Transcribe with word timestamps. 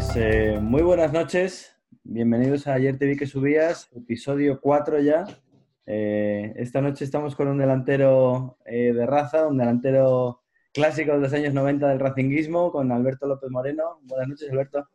Pues 0.00 0.16
eh, 0.16 0.58
muy 0.58 0.80
buenas 0.80 1.12
noches, 1.12 1.78
bienvenidos 2.04 2.66
a 2.66 2.72
Ayer 2.72 2.98
te 2.98 3.04
vi 3.04 3.18
que 3.18 3.26
subías, 3.26 3.90
episodio 3.94 4.58
4 4.58 4.98
ya. 5.00 5.26
Eh, 5.84 6.54
esta 6.56 6.80
noche 6.80 7.04
estamos 7.04 7.36
con 7.36 7.48
un 7.48 7.58
delantero 7.58 8.56
eh, 8.64 8.94
de 8.94 9.04
raza, 9.04 9.46
un 9.46 9.58
delantero 9.58 10.40
clásico 10.72 11.12
de 11.12 11.18
los 11.18 11.34
años 11.34 11.52
90 11.52 11.86
del 11.86 12.00
racinguismo, 12.00 12.72
con 12.72 12.90
Alberto 12.92 13.26
López 13.26 13.50
Moreno. 13.50 14.00
Buenas 14.04 14.28
noches, 14.28 14.50
Alberto. 14.50 14.88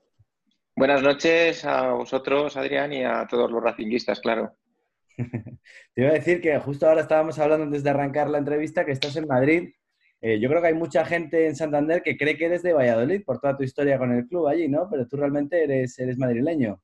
Buenas 0.76 1.04
noches 1.04 1.64
a 1.66 1.92
vosotros, 1.92 2.58
Adrián, 2.58 2.92
y 2.92 3.04
a 3.04 3.28
todos 3.30 3.52
los 3.52 3.62
racinguistas, 3.62 4.20
claro. 4.20 4.56
Te 5.18 6.02
iba 6.02 6.10
a 6.10 6.14
decir 6.14 6.42
que 6.42 6.58
justo 6.58 6.90
ahora 6.90 7.02
estábamos 7.02 7.38
hablando 7.38 7.66
antes 7.66 7.84
de 7.84 7.92
arrancar 7.92 8.28
la 8.28 8.40
entrevista 8.40 8.84
que 8.84 8.94
estás 8.94 9.16
en 9.18 9.28
Madrid 9.28 9.70
eh, 10.22 10.40
yo 10.40 10.50
creo 10.50 10.62
que 10.62 10.70
hay 10.70 10.74
mucha 10.74 11.06
gente 11.06 11.48
en 11.48 11.56
Santander 11.56 12.02
que 12.02 12.18
cree 12.18 12.38
que 12.38 12.46
eres 12.46 12.64
de 12.64 12.74
Valladolid 12.74 13.24
por 13.24 13.40
toda 13.40 13.58
tu 13.58 13.64
historia 13.64 13.98
con 13.98 14.12
el 14.12 14.28
club 14.28 14.48
allí, 14.48 14.68
¿no? 14.68 14.88
Pero 14.90 15.08
tú 15.08 15.18
realmente 15.18 15.64
eres, 15.64 15.98
eres 16.00 16.18
madrileño. 16.18 16.82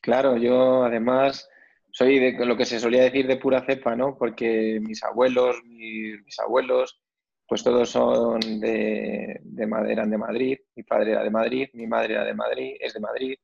Claro, 0.00 0.36
yo 0.36 0.84
además 0.84 1.48
soy 1.90 2.18
de 2.18 2.46
lo 2.46 2.56
que 2.56 2.64
se 2.64 2.80
solía 2.80 3.02
decir 3.02 3.26
de 3.26 3.36
pura 3.36 3.64
cepa, 3.64 3.96
¿no? 3.96 4.16
Porque 4.16 4.78
mis 4.80 5.02
abuelos, 5.02 5.56
mis, 5.64 6.38
abuelos, 6.38 7.00
pues 7.46 7.62
todos 7.62 7.90
son 7.90 8.40
de, 8.60 9.40
de, 9.42 9.68
eran 9.88 10.10
de 10.10 10.18
Madrid. 10.18 10.58
Mi 10.76 10.82
padre 10.82 11.12
era 11.12 11.24
de 11.24 11.30
Madrid, 11.30 11.68
mi 11.74 11.86
madre 11.86 12.14
era 12.14 12.24
de 12.24 12.34
Madrid, 12.34 12.76
es 12.80 12.94
de 12.94 13.00
Madrid. 13.00 13.36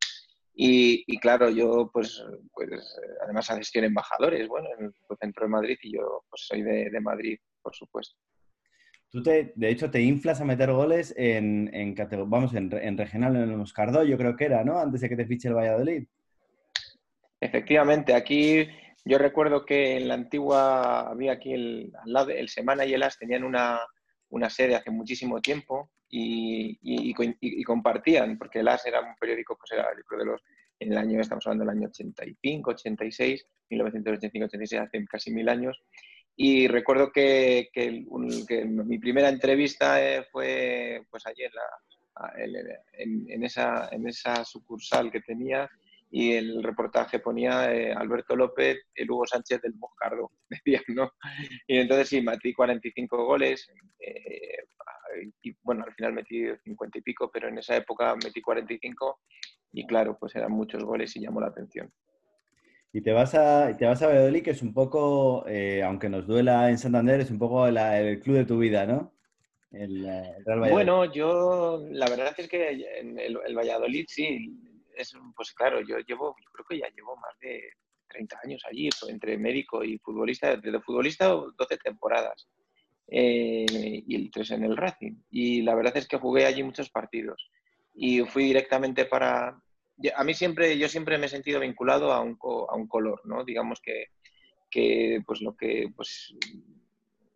Y, 0.56 1.18
claro, 1.18 1.50
yo 1.50 1.90
pues, 1.92 2.24
pues 2.52 2.96
además 3.24 3.48
gestión 3.48 3.86
embajadores, 3.86 4.46
bueno, 4.46 4.68
en 4.78 4.84
el 4.86 5.16
centro 5.20 5.46
de 5.46 5.50
Madrid 5.50 5.76
y 5.82 5.96
yo 5.96 6.24
pues 6.30 6.46
soy 6.46 6.62
de, 6.62 6.90
de 6.90 7.00
Madrid, 7.00 7.38
por 7.60 7.74
supuesto. 7.74 8.16
Tú, 9.14 9.22
te, 9.22 9.52
de 9.54 9.70
hecho, 9.70 9.92
te 9.92 10.02
inflas 10.02 10.40
a 10.40 10.44
meter 10.44 10.72
goles 10.72 11.14
en, 11.16 11.70
en 11.72 11.94
vamos, 12.26 12.52
en, 12.52 12.98
regional, 12.98 13.36
en 13.36 13.42
el 13.42 13.56
Moscardó, 13.56 14.02
yo 14.02 14.18
creo 14.18 14.34
que 14.34 14.46
era, 14.46 14.64
¿no? 14.64 14.80
Antes 14.80 15.02
de 15.02 15.08
que 15.08 15.14
te 15.14 15.24
fiche 15.24 15.46
el 15.46 15.54
Valladolid. 15.54 16.04
Efectivamente, 17.38 18.12
aquí 18.12 18.66
yo 19.04 19.18
recuerdo 19.18 19.64
que 19.64 19.98
en 19.98 20.08
la 20.08 20.14
antigua, 20.14 21.08
había 21.08 21.34
aquí 21.34 21.52
el, 21.52 21.92
el 22.34 22.48
Semana 22.48 22.84
y 22.84 22.94
el 22.94 23.04
As 23.04 23.16
tenían 23.16 23.44
una, 23.44 23.78
sede 24.48 24.74
hace 24.74 24.90
muchísimo 24.90 25.40
tiempo 25.40 25.92
y, 26.10 26.76
y, 26.82 27.62
compartían, 27.62 28.36
porque 28.36 28.58
el 28.58 28.66
As 28.68 28.84
era 28.84 29.00
un 29.00 29.14
periódico, 29.14 29.56
pues 29.56 29.70
era, 29.70 29.86
yo 29.94 30.18
de 30.18 30.24
los, 30.24 30.42
en 30.80 30.90
el 30.90 30.98
año, 30.98 31.20
estamos 31.20 31.46
hablando 31.46 31.64
del 31.64 31.76
año 31.78 31.86
85, 31.86 32.68
86, 32.68 33.46
1985, 33.70 34.46
86, 34.46 34.82
hace 34.82 35.04
casi 35.04 35.30
mil 35.30 35.48
años, 35.48 35.80
y 36.36 36.66
recuerdo 36.68 37.12
que, 37.12 37.70
mi 38.56 38.98
primera 38.98 39.28
entrevista 39.28 40.02
eh, 40.02 40.24
fue 40.30 41.02
pues 41.10 41.26
allí 41.26 41.42
en, 42.96 43.44
esa, 43.44 43.88
en 43.92 44.08
esa 44.08 44.44
sucursal 44.44 45.10
que 45.10 45.20
tenía 45.20 45.68
y 46.10 46.32
el 46.32 46.62
reportaje 46.62 47.18
ponía 47.18 47.74
eh, 47.74 47.92
Alberto 47.92 48.36
López, 48.36 48.78
el 48.94 49.10
Hugo 49.10 49.26
Sánchez 49.26 49.62
del 49.62 49.74
Moscardo, 49.74 50.30
decían, 50.48 50.84
¿no? 50.88 51.12
Y 51.66 51.78
entonces 51.78 52.08
sí, 52.08 52.20
metí 52.20 52.52
45 52.52 53.24
goles, 53.24 53.68
eh, 53.98 54.58
y 55.42 55.56
bueno, 55.62 55.84
al 55.84 55.94
final 55.94 56.12
metí 56.12 56.44
50 56.64 56.98
y 56.98 57.02
pico, 57.02 57.30
pero 57.32 57.48
en 57.48 57.58
esa 57.58 57.76
época 57.76 58.14
metí 58.16 58.40
45 58.40 59.20
y 59.72 59.86
claro, 59.86 60.16
pues 60.18 60.34
eran 60.36 60.52
muchos 60.52 60.84
goles 60.84 61.14
y 61.16 61.20
llamó 61.20 61.40
la 61.40 61.48
atención. 61.48 61.92
Y 62.94 63.00
te 63.00 63.12
vas 63.12 63.34
a, 63.34 63.76
te 63.76 63.86
vas 63.86 64.00
a 64.02 64.06
Valladolid, 64.06 64.44
que 64.44 64.52
es 64.52 64.62
un 64.62 64.72
poco, 64.72 65.44
eh, 65.48 65.82
aunque 65.82 66.08
nos 66.08 66.28
duela 66.28 66.70
en 66.70 66.78
Santander, 66.78 67.20
es 67.20 67.30
un 67.32 67.40
poco 67.40 67.66
el 67.66 68.20
club 68.20 68.36
de 68.36 68.44
tu 68.44 68.56
vida, 68.56 68.86
¿no? 68.86 69.12
El, 69.72 70.06
bueno, 70.70 71.12
yo 71.12 71.84
la 71.90 72.08
verdad 72.08 72.32
es 72.38 72.48
que 72.48 72.70
en 73.00 73.18
el, 73.18 73.36
Valladolid 73.36 74.04
sí, 74.06 74.48
es, 74.96 75.12
pues 75.34 75.52
claro, 75.54 75.80
yo 75.80 75.98
llevo, 76.06 76.36
yo 76.40 76.50
creo 76.52 76.66
que 76.68 76.78
ya 76.78 76.88
llevo 76.94 77.16
más 77.16 77.36
de 77.40 77.64
30 78.10 78.38
años 78.44 78.62
allí, 78.70 78.88
pues, 78.90 79.10
entre 79.10 79.38
médico 79.38 79.82
y 79.82 79.98
futbolista, 79.98 80.54
desde 80.54 80.80
futbolista 80.80 81.30
12 81.30 81.76
temporadas. 81.82 82.46
Eh, 83.08 83.66
y 84.06 84.30
tres 84.30 84.52
en 84.52 84.62
el 84.62 84.76
Racing. 84.76 85.16
Y 85.30 85.62
la 85.62 85.74
verdad 85.74 85.96
es 85.96 86.06
que 86.06 86.16
jugué 86.16 86.46
allí 86.46 86.62
muchos 86.62 86.90
partidos. 86.90 87.50
Y 87.92 88.20
fui 88.20 88.44
directamente 88.44 89.04
para, 89.04 89.60
a 90.14 90.24
mí 90.24 90.34
siempre, 90.34 90.78
yo 90.78 90.88
siempre 90.88 91.18
me 91.18 91.26
he 91.26 91.28
sentido 91.28 91.60
vinculado 91.60 92.12
a 92.12 92.20
un, 92.20 92.38
a 92.68 92.74
un 92.74 92.88
color, 92.88 93.20
¿no? 93.24 93.44
Digamos 93.44 93.80
que, 93.80 94.06
que, 94.70 95.20
pues 95.26 95.40
lo 95.40 95.56
que, 95.56 95.88
pues 95.94 96.34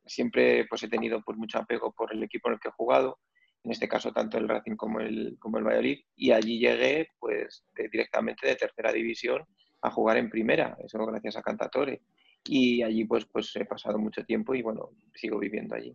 siempre 0.06 0.66
pues 0.66 0.82
he 0.82 0.88
tenido 0.88 1.22
pues 1.22 1.36
mucho 1.38 1.58
apego 1.58 1.92
por 1.92 2.12
el 2.12 2.22
equipo 2.22 2.48
en 2.48 2.54
el 2.54 2.60
que 2.60 2.68
he 2.68 2.72
jugado, 2.72 3.18
en 3.62 3.72
este 3.72 3.88
caso 3.88 4.12
tanto 4.12 4.38
el 4.38 4.48
Racing 4.48 4.76
como 4.76 5.00
el, 5.00 5.36
como 5.38 5.58
el 5.58 5.64
Valladolid, 5.64 6.00
y 6.16 6.32
allí 6.32 6.58
llegué 6.58 7.08
pues 7.18 7.64
directamente 7.76 8.46
de 8.46 8.56
tercera 8.56 8.92
división 8.92 9.44
a 9.82 9.90
jugar 9.90 10.16
en 10.16 10.30
primera, 10.30 10.76
eso 10.84 11.04
gracias 11.06 11.36
a 11.36 11.42
Cantatore. 11.42 12.02
Y 12.44 12.82
allí 12.82 13.04
pues, 13.04 13.26
pues 13.26 13.54
he 13.56 13.64
pasado 13.64 13.98
mucho 13.98 14.24
tiempo 14.24 14.54
y 14.54 14.62
bueno, 14.62 14.90
sigo 15.14 15.38
viviendo 15.38 15.74
allí. 15.74 15.94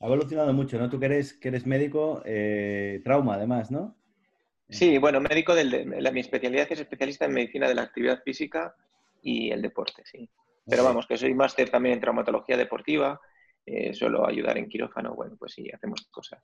Ha 0.00 0.06
evolucionado 0.06 0.52
mucho, 0.52 0.78
¿no? 0.78 0.90
Tú 0.90 1.00
que 1.00 1.06
eres, 1.06 1.32
que 1.32 1.48
eres 1.48 1.66
médico, 1.66 2.20
eh, 2.26 3.00
trauma 3.02 3.34
además, 3.34 3.70
¿no? 3.70 3.96
Sí, 4.68 4.98
bueno, 4.98 5.20
médico 5.20 5.54
del, 5.54 5.86
mi 5.86 6.20
especialidad 6.20 6.66
es 6.70 6.80
especialista 6.80 7.24
en 7.24 7.32
medicina 7.32 7.68
de 7.68 7.74
la 7.74 7.82
actividad 7.82 8.22
física 8.24 8.74
y 9.22 9.50
el 9.50 9.62
deporte, 9.62 10.02
sí. 10.04 10.28
Pero 10.66 10.82
vamos, 10.82 11.06
que 11.06 11.16
soy 11.16 11.34
máster 11.34 11.70
también 11.70 11.94
en 11.94 12.00
traumatología 12.00 12.56
deportiva, 12.56 13.20
eh, 13.64 13.94
suelo 13.94 14.26
ayudar 14.26 14.58
en 14.58 14.68
quirófano, 14.68 15.14
bueno, 15.14 15.36
pues 15.38 15.52
sí, 15.52 15.70
hacemos 15.72 16.08
cosas. 16.10 16.42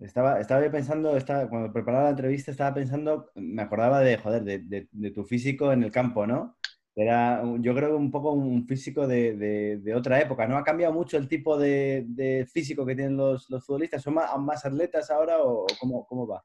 Estaba, 0.00 0.40
estaba 0.40 0.70
pensando, 0.70 1.16
estaba, 1.16 1.48
cuando 1.48 1.72
preparaba 1.72 2.04
la 2.04 2.10
entrevista, 2.10 2.50
estaba 2.50 2.72
pensando, 2.72 3.30
me 3.34 3.62
acordaba 3.62 4.00
de, 4.00 4.16
joder, 4.16 4.42
de, 4.44 5.10
tu 5.10 5.24
físico 5.24 5.72
en 5.72 5.82
el 5.82 5.90
campo, 5.90 6.26
¿no? 6.26 6.56
Era, 6.94 7.42
yo 7.60 7.74
creo 7.74 7.96
un 7.96 8.10
poco 8.10 8.32
un 8.32 8.66
físico 8.66 9.06
de, 9.06 9.92
otra 9.94 10.20
época, 10.20 10.46
¿no? 10.46 10.56
¿Ha 10.56 10.64
cambiado 10.64 10.94
mucho 10.94 11.18
el 11.18 11.28
tipo 11.28 11.58
de, 11.58 12.46
físico 12.52 12.86
que 12.86 12.94
tienen 12.94 13.16
los, 13.16 13.46
futbolistas? 13.66 14.02
¿Son 14.02 14.14
más, 14.14 14.64
atletas 14.64 15.10
ahora 15.10 15.42
o 15.42 15.66
cómo, 15.80 16.06
cómo 16.06 16.26
va? 16.26 16.42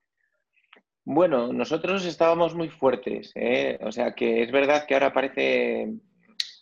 Bueno, 1.05 1.51
nosotros 1.51 2.05
estábamos 2.05 2.55
muy 2.55 2.69
fuertes, 2.69 3.33
¿eh? 3.35 3.77
o 3.81 3.91
sea 3.91 4.15
que 4.15 4.41
es 4.41 4.51
verdad 4.51 4.85
que 4.87 4.93
ahora 4.93 5.11
parece 5.11 5.91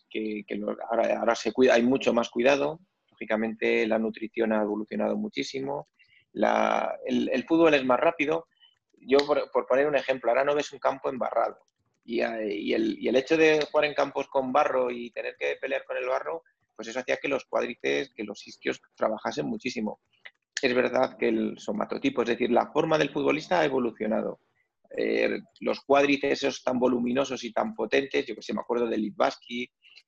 que, 0.10 0.44
ahora, 0.90 1.36
se 1.36 1.54
cuida, 1.54 1.76
hay 1.76 1.84
mucho 1.84 2.12
más 2.12 2.30
cuidado. 2.30 2.80
Lógicamente 3.12 3.86
la 3.86 4.00
nutrición 4.00 4.52
ha 4.52 4.64
evolucionado 4.64 5.16
muchísimo, 5.16 5.90
el, 6.34 7.46
fútbol 7.48 7.76
es 7.76 7.86
más 7.86 8.00
rápido. 8.00 8.48
Yo, 8.94 9.20
por, 9.20 9.68
poner 9.68 9.88
un 9.88 9.96
ejemplo, 9.96 10.32
ahora 10.32 10.44
no 10.44 10.56
ves 10.56 10.72
un 10.74 10.80
campo 10.80 11.10
embarrado 11.10 11.60
y, 12.04 12.22
y, 12.22 12.74
el, 12.74 12.98
y 13.00 13.08
el 13.10 13.16
hecho 13.16 13.38
de 13.38 13.68
jugar 13.72 13.86
en 13.86 13.94
campos 13.94 14.28
con 14.28 14.52
barro 14.52 14.90
y 14.90 15.12
tener 15.12 15.36
que 15.38 15.58
pelear 15.62 15.84
con 15.86 15.98
el 15.98 16.08
barro, 16.08 16.44
pues 16.76 16.88
eso 16.88 17.00
hacía 17.00 17.18
que 17.18 17.28
los 17.28 17.46
cuádriceps, 17.46 18.12
que 18.16 18.24
los 18.24 18.48
isquios 18.48 18.82
trabajasen 18.96 19.46
muchísimo 19.46 20.00
es 20.68 20.74
verdad 20.74 21.18
que 21.18 21.30
el 21.30 21.58
somatotipo, 21.58 22.22
es 22.22 22.30
decir, 22.30 22.52
la 22.52 22.72
forma 22.72 22.98
del 22.98 23.12
futbolista 23.12 23.60
ha 23.60 23.66
evolucionado. 23.66 24.40
Eh, 24.98 25.40
los 25.62 25.82
cuádriceps 25.82 26.44
esos 26.44 26.64
tan 26.64 26.78
voluminosos 26.78 27.44
y 27.44 27.54
tan 27.54 27.74
potentes, 27.74 28.26
yo 28.26 28.36
que 28.36 28.42
sé, 28.42 28.54
me 28.54 28.62
acuerdo 28.62 28.88
de 28.88 28.98
Litvaski, 28.98 29.64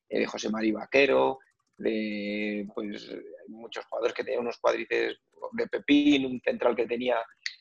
eh, 0.08 0.20
de 0.20 0.26
José 0.26 0.50
María 0.50 0.74
Vaquero, 0.74 1.38
de 1.76 2.66
pues, 2.74 3.10
muchos 3.48 3.84
jugadores 3.86 4.14
que 4.14 4.24
tenían 4.24 4.42
unos 4.42 4.58
cuádriceps 4.58 5.20
de 5.52 5.66
Pepín, 5.68 6.26
un 6.26 6.40
central 6.40 6.76
que 6.76 6.86
tenía 6.86 7.16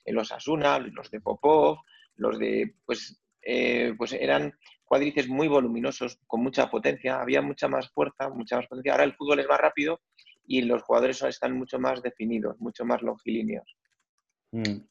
en 0.05 0.15
los 0.15 0.31
Asuna, 0.31 0.79
los 0.79 1.09
de 1.09 1.21
Popov, 1.21 1.77
los 2.15 2.37
de, 2.37 2.75
pues, 2.85 3.21
eh, 3.41 3.93
pues 3.97 4.13
eran 4.13 4.53
cuádriceps 4.83 5.27
muy 5.27 5.47
voluminosos, 5.47 6.19
con 6.27 6.43
mucha 6.43 6.69
potencia, 6.69 7.19
había 7.19 7.41
mucha 7.41 7.67
más 7.67 7.89
fuerza, 7.89 8.29
mucha 8.29 8.57
más 8.57 8.67
potencia. 8.67 8.91
Ahora 8.91 9.05
el 9.05 9.15
fútbol 9.15 9.39
es 9.39 9.47
más 9.47 9.59
rápido 9.59 10.01
y 10.45 10.61
los 10.61 10.83
jugadores 10.83 11.21
están 11.23 11.57
mucho 11.57 11.79
más 11.79 12.01
definidos, 12.01 12.59
mucho 12.59 12.85
más 12.85 13.01
longilíneos. 13.01 13.77
Mm. 14.51 14.81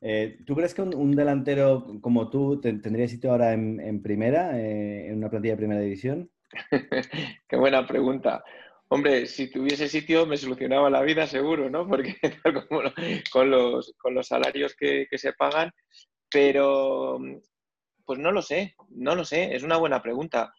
Eh, 0.00 0.38
¿Tú 0.46 0.54
crees 0.54 0.74
que 0.74 0.82
un, 0.82 1.16
delantero 1.16 2.00
como 2.00 2.28
tú 2.28 2.60
tendría 2.60 3.08
sitio 3.08 3.32
ahora 3.32 3.52
en, 3.52 4.02
primera, 4.02 4.58
eh, 4.60 5.08
en 5.08 5.16
una 5.16 5.30
plantilla 5.30 5.54
de 5.54 5.58
primera 5.58 5.80
división? 5.80 6.30
Qué 7.48 7.56
buena 7.56 7.86
pregunta. 7.86 8.44
Hombre, 8.88 9.26
si 9.26 9.50
tuviese 9.50 9.88
sitio 9.88 10.26
me 10.26 10.36
solucionaba 10.36 10.90
la 10.90 11.02
vida 11.02 11.26
seguro, 11.26 11.68
¿no? 11.70 11.88
Porque 11.88 12.14
con, 13.32 13.50
los, 13.50 13.94
con 13.98 14.14
los 14.14 14.28
salarios 14.28 14.76
que, 14.76 15.06
que 15.10 15.18
se 15.18 15.32
pagan, 15.32 15.72
pero 16.30 17.18
pues 18.04 18.18
no 18.18 18.30
lo 18.30 18.40
sé, 18.40 18.76
no 18.90 19.14
lo 19.14 19.24
sé, 19.24 19.54
es 19.54 19.62
una 19.62 19.76
buena 19.76 20.00
pregunta. 20.00 20.54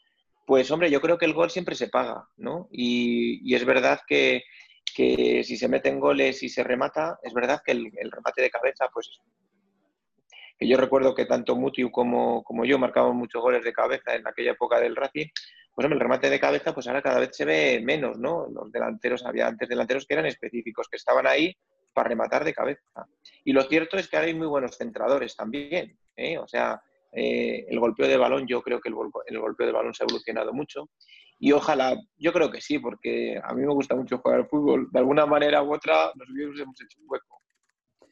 Pues 0.48 0.72
hombre, 0.72 0.90
yo 0.90 1.02
creo 1.02 1.18
que 1.18 1.26
el 1.26 1.34
gol 1.34 1.52
siempre 1.52 1.76
se 1.76 1.90
paga, 1.90 2.26
¿no? 2.38 2.70
Y, 2.72 3.54
es 3.54 3.66
verdad 3.66 4.00
que, 4.08 4.46
si 4.96 5.58
se 5.58 5.68
meten 5.68 6.00
goles 6.00 6.42
y 6.42 6.48
se 6.48 6.64
remata, 6.64 7.20
es 7.22 7.34
verdad 7.34 7.62
que 7.66 7.74
el, 7.74 7.92
remate 8.10 8.44
de 8.44 8.50
cabeza, 8.50 8.88
pues 8.94 9.20
que 10.58 10.66
yo 10.66 10.78
recuerdo 10.78 11.14
que 11.14 11.26
tanto 11.26 11.58
Mutiu 11.58 11.92
como, 11.92 12.44
como 12.46 12.64
yo 12.64 12.80
marcábamos 12.80 13.18
muchos 13.18 13.42
goles 13.42 13.62
de 13.66 13.74
cabeza 13.74 14.16
en 14.16 14.26
aquella 14.26 14.52
época 14.52 14.80
del 14.80 14.96
Racing, 14.96 15.28
pues 15.76 15.84
hombre, 15.84 15.98
el 15.98 16.00
remate 16.00 16.30
de 16.30 16.40
cabeza, 16.40 16.74
pues 16.74 16.88
ahora 16.88 17.02
cada 17.02 17.20
vez 17.20 17.32
se 17.34 17.44
ve 17.44 17.82
menos, 17.84 18.18
¿no? 18.18 18.48
Los 18.48 18.72
delanteros, 18.72 19.26
había 19.26 19.48
antes 19.48 19.68
delanteros 19.68 20.06
que 20.06 20.14
eran 20.14 20.28
específicos, 20.28 20.88
que 20.90 20.96
estaban 20.96 21.28
ahí 21.28 21.54
para 21.94 22.08
rematar 22.08 22.46
de 22.46 22.54
cabeza. 22.54 23.06
Y 23.44 23.52
lo 23.52 23.64
cierto 23.64 23.98
es 23.98 24.08
que 24.08 24.16
ahora 24.16 24.30
hay 24.30 24.34
muy 24.34 24.48
buenos 24.48 24.78
centradores 24.78 25.36
también. 25.36 26.00
¿eh? 26.16 26.38
O 26.38 26.48
sea, 26.48 26.82
eh, 27.18 27.66
el 27.68 27.80
golpeo 27.80 28.08
de 28.08 28.18
balón, 28.18 28.46
yo 28.48 28.62
creo 28.62 28.80
que 28.80 28.90
el, 28.90 28.96
el, 29.26 29.40
golpeo 29.40 29.66
de 29.66 29.74
balón 29.74 29.94
se 29.94 30.04
ha 30.04 30.08
evolucionado 30.08 30.54
mucho. 30.54 30.90
Y 31.40 31.52
ojalá, 31.52 31.96
yo 32.18 32.32
creo 32.32 32.52
que 32.52 32.62
sí, 32.62 32.78
porque 32.78 33.40
a 33.44 33.54
mí 33.56 33.66
me 33.66 33.74
gusta 33.74 33.96
mucho 33.96 34.20
jugar 34.20 34.42
al 34.42 34.48
fútbol. 34.48 34.88
De 34.92 35.00
alguna 35.00 35.26
manera 35.26 35.64
u 35.64 35.74
otra 35.74 36.12
nos 36.16 36.28
hemos 36.30 36.82
hecho 36.82 37.00
un 37.02 37.08
hueco. 37.10 37.42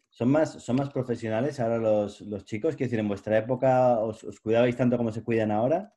¿Son 0.09 0.29
más, 0.29 0.63
son 0.63 0.77
más 0.77 0.89
profesionales 0.89 1.59
ahora 1.59 1.77
los, 1.77 2.21
los 2.21 2.45
chicos? 2.45 2.75
Quiero 2.75 2.87
decir, 2.87 2.99
¿en 2.99 3.07
vuestra 3.07 3.37
época 3.37 3.99
os, 3.99 4.23
os 4.23 4.39
cuidabais 4.39 4.75
tanto 4.75 4.97
como 4.97 5.11
se 5.11 5.23
cuidan 5.23 5.51
ahora? 5.51 5.93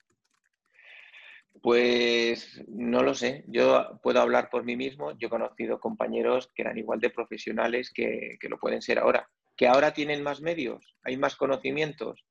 Pues 1.62 2.62
no 2.68 3.02
lo 3.02 3.14
sé. 3.14 3.44
Yo 3.46 4.00
puedo 4.02 4.20
hablar 4.20 4.50
por 4.50 4.64
mí 4.64 4.76
mismo. 4.76 5.12
Yo 5.18 5.28
he 5.28 5.30
conocido 5.30 5.80
compañeros 5.80 6.50
que 6.54 6.62
eran 6.62 6.76
igual 6.76 7.00
de 7.00 7.10
profesionales 7.10 7.90
que, 7.94 8.36
que, 8.40 8.48
lo 8.48 8.58
pueden 8.58 8.82
ser 8.82 8.98
ahora. 8.98 9.30
Que 9.56 9.66
ahora 9.66 9.94
tienen 9.94 10.22
más 10.22 10.40
medios, 10.40 10.96
hay 11.02 11.16
más 11.16 11.36
conocimientos, 11.36 12.24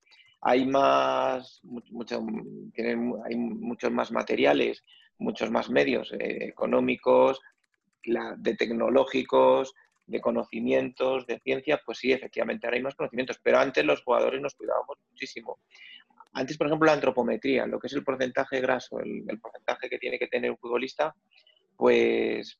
hay 0.48 0.66
más, 0.66 1.60
mucho, 1.64 2.26
tienen, 2.74 3.14
hay 3.26 3.36
muchos 3.36 3.92
más 3.92 4.14
materiales, 4.14 4.82
muchos 5.18 5.52
más 5.52 5.70
medios 5.70 6.14
eh, 6.14 6.46
económicos, 6.46 7.42
de 8.38 8.56
tecnológicos, 8.56 9.74
de 10.06 10.22
conocimientos, 10.22 11.28
de 11.28 11.42
ciencia, 11.42 11.82
pues 11.86 11.98
sí, 11.98 12.14
efectivamente 12.14 12.66
ahora 12.66 12.78
hay 12.78 12.84
más 12.84 12.96
conocimientos, 12.96 13.42
pero 13.44 13.60
antes 13.60 13.84
los 13.84 14.02
jugadores 14.04 14.42
nos 14.42 14.56
cuidábamos 14.56 14.98
muchísimo. 15.10 15.60
Antes, 16.32 16.58
por 16.58 16.68
ejemplo, 16.68 16.86
la 16.86 16.94
antropometría, 16.94 17.68
lo 17.68 17.78
que 17.78 17.88
es 17.88 17.94
el 17.94 18.06
porcentaje 18.06 18.62
graso, 18.62 19.02
el, 19.02 19.26
porcentaje 19.42 19.90
que 19.90 19.98
tiene 19.98 20.18
que 20.18 20.28
tener 20.28 20.50
un 20.50 20.58
futbolista, 20.58 21.14
pues, 21.76 22.58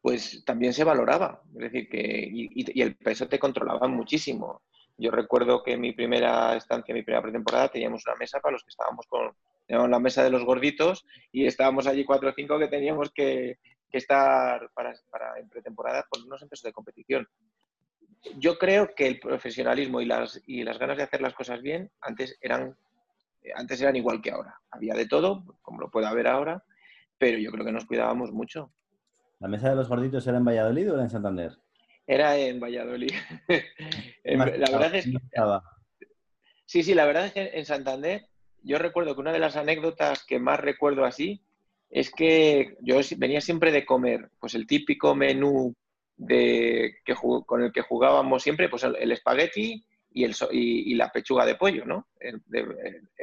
pues 0.00 0.42
también 0.44 0.72
se 0.72 0.82
valoraba. 0.82 1.42
Es 1.54 1.70
decir, 1.70 1.88
que 1.88 2.28
y, 2.28 2.82
el 2.82 2.96
peso 2.96 3.28
te 3.28 3.38
controlaba 3.38 3.86
muchísimo. 3.86 4.62
Yo 5.00 5.10
recuerdo 5.10 5.62
que 5.62 5.72
en 5.72 5.80
mi 5.80 5.92
primera 5.92 6.54
estancia, 6.56 6.94
mi 6.94 7.02
primera 7.02 7.22
pretemporada, 7.22 7.68
teníamos 7.68 8.06
una 8.06 8.16
mesa 8.16 8.38
para 8.38 8.52
los 8.52 8.62
que 8.62 8.70
estábamos 8.70 9.06
con 9.06 9.32
la 9.68 9.98
mesa 9.98 10.22
de 10.22 10.30
los 10.30 10.44
gorditos 10.44 11.06
y 11.32 11.46
estábamos 11.46 11.86
allí 11.86 12.04
cuatro 12.04 12.28
o 12.28 12.32
cinco 12.34 12.58
que 12.58 12.68
teníamos 12.68 13.10
que, 13.10 13.58
estar 13.92 14.70
para, 14.72 14.92
en 15.38 15.48
pretemporada 15.48 16.06
ponernos 16.08 16.42
en 16.42 16.48
peso 16.48 16.68
de 16.68 16.72
competición 16.72 17.26
yo 18.36 18.58
creo 18.58 18.94
que 18.94 19.06
el 19.06 19.18
profesionalismo 19.18 20.00
y 20.00 20.04
las, 20.04 20.40
y 20.46 20.62
las 20.62 20.78
ganas 20.78 20.96
de 20.96 21.04
hacer 21.04 21.22
las 21.22 21.34
cosas 21.34 21.62
bien 21.62 21.90
antes 22.00 22.36
eran, 22.40 22.76
antes 23.54 23.80
eran 23.80 23.96
igual 23.96 24.20
que 24.20 24.30
ahora. 24.30 24.60
Había 24.70 24.94
de 24.94 25.06
todo, 25.06 25.44
como 25.62 25.80
lo 25.80 25.90
puede 25.90 26.06
haber 26.06 26.26
ahora, 26.26 26.62
pero 27.18 27.38
yo 27.38 27.50
creo 27.50 27.64
que 27.64 27.72
nos 27.72 27.86
cuidábamos 27.86 28.32
mucho. 28.32 28.70
¿La 29.38 29.48
mesa 29.48 29.70
de 29.70 29.76
los 29.76 29.88
gorditos 29.88 30.26
era 30.26 30.36
en 30.36 30.44
Valladolid 30.44 30.90
o 30.90 30.94
era 30.94 31.04
en 31.04 31.10
Santander? 31.10 31.56
Era 32.10 32.36
en 32.36 32.58
Valladolid. 32.58 33.12
la 34.24 34.44
verdad 34.44 34.94
es 34.96 35.04
que... 35.04 35.12
Sí, 36.66 36.82
sí, 36.82 36.92
la 36.92 37.06
verdad 37.06 37.26
es 37.26 37.32
que 37.32 37.50
en 37.54 37.64
Santander 37.64 38.26
yo 38.64 38.78
recuerdo 38.78 39.14
que 39.14 39.20
una 39.20 39.32
de 39.32 39.38
las 39.38 39.54
anécdotas 39.54 40.24
que 40.24 40.40
más 40.40 40.58
recuerdo 40.58 41.04
así 41.04 41.40
es 41.88 42.10
que 42.10 42.76
yo 42.80 42.96
venía 43.16 43.40
siempre 43.40 43.70
de 43.70 43.86
comer 43.86 44.28
pues 44.40 44.56
el 44.56 44.66
típico 44.66 45.14
menú 45.14 45.72
de, 46.16 46.96
que 47.04 47.14
con 47.46 47.62
el 47.62 47.70
que 47.70 47.82
jugábamos 47.82 48.42
siempre, 48.42 48.68
pues 48.68 48.82
el, 48.82 49.12
espagueti 49.12 49.84
y, 50.10 50.24
el, 50.24 50.34
y, 50.50 50.94
la 50.96 51.12
pechuga 51.12 51.46
de 51.46 51.54
pollo, 51.54 51.84
¿no? 51.84 52.08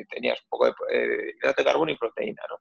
tenías 0.10 0.42
un 0.44 0.50
poco 0.50 0.68
de 0.68 0.74
eh, 0.94 1.33
hidrato 1.38 1.62
de 1.62 1.66
carbono 1.66 1.92
y 1.92 1.98
proteína, 1.98 2.42
¿no? 2.50 2.56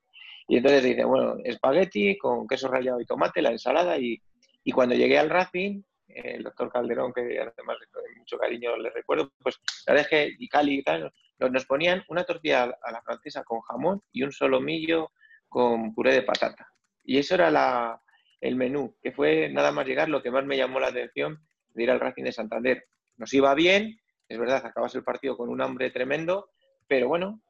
Y 0.48 0.56
entonces 0.56 0.82
dice, 0.82 1.04
bueno, 1.04 1.36
espagueti 1.44 2.18
con 2.18 2.48
queso 2.48 2.66
rallado 2.66 3.00
y 3.00 3.06
tomate, 3.06 3.42
la 3.42 3.52
ensalada, 3.52 3.96
y, 3.96 4.20
y 4.64 4.72
cuando 4.72 4.96
llegué 4.96 5.18
al 5.18 5.30
Racing, 5.30 5.82
el 6.08 6.42
doctor 6.42 6.70
Calderón, 6.70 7.12
que 7.12 7.20
además 7.20 7.78
con 7.92 8.02
mucho 8.16 8.38
cariño 8.38 8.76
le 8.76 8.90
recuerdo, 8.90 9.32
pues 9.42 9.60
la 9.86 10.04
que, 10.04 10.34
y 10.38 10.48
Cali 10.48 10.78
y 10.78 10.82
tal, 10.82 11.12
nos 11.38 11.66
ponían 11.66 12.04
una 12.08 12.24
tortilla 12.24 12.76
a 12.82 12.92
la 12.92 13.02
francesa 13.02 13.44
con 13.44 13.60
jamón 13.60 14.02
y 14.12 14.22
un 14.22 14.32
solomillo 14.32 15.10
con 15.48 15.94
puré 15.94 16.12
de 16.14 16.22
patata. 16.22 16.68
Y 17.04 17.18
eso 17.18 17.34
era 17.34 17.50
la, 17.50 18.00
el 18.40 18.56
menú, 18.56 18.96
que 19.02 19.12
fue 19.12 19.48
nada 19.48 19.72
más 19.72 19.86
llegar 19.86 20.08
lo 20.08 20.22
que 20.22 20.30
más 20.30 20.44
me 20.44 20.56
llamó 20.56 20.80
la 20.80 20.88
atención 20.88 21.40
de 21.74 21.82
ir 21.82 21.90
al 21.90 22.00
Racing 22.00 22.24
de 22.24 22.32
Santander. 22.32 22.84
Nos 23.16 23.32
iba 23.34 23.54
bien, 23.54 24.00
es 24.28 24.38
verdad, 24.38 24.64
acabas 24.64 24.94
el 24.94 25.04
partido 25.04 25.36
con 25.36 25.48
un 25.48 25.60
hambre 25.60 25.90
tremendo, 25.90 26.50
pero 26.86 27.08
bueno, 27.08 27.40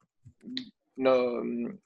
no, 0.95 1.41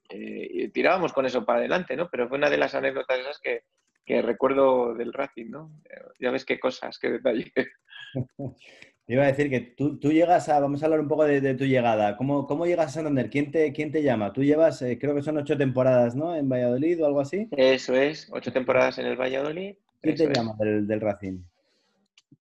eh, 0.09 0.69
tirábamos 0.73 1.13
con 1.13 1.25
eso 1.25 1.45
para 1.45 1.59
adelante, 1.59 1.95
¿no? 1.95 2.09
Pero 2.09 2.27
fue 2.27 2.37
una 2.37 2.49
de 2.49 2.57
las 2.57 2.75
anécdotas 2.75 3.19
esas 3.19 3.39
que, 3.39 3.63
que 4.11 4.21
recuerdo 4.21 4.93
del 4.93 5.13
Racing, 5.13 5.49
¿no? 5.49 5.71
Ya 6.19 6.31
ves 6.31 6.43
qué 6.43 6.59
cosas, 6.59 6.99
qué 6.99 7.11
detalles. 7.11 7.49
iba 9.07 9.23
a 9.23 9.27
decir 9.27 9.49
que 9.49 9.61
tú, 9.61 9.97
llegas 10.11 10.49
a, 10.49 10.59
vamos 10.59 10.83
a 10.83 10.85
hablar 10.85 10.99
un 10.99 11.07
poco 11.07 11.23
de, 11.23 11.53
tu 11.53 11.63
llegada. 11.63 12.17
¿Cómo, 12.17 12.45
¿Cómo, 12.45 12.65
llegas 12.65 12.87
a 12.87 12.89
Santander? 12.89 13.29
¿Quién 13.29 13.51
te, 13.51 13.71
quién 13.71 13.89
te 13.89 14.03
llama? 14.03 14.33
Tú 14.33 14.43
llevas, 14.43 14.81
eh, 14.81 14.99
creo 14.99 15.15
que 15.15 15.21
son 15.21 15.37
ocho 15.37 15.57
temporadas, 15.57 16.13
¿no? 16.13 16.35
En 16.35 16.49
Valladolid 16.49 17.01
o 17.01 17.05
algo 17.05 17.21
así. 17.21 17.47
Eso 17.51 17.95
es, 17.95 18.29
ocho 18.33 18.51
temporadas 18.51 18.97
en 18.97 19.05
el 19.05 19.15
Valladolid. 19.15 19.75
¿Quién 20.01 20.15
te 20.15 20.33
llama 20.33 20.55
del, 20.59 20.99
Racing? 20.99 21.43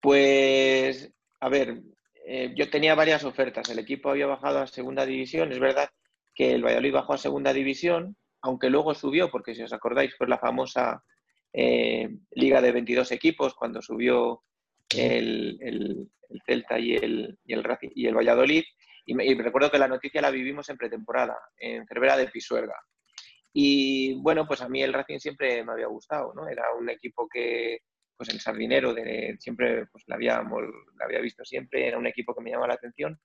Pues, 0.01 1.13
a 1.39 1.49
ver, 1.49 1.83
eh, 2.27 2.53
yo 2.57 2.69
tenía 2.69 2.97
varias 2.97 3.23
ofertas. 3.23 3.71
El 3.71 3.79
equipo 3.79 4.11
había 4.11 4.27
bajado 4.27 4.59
a 4.59 4.67
segunda 4.67 5.07
división. 5.07 5.53
Es 5.53 5.61
verdad 5.61 5.89
que 6.35 6.53
el 6.53 6.65
Valladolid 6.65 6.95
bajó 6.95 7.13
a 7.13 7.19
segunda 7.19 7.53
división, 7.53 8.17
aunque 8.43 8.71
luego 8.71 8.93
subió, 8.93 9.31
porque 9.31 9.55
si 9.55 9.63
os 9.63 9.73
acordáis, 9.73 10.17
fue 10.17 10.27
la 10.27 10.39
famosa 10.39 11.05
eh, 11.53 12.09
liga 12.33 12.61
de 12.61 12.73
22 12.73 13.13
equipos 13.13 13.55
cuando 13.55 13.83
subió 13.83 14.43
el, 14.97 16.09
Celta 16.47 16.79
y 16.79 16.95
el, 16.95 17.39
y 17.45 17.55
el, 17.55 17.65
y 17.95 18.07
el 18.07 18.15
Valladolid. 18.15 18.65
Y, 19.07 19.35
recuerdo 19.35 19.71
que 19.71 19.79
la 19.79 19.89
noticia 19.89 20.23
la 20.23 20.31
vivimos 20.31 20.69
en 20.69 20.77
pretemporada, 20.77 21.37
en 21.57 21.87
Cervera 21.87 22.17
de 22.17 22.29
Pisuerga. 22.29 22.77
Y 23.53 24.15
bueno, 24.23 24.47
pues 24.47 24.61
a 24.61 24.69
mí 24.69 24.83
el 24.83 24.93
Racing 24.93 25.19
siempre 25.19 25.65
me 25.65 25.73
había 25.73 25.89
gustado, 25.89 26.33
¿no? 26.35 26.49
Era 26.49 26.63
un 26.79 26.89
equipo 26.89 27.29
que, 27.29 27.81
pues 28.17 28.29
el 28.29 28.39
Sardinero, 28.39 28.95
de, 28.95 29.37
siempre 29.41 29.87
pues 29.87 30.05
la 30.07 30.15
habíamos, 30.15 30.63
la 30.97 31.07
había 31.07 31.21
visto 31.21 31.45
siempre, 31.45 31.89
era 31.89 31.99
un 31.99 32.07
equipo 32.07 32.35
que 32.35 32.43
me 32.43 32.51
llamaba 32.51 32.69
la 32.69 32.75
atención. 32.75 33.19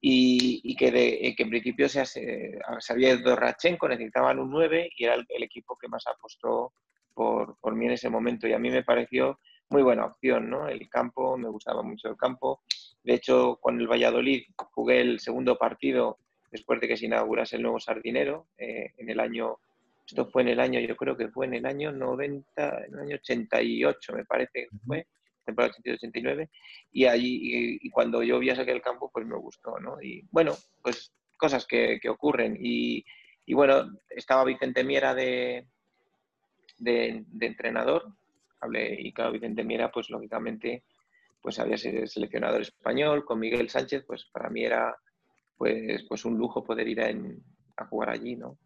Y, 0.00 0.76
que, 0.76 0.92
de, 0.92 1.34
que, 1.36 1.42
en 1.42 1.50
principio 1.50 1.88
se, 1.88 2.06
se, 2.06 2.60
había 2.88 3.14
ido 3.14 3.34
Rachenko, 3.34 3.88
necesitaban 3.88 4.38
un 4.38 4.48
9 4.50 4.90
y 4.96 5.04
era 5.04 5.14
el, 5.14 5.26
el, 5.28 5.42
equipo 5.42 5.76
que 5.76 5.88
más 5.88 6.06
apostó 6.06 6.72
por, 7.18 7.58
por 7.58 7.74
mí 7.74 7.86
en 7.86 7.92
ese 7.92 8.08
momento. 8.08 8.46
Y 8.46 8.52
a 8.52 8.60
mí 8.60 8.70
me 8.70 8.84
pareció 8.84 9.40
muy 9.70 9.82
buena 9.82 10.06
opción, 10.06 10.48
¿no? 10.48 10.68
El 10.68 10.88
campo, 10.88 11.36
me 11.36 11.48
gustaba 11.48 11.82
mucho 11.82 12.08
el 12.08 12.16
campo. 12.16 12.62
De 13.02 13.14
hecho, 13.14 13.58
con 13.60 13.80
el 13.80 13.88
Valladolid 13.88 14.44
jugué 14.70 15.00
el 15.00 15.18
segundo 15.18 15.58
partido 15.58 16.18
después 16.52 16.80
de 16.80 16.86
que 16.86 16.96
se 16.96 17.06
inaugurase 17.06 17.56
el 17.56 17.62
nuevo 17.62 17.80
Sardinero, 17.80 18.46
eh, 18.56 18.92
en 18.96 19.10
el 19.10 19.18
año, 19.18 19.58
esto 20.06 20.30
fue 20.30 20.42
en 20.42 20.48
el 20.48 20.60
año, 20.60 20.78
yo 20.78 20.96
creo 20.96 21.16
que 21.16 21.28
fue 21.28 21.46
en 21.46 21.54
el 21.54 21.66
año 21.66 21.90
90, 21.90 22.84
en 22.86 22.94
el 22.94 23.00
año 23.00 23.16
88 23.16 24.12
me 24.14 24.24
parece 24.24 24.68
que 24.70 24.78
fue, 24.86 25.06
temporada 25.44 25.74
88-89, 25.74 26.48
y 26.92 27.04
allí, 27.06 27.78
y, 27.82 27.90
cuando 27.90 28.22
yo 28.22 28.38
vi 28.38 28.50
aquel 28.50 28.80
campo, 28.80 29.10
pues 29.12 29.26
me 29.26 29.36
gustó, 29.36 29.78
¿no? 29.80 30.00
Y 30.00 30.24
bueno, 30.30 30.54
pues 30.82 31.12
cosas 31.36 31.66
que, 31.66 31.98
que 32.00 32.08
ocurren. 32.08 32.56
Y, 32.60 33.04
y, 33.44 33.54
bueno, 33.54 33.90
estaba 34.08 34.44
Vicente 34.44 34.84
Miera 34.84 35.14
de, 35.14 35.66
de, 36.78 37.24
de 37.26 37.46
entrenador, 37.46 38.12
hablé 38.60 38.96
y 39.00 39.12
claro, 39.12 39.32
Vicente 39.32 39.64
Miera, 39.64 39.90
pues 39.90 40.10
lógicamente, 40.10 40.84
pues 41.42 41.58
había 41.58 41.76
sido 41.76 42.06
seleccionador 42.06 42.62
español, 42.62 43.24
con 43.24 43.38
Miguel 43.38 43.68
Sánchez, 43.68 44.04
pues 44.06 44.24
para 44.32 44.50
mí 44.50 44.64
era 44.64 44.96
pues, 45.56 46.04
pues 46.08 46.24
un 46.24 46.38
lujo 46.38 46.64
poder 46.64 46.88
ir 46.88 47.00
a, 47.00 47.84
jugar 47.86 48.10
allí, 48.10 48.36
¿no? 48.36 48.56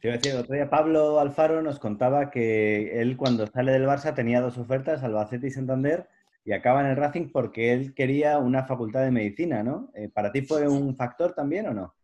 Te 0.00 0.08
iba 0.08 0.14
a 0.14 0.18
decir, 0.18 0.34
otro 0.34 0.54
día 0.54 0.70
Pablo 0.70 1.20
Alfaro 1.20 1.60
nos 1.60 1.78
contaba 1.78 2.30
que 2.30 3.00
él 3.00 3.16
cuando 3.18 3.46
sale 3.46 3.72
del 3.72 3.86
Barça 3.86 4.14
tenía 4.14 4.40
dos 4.40 4.56
ofertas, 4.56 5.02
Albacete 5.02 5.48
y 5.48 5.50
Santander, 5.50 6.08
y 6.44 6.52
acaba 6.52 6.80
en 6.80 6.86
el 6.86 6.96
Racing 6.96 7.30
porque 7.30 7.72
él 7.72 7.94
quería 7.94 8.38
una 8.38 8.64
facultad 8.64 9.02
de 9.02 9.10
medicina, 9.10 9.62
¿no? 9.62 9.90
Eh, 9.94 10.08
¿Para 10.08 10.32
ti 10.32 10.40
fue 10.42 10.66
un 10.66 10.96
factor 10.96 11.34
también 11.34 11.66
o 11.68 11.74
no? 11.74 11.94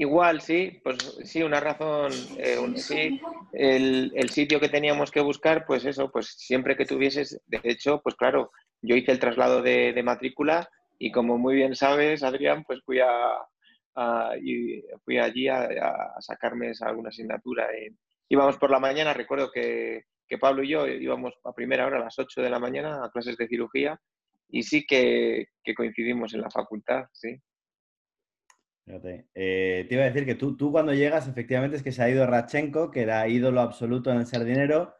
Igual, 0.00 0.40
sí, 0.40 0.80
pues 0.82 0.96
sí, 1.24 1.42
una 1.42 1.60
razón, 1.60 2.10
eh, 2.38 2.56
sí, 2.76 3.20
el, 3.52 4.10
el, 4.14 4.30
sitio 4.30 4.58
que 4.58 4.70
teníamos 4.70 5.10
que 5.10 5.20
buscar, 5.20 5.66
pues 5.66 5.84
eso, 5.84 6.10
pues 6.10 6.28
siempre 6.38 6.74
que 6.74 6.86
tuvieses, 6.86 7.38
de 7.46 7.60
hecho, 7.64 8.00
pues 8.02 8.14
claro, 8.14 8.50
yo 8.80 8.96
hice 8.96 9.12
el 9.12 9.18
traslado 9.18 9.60
de, 9.60 9.92
de 9.92 10.02
matrícula 10.02 10.66
y 10.98 11.12
como 11.12 11.36
muy 11.36 11.54
bien 11.54 11.76
sabes, 11.76 12.22
Adrián, 12.22 12.64
pues 12.64 12.80
fui 12.82 12.98
a, 12.98 14.38
y 14.42 14.82
fui 15.04 15.18
allí 15.18 15.48
a, 15.48 15.64
a, 15.64 16.20
sacarme 16.22 16.72
alguna 16.80 17.10
asignatura. 17.10 17.68
íbamos 18.26 18.56
por 18.56 18.70
la 18.70 18.80
mañana, 18.80 19.12
recuerdo 19.12 19.50
que, 19.52 20.04
que, 20.26 20.38
Pablo 20.38 20.62
y 20.62 20.70
yo 20.70 20.86
íbamos 20.86 21.34
a 21.44 21.52
primera 21.52 21.84
hora 21.84 21.98
a 21.98 22.04
las 22.04 22.18
8 22.18 22.40
de 22.40 22.48
la 22.48 22.58
mañana 22.58 23.04
a 23.04 23.10
clases 23.10 23.36
de 23.36 23.48
cirugía 23.48 24.00
y 24.48 24.62
sí 24.62 24.86
que, 24.86 25.48
que 25.62 25.74
coincidimos 25.74 26.32
en 26.32 26.40
la 26.40 26.50
facultad, 26.50 27.04
sí. 27.12 27.38
Eh, 29.34 29.86
te 29.88 29.94
iba 29.94 30.04
a 30.04 30.06
decir 30.06 30.24
que 30.26 30.34
tú, 30.34 30.56
tú 30.56 30.72
cuando 30.72 30.94
llegas, 30.94 31.28
efectivamente, 31.28 31.76
es 31.76 31.82
que 31.82 31.92
se 31.92 32.02
ha 32.02 32.10
ido 32.10 32.26
Rachenko, 32.26 32.90
que 32.90 33.02
era 33.02 33.26
ídolo 33.28 33.60
absoluto 33.60 34.10
en 34.10 34.18
el 34.18 34.26
Sardinero. 34.26 34.94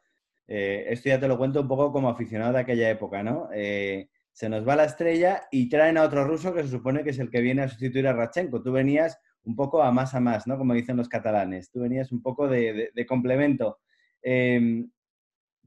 eh, 0.48 0.86
esto 0.88 1.08
ya 1.08 1.20
te 1.20 1.28
lo 1.28 1.38
cuento 1.38 1.60
un 1.60 1.68
poco 1.68 1.92
como 1.92 2.08
aficionado 2.08 2.52
de 2.52 2.60
aquella 2.60 2.90
época, 2.90 3.22
¿no? 3.22 3.48
Eh, 3.54 4.08
se 4.32 4.48
nos 4.48 4.66
va 4.66 4.76
la 4.76 4.84
estrella 4.84 5.42
y 5.50 5.68
traen 5.68 5.98
a 5.98 6.02
otro 6.04 6.24
ruso 6.24 6.54
que 6.54 6.62
se 6.62 6.68
supone 6.68 7.04
que 7.04 7.10
es 7.10 7.18
el 7.18 7.30
que 7.30 7.40
viene 7.40 7.62
a 7.62 7.68
sustituir 7.68 8.06
a 8.08 8.12
Rachenko. 8.12 8.62
Tú 8.62 8.72
venías 8.72 9.18
un 9.44 9.56
poco 9.56 9.82
a 9.82 9.92
más 9.92 10.14
a 10.14 10.20
más, 10.20 10.46
¿no? 10.46 10.58
Como 10.58 10.74
dicen 10.74 10.96
los 10.96 11.08
catalanes. 11.08 11.70
Tú 11.70 11.80
venías 11.80 12.12
un 12.12 12.22
poco 12.22 12.48
de, 12.48 12.90
complemento. 13.08 13.80
Em, 14.22 14.90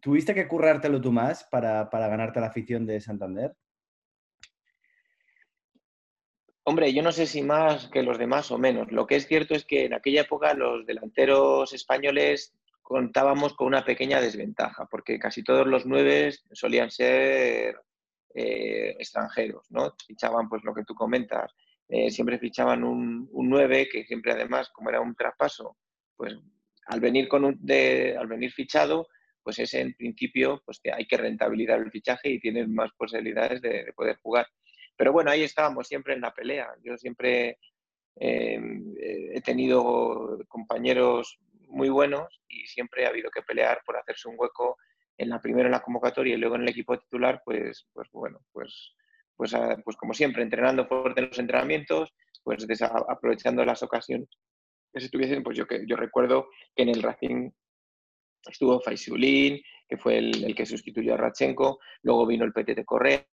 ¿Tuviste 0.01 0.33
que 0.35 0.47
currártelo 0.47 1.01
tú 1.01 1.11
más 1.11 1.45
para, 1.45 1.89
para 1.89 2.07
ganarte 2.07 2.39
la 2.41 2.47
afición 2.47 2.85
de 2.85 2.99
Santander? 3.01 3.53
Hombre, 6.65 6.93
yo 6.93 7.03
no 7.03 7.11
sé 7.11 7.27
si 7.27 7.41
más 7.41 7.87
que 7.89 8.03
los 8.03 8.17
demás 8.17 8.49
o 8.51 8.57
menos. 8.57 8.91
Lo 8.91 9.05
que 9.05 9.15
es 9.17 9.27
cierto 9.27 9.53
es 9.53 9.65
que 9.65 9.85
en 9.85 9.93
aquella 9.93 10.21
época 10.21 10.53
los 10.53 10.85
delanteros 10.85 11.73
españoles 11.73 12.53
contábamos 12.81 13.53
con 13.53 13.67
una 13.67 13.83
pequeña 13.83 14.21
desventaja, 14.21 14.85
porque 14.85 15.19
casi 15.19 15.43
todos 15.43 15.67
los 15.67 15.85
nueve 15.85 16.33
solían 16.53 16.89
ser 16.89 17.75
eh, 18.33 18.95
extranjeros, 18.97 19.65
¿no? 19.71 19.93
Fichaban, 20.07 20.47
pues 20.49 20.63
lo 20.63 20.73
que 20.73 20.83
tú 20.83 20.95
comentas, 20.95 21.51
eh, 21.89 22.09
siempre 22.09 22.39
fichaban 22.39 22.83
un, 22.83 23.29
un 23.31 23.49
9 23.49 23.89
que 23.91 24.05
siempre 24.05 24.31
además, 24.31 24.69
como 24.69 24.89
era 24.89 25.01
un 25.01 25.15
traspaso, 25.15 25.77
pues 26.15 26.33
al 26.87 26.99
venir, 26.99 27.27
con 27.27 27.45
un, 27.45 27.57
de, 27.59 28.15
al 28.17 28.27
venir 28.27 28.51
fichado, 28.51 29.07
pues 29.43 29.59
ese 29.59 29.81
en 29.81 29.93
principio 29.93 30.61
pues 30.65 30.79
hay 30.93 31.05
que 31.05 31.17
rentabilizar 31.17 31.79
el 31.79 31.91
fichaje 31.91 32.29
y 32.29 32.39
tienen 32.39 32.73
más 32.73 32.91
posibilidades 32.97 33.61
de 33.61 33.91
poder 33.95 34.17
jugar. 34.21 34.47
Pero 34.95 35.11
bueno, 35.11 35.31
ahí 35.31 35.43
estábamos 35.43 35.87
siempre 35.87 36.13
en 36.13 36.21
la 36.21 36.33
pelea. 36.33 36.69
Yo 36.83 36.97
siempre 36.97 37.57
eh, 38.19 38.59
he 39.33 39.41
tenido 39.41 40.39
compañeros 40.47 41.39
muy 41.67 41.89
buenos 41.89 42.41
y 42.47 42.65
siempre 42.67 43.05
ha 43.05 43.09
habido 43.09 43.31
que 43.31 43.41
pelear 43.41 43.81
por 43.85 43.97
hacerse 43.97 44.29
un 44.29 44.35
hueco 44.37 44.77
en 45.17 45.29
la 45.29 45.41
primera 45.41 45.67
en 45.67 45.71
la 45.71 45.81
convocatoria 45.81 46.35
y 46.35 46.37
luego 46.37 46.55
en 46.55 46.63
el 46.63 46.69
equipo 46.69 46.97
titular, 46.97 47.41
pues, 47.43 47.87
pues 47.93 48.09
bueno, 48.11 48.39
pues, 48.51 48.95
pues, 49.35 49.53
ah, 49.53 49.77
pues 49.83 49.97
como 49.97 50.13
siempre, 50.13 50.43
entrenando 50.43 50.87
fuerte 50.87 51.21
en 51.21 51.29
los 51.29 51.39
entrenamientos, 51.39 52.13
pues 52.43 52.65
aprovechando 53.07 53.63
las 53.65 53.83
ocasiones 53.83 54.29
que 54.93 54.99
se 55.01 55.09
tuviesen, 55.09 55.43
pues 55.43 55.57
yo, 55.57 55.65
que, 55.65 55.83
yo 55.87 55.95
recuerdo 55.95 56.49
que 56.75 56.83
en 56.83 56.89
el 56.89 57.01
Racing 57.01 57.49
estuvo 58.45 58.79
Faisulín, 58.81 59.61
que 59.87 59.97
fue 59.97 60.17
el, 60.17 60.43
el, 60.43 60.55
que 60.55 60.65
sustituyó 60.65 61.13
a 61.13 61.17
Rachenko, 61.17 61.79
luego 62.03 62.27
vino 62.27 62.45
el 62.45 62.53
PT 62.53 62.75
de 62.75 62.85
Correa, 62.85 63.25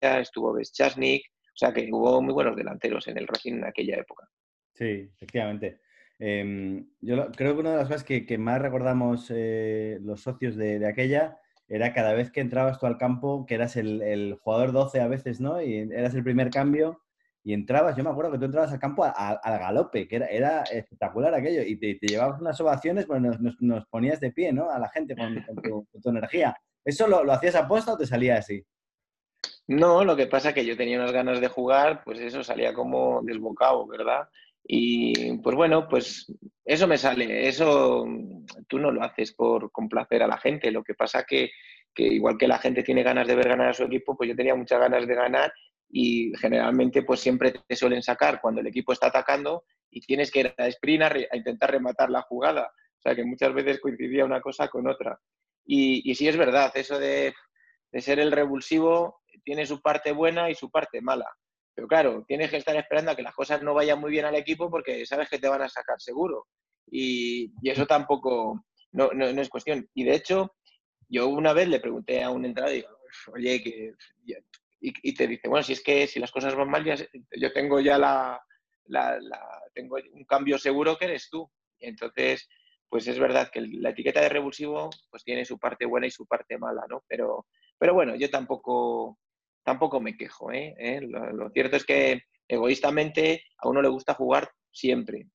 estuvo 0.00 0.52
Beschasnik, 0.52 1.24
o 1.26 1.56
sea 1.56 1.72
que 1.72 1.88
hubo 1.92 2.22
muy 2.22 2.32
buenos 2.32 2.56
delanteros 2.56 3.08
en 3.08 3.18
el 3.18 3.26
Racing 3.26 3.54
en 3.54 3.64
aquella 3.64 3.96
época. 3.96 4.28
Sí, 4.74 5.10
efectivamente. 5.16 5.80
Em, 6.20 6.88
yo 7.00 7.30
creo 7.32 7.54
que 7.54 7.60
una 7.60 7.72
de 7.72 7.76
las 7.78 7.88
cosas 7.88 8.04
que, 8.04 8.38
más 8.38 8.60
recordamos 8.60 9.30
eh, 9.34 9.98
los 10.02 10.20
socios 10.20 10.56
de, 10.56 10.84
aquella 10.86 11.38
era 11.68 11.92
cada 11.92 12.12
vez 12.14 12.30
que 12.30 12.40
entrabas 12.40 12.78
tú 12.78 12.86
al 12.86 12.98
campo, 12.98 13.44
que 13.46 13.54
eras 13.54 13.76
el, 13.76 14.36
jugador 14.40 14.72
12 14.72 15.00
a 15.00 15.08
veces, 15.08 15.40
¿no? 15.40 15.60
Y 15.62 15.76
eras 15.92 16.14
el 16.14 16.24
primer 16.24 16.50
cambio 16.50 17.02
y 17.44 17.54
entrabas, 17.54 17.96
yo 17.96 18.04
me 18.04 18.10
acuerdo 18.10 18.32
que 18.32 18.38
tú 18.38 18.44
entrabas 18.46 18.72
al 18.72 18.78
campo 18.78 19.04
al 19.04 19.58
galope, 19.58 20.08
que 20.08 20.16
era, 20.16 20.62
espectacular 20.62 21.34
aquello, 21.34 21.62
y 21.62 21.76
te, 21.76 21.98
llevabas 22.06 22.40
unas 22.40 22.60
ovaciones, 22.60 23.06
pues 23.06 23.20
nos, 23.60 23.86
ponías 23.86 24.20
de 24.20 24.32
pie, 24.32 24.52
¿no? 24.52 24.70
A 24.70 24.78
la 24.78 24.88
gente 24.90 25.16
con, 25.16 25.44
tu, 26.02 26.10
energía. 26.10 26.56
¿Eso 26.84 27.06
lo, 27.06 27.24
lo 27.24 27.32
hacías 27.32 27.54
a 27.54 27.68
posta 27.68 27.94
o 27.94 27.98
te 27.98 28.06
salía 28.06 28.36
así? 28.36 28.64
No, 29.68 30.02
lo 30.02 30.16
que 30.16 30.26
pasa 30.26 30.48
es 30.48 30.54
que 30.54 30.64
yo 30.64 30.78
tenía 30.78 30.98
unas 30.98 31.12
ganas 31.12 31.42
de 31.42 31.48
jugar, 31.48 32.02
pues 32.02 32.18
eso 32.20 32.42
salía 32.42 32.72
como 32.72 33.20
desbocado, 33.22 33.86
¿verdad? 33.86 34.26
Y 34.64 35.36
pues 35.38 35.54
bueno, 35.54 35.86
pues 35.88 36.32
eso 36.64 36.86
me 36.86 36.96
sale, 36.96 37.46
eso 37.46 38.06
tú 38.66 38.78
no 38.78 38.90
lo 38.90 39.02
haces 39.02 39.34
por 39.34 39.70
complacer 39.70 40.22
a 40.22 40.26
la 40.26 40.38
gente, 40.38 40.70
lo 40.70 40.82
que 40.82 40.94
pasa 40.94 41.24
que, 41.24 41.50
que 41.94 42.04
igual 42.04 42.38
que 42.38 42.48
la 42.48 42.58
gente 42.58 42.82
tiene 42.82 43.02
ganas 43.02 43.26
de 43.26 43.34
ver 43.34 43.48
ganar 43.48 43.68
a 43.68 43.74
su 43.74 43.84
equipo, 43.84 44.16
pues 44.16 44.30
yo 44.30 44.36
tenía 44.36 44.54
muchas 44.54 44.80
ganas 44.80 45.06
de 45.06 45.14
ganar 45.14 45.52
y 45.90 46.32
generalmente 46.38 47.02
pues 47.02 47.20
siempre 47.20 47.52
te 47.66 47.76
suelen 47.76 48.02
sacar 48.02 48.40
cuando 48.40 48.62
el 48.62 48.66
equipo 48.68 48.92
está 48.92 49.08
atacando 49.08 49.64
y 49.90 50.00
tienes 50.00 50.30
que 50.30 50.40
ir 50.40 50.54
a 50.56 50.66
sprint 50.68 51.02
a, 51.02 51.36
intentar 51.36 51.70
rematar 51.70 52.08
la 52.08 52.22
jugada. 52.22 52.72
O 52.98 53.02
sea 53.02 53.14
que 53.14 53.24
muchas 53.24 53.52
veces 53.52 53.80
coincidía 53.80 54.24
una 54.24 54.40
cosa 54.40 54.68
con 54.68 54.88
otra. 54.88 55.18
Y, 55.66 56.10
y 56.10 56.14
sí 56.14 56.26
es 56.26 56.38
verdad, 56.38 56.72
eso 56.74 56.98
de, 56.98 57.34
de 57.92 58.00
ser 58.00 58.18
el 58.18 58.32
revulsivo 58.32 59.20
tiene 59.44 59.66
su 59.66 59.80
parte 59.80 60.12
buena 60.12 60.50
y 60.50 60.54
su 60.54 60.70
parte 60.70 61.00
mala. 61.00 61.26
Pero 61.74 61.86
claro, 61.86 62.24
tienes 62.26 62.50
que 62.50 62.56
estar 62.56 62.74
esperando 62.74 63.12
a 63.12 63.16
que 63.16 63.22
las 63.22 63.34
cosas 63.34 63.62
no 63.62 63.74
vayan 63.74 64.00
muy 64.00 64.10
bien 64.10 64.24
al 64.24 64.34
equipo 64.34 64.70
porque 64.70 65.06
sabes 65.06 65.28
que 65.28 65.38
te 65.38 65.48
van 65.48 65.62
a 65.62 65.68
sacar 65.68 66.00
seguro. 66.00 66.46
Y, 66.90 67.52
eso 67.62 67.86
tampoco 67.86 68.64
no, 68.92 69.10
es 69.12 69.48
cuestión. 69.48 69.88
Y 69.94 70.04
de 70.04 70.14
hecho, 70.14 70.56
yo 71.08 71.28
una 71.28 71.52
vez 71.52 71.68
le 71.68 71.80
pregunté 71.80 72.22
a 72.22 72.30
un 72.30 72.44
entrenador, 72.44 72.74
digo, 72.74 72.88
oye, 73.32 73.62
que... 73.62 73.94
Y, 74.80 75.14
te 75.14 75.26
dice, 75.26 75.48
bueno, 75.48 75.62
si 75.62 75.72
es 75.72 75.82
que 75.82 76.06
si 76.06 76.20
las 76.20 76.30
cosas 76.30 76.54
van 76.54 76.70
mal, 76.70 76.84
ya, 76.84 76.96
yo 77.36 77.52
tengo 77.52 77.80
ya 77.80 77.98
la, 77.98 78.40
tengo 79.74 79.98
un 80.12 80.24
cambio 80.24 80.58
seguro 80.58 80.96
que 80.96 81.06
eres 81.06 81.28
tú. 81.30 81.50
Y 81.78 81.86
entonces, 81.86 82.48
pues 82.88 83.06
es 83.06 83.18
verdad 83.18 83.50
que 83.52 83.60
la 83.60 83.90
etiqueta 83.90 84.20
de 84.20 84.28
revulsivo 84.28 84.90
pues 85.10 85.24
tiene 85.24 85.44
su 85.44 85.58
parte 85.58 85.84
buena 85.86 86.06
y 86.06 86.10
su 86.10 86.26
parte 86.26 86.58
mala, 86.58 86.84
¿no? 86.88 87.04
Pero, 87.06 87.46
pero 87.78 87.94
bueno, 87.94 88.14
yo 88.16 88.30
tampoco, 88.30 89.18
tampoco 89.68 90.00
me 90.00 90.16
quejo. 90.16 90.50
¿eh? 90.50 90.74
¿Eh? 90.78 91.00
Lo, 91.02 91.50
cierto 91.50 91.76
es 91.76 91.84
que 91.84 92.22
egoístamente 92.48 93.44
a 93.58 93.68
uno 93.68 93.82
le 93.82 93.88
gusta 93.88 94.14
jugar 94.14 94.50
siempre, 94.72 95.26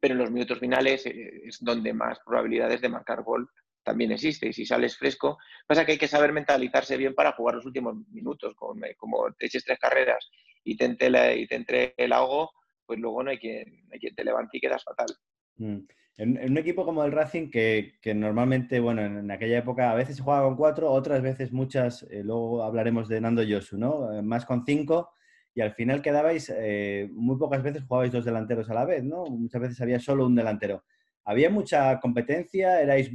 pero 0.00 0.14
en 0.14 0.20
los 0.20 0.30
minutos 0.30 0.58
finales 0.58 1.04
eh, 1.04 1.42
es 1.44 1.58
donde 1.60 1.92
más 1.92 2.18
probabilidades 2.24 2.80
de 2.80 2.88
marcar 2.88 3.22
gol 3.22 3.50
también 3.82 4.12
existe. 4.12 4.48
Y 4.48 4.54
si 4.54 4.64
sales 4.64 4.96
fresco, 4.96 5.36
pasa 5.66 5.84
que 5.84 5.92
hay 5.92 5.98
que 5.98 6.08
saber 6.08 6.32
mentalizarse 6.32 6.96
bien 6.96 7.14
para 7.14 7.32
jugar 7.32 7.56
los 7.56 7.66
últimos 7.66 7.94
minutos. 8.08 8.54
Como, 8.54 8.80
como 8.96 9.30
te 9.34 9.44
eches 9.44 9.62
tres 9.62 9.78
carreras 9.78 10.30
y 10.64 10.74
te, 10.78 10.86
entre, 10.86 11.36
y 11.36 11.46
te 11.46 11.56
entre 11.56 11.92
el 11.98 12.14
ahogo, 12.14 12.50
pues 12.86 12.98
luego 12.98 13.22
no 13.22 13.30
hay 13.30 13.38
quien, 13.38 13.86
hay 13.92 13.98
quien 13.98 14.14
te 14.14 14.24
levante 14.24 14.56
y 14.56 14.60
quedas 14.60 14.82
fatal. 14.82 15.14
Mm. 15.56 15.80
En, 16.16 16.38
un 16.50 16.58
equipo 16.58 16.84
como 16.84 17.04
el 17.04 17.12
Racing, 17.12 17.50
que, 17.50 17.94
normalmente, 18.14 18.78
bueno, 18.78 19.02
en, 19.02 19.30
aquella 19.30 19.58
época 19.58 19.90
a 19.90 19.94
veces 19.94 20.16
se 20.16 20.22
jugaba 20.22 20.46
con 20.46 20.56
cuatro, 20.56 20.90
otras 20.92 21.22
veces 21.22 21.52
muchas, 21.52 22.04
eh, 22.10 22.22
luego 22.22 22.62
hablaremos 22.62 23.08
de 23.08 23.20
Nando 23.20 23.42
Yosu, 23.42 23.78
¿no? 23.78 24.12
Eh, 24.12 24.22
más 24.22 24.46
con 24.46 24.64
cinco, 24.64 25.10
y 25.54 25.60
al 25.60 25.72
final 25.74 26.02
quedabais, 26.02 26.52
eh, 26.56 27.08
muy 27.12 27.36
pocas 27.36 27.62
veces 27.62 27.84
jugabais 27.84 28.12
dos 28.12 28.24
delanteros 28.24 28.70
a 28.70 28.74
la 28.74 28.84
vez, 28.84 29.02
¿no? 29.02 29.24
Muchas 29.26 29.60
veces 29.60 29.80
había 29.80 29.98
solo 29.98 30.26
un 30.26 30.34
delantero. 30.34 30.84
¿Había 31.24 31.50
mucha 31.50 31.98
competencia? 32.00 32.82
¿Erais 32.82 33.10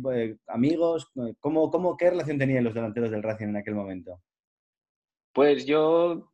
amigos? 0.48 1.12
¿Cómo, 1.40 1.70
cómo, 1.70 1.96
¿Qué 1.96 2.10
relación 2.10 2.40
tenían 2.40 2.64
los 2.64 2.74
delanteros 2.74 3.12
del 3.12 3.24
Racing 3.24 3.50
en 3.50 3.58
aquel 3.58 3.76
momento? 3.76 4.20
Pues 5.32 5.66
yo 5.66 6.32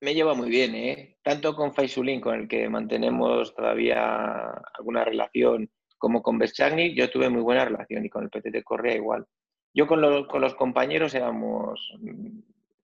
me 0.00 0.14
llevo 0.14 0.34
muy 0.34 0.50
bien, 0.50 0.74
¿eh? 0.74 1.16
Tanto 1.22 1.54
con 1.54 1.72
Faisulín, 1.72 2.20
con 2.20 2.34
el 2.34 2.48
que 2.48 2.68
mantenemos 2.68 3.54
todavía 3.54 4.50
alguna 4.76 5.04
relación, 5.04 5.70
como 6.02 6.20
con 6.20 6.36
Beschagni 6.36 6.96
yo 6.96 7.08
tuve 7.08 7.28
muy 7.28 7.42
buena 7.42 7.64
relación 7.64 8.04
y 8.04 8.10
con 8.10 8.24
el 8.24 8.28
PT 8.28 8.50
de 8.50 8.64
Correa 8.64 8.96
igual. 8.96 9.24
Yo 9.72 9.86
con, 9.86 10.00
los 10.00 10.54
compañeros 10.56 11.14
éramos... 11.14 11.94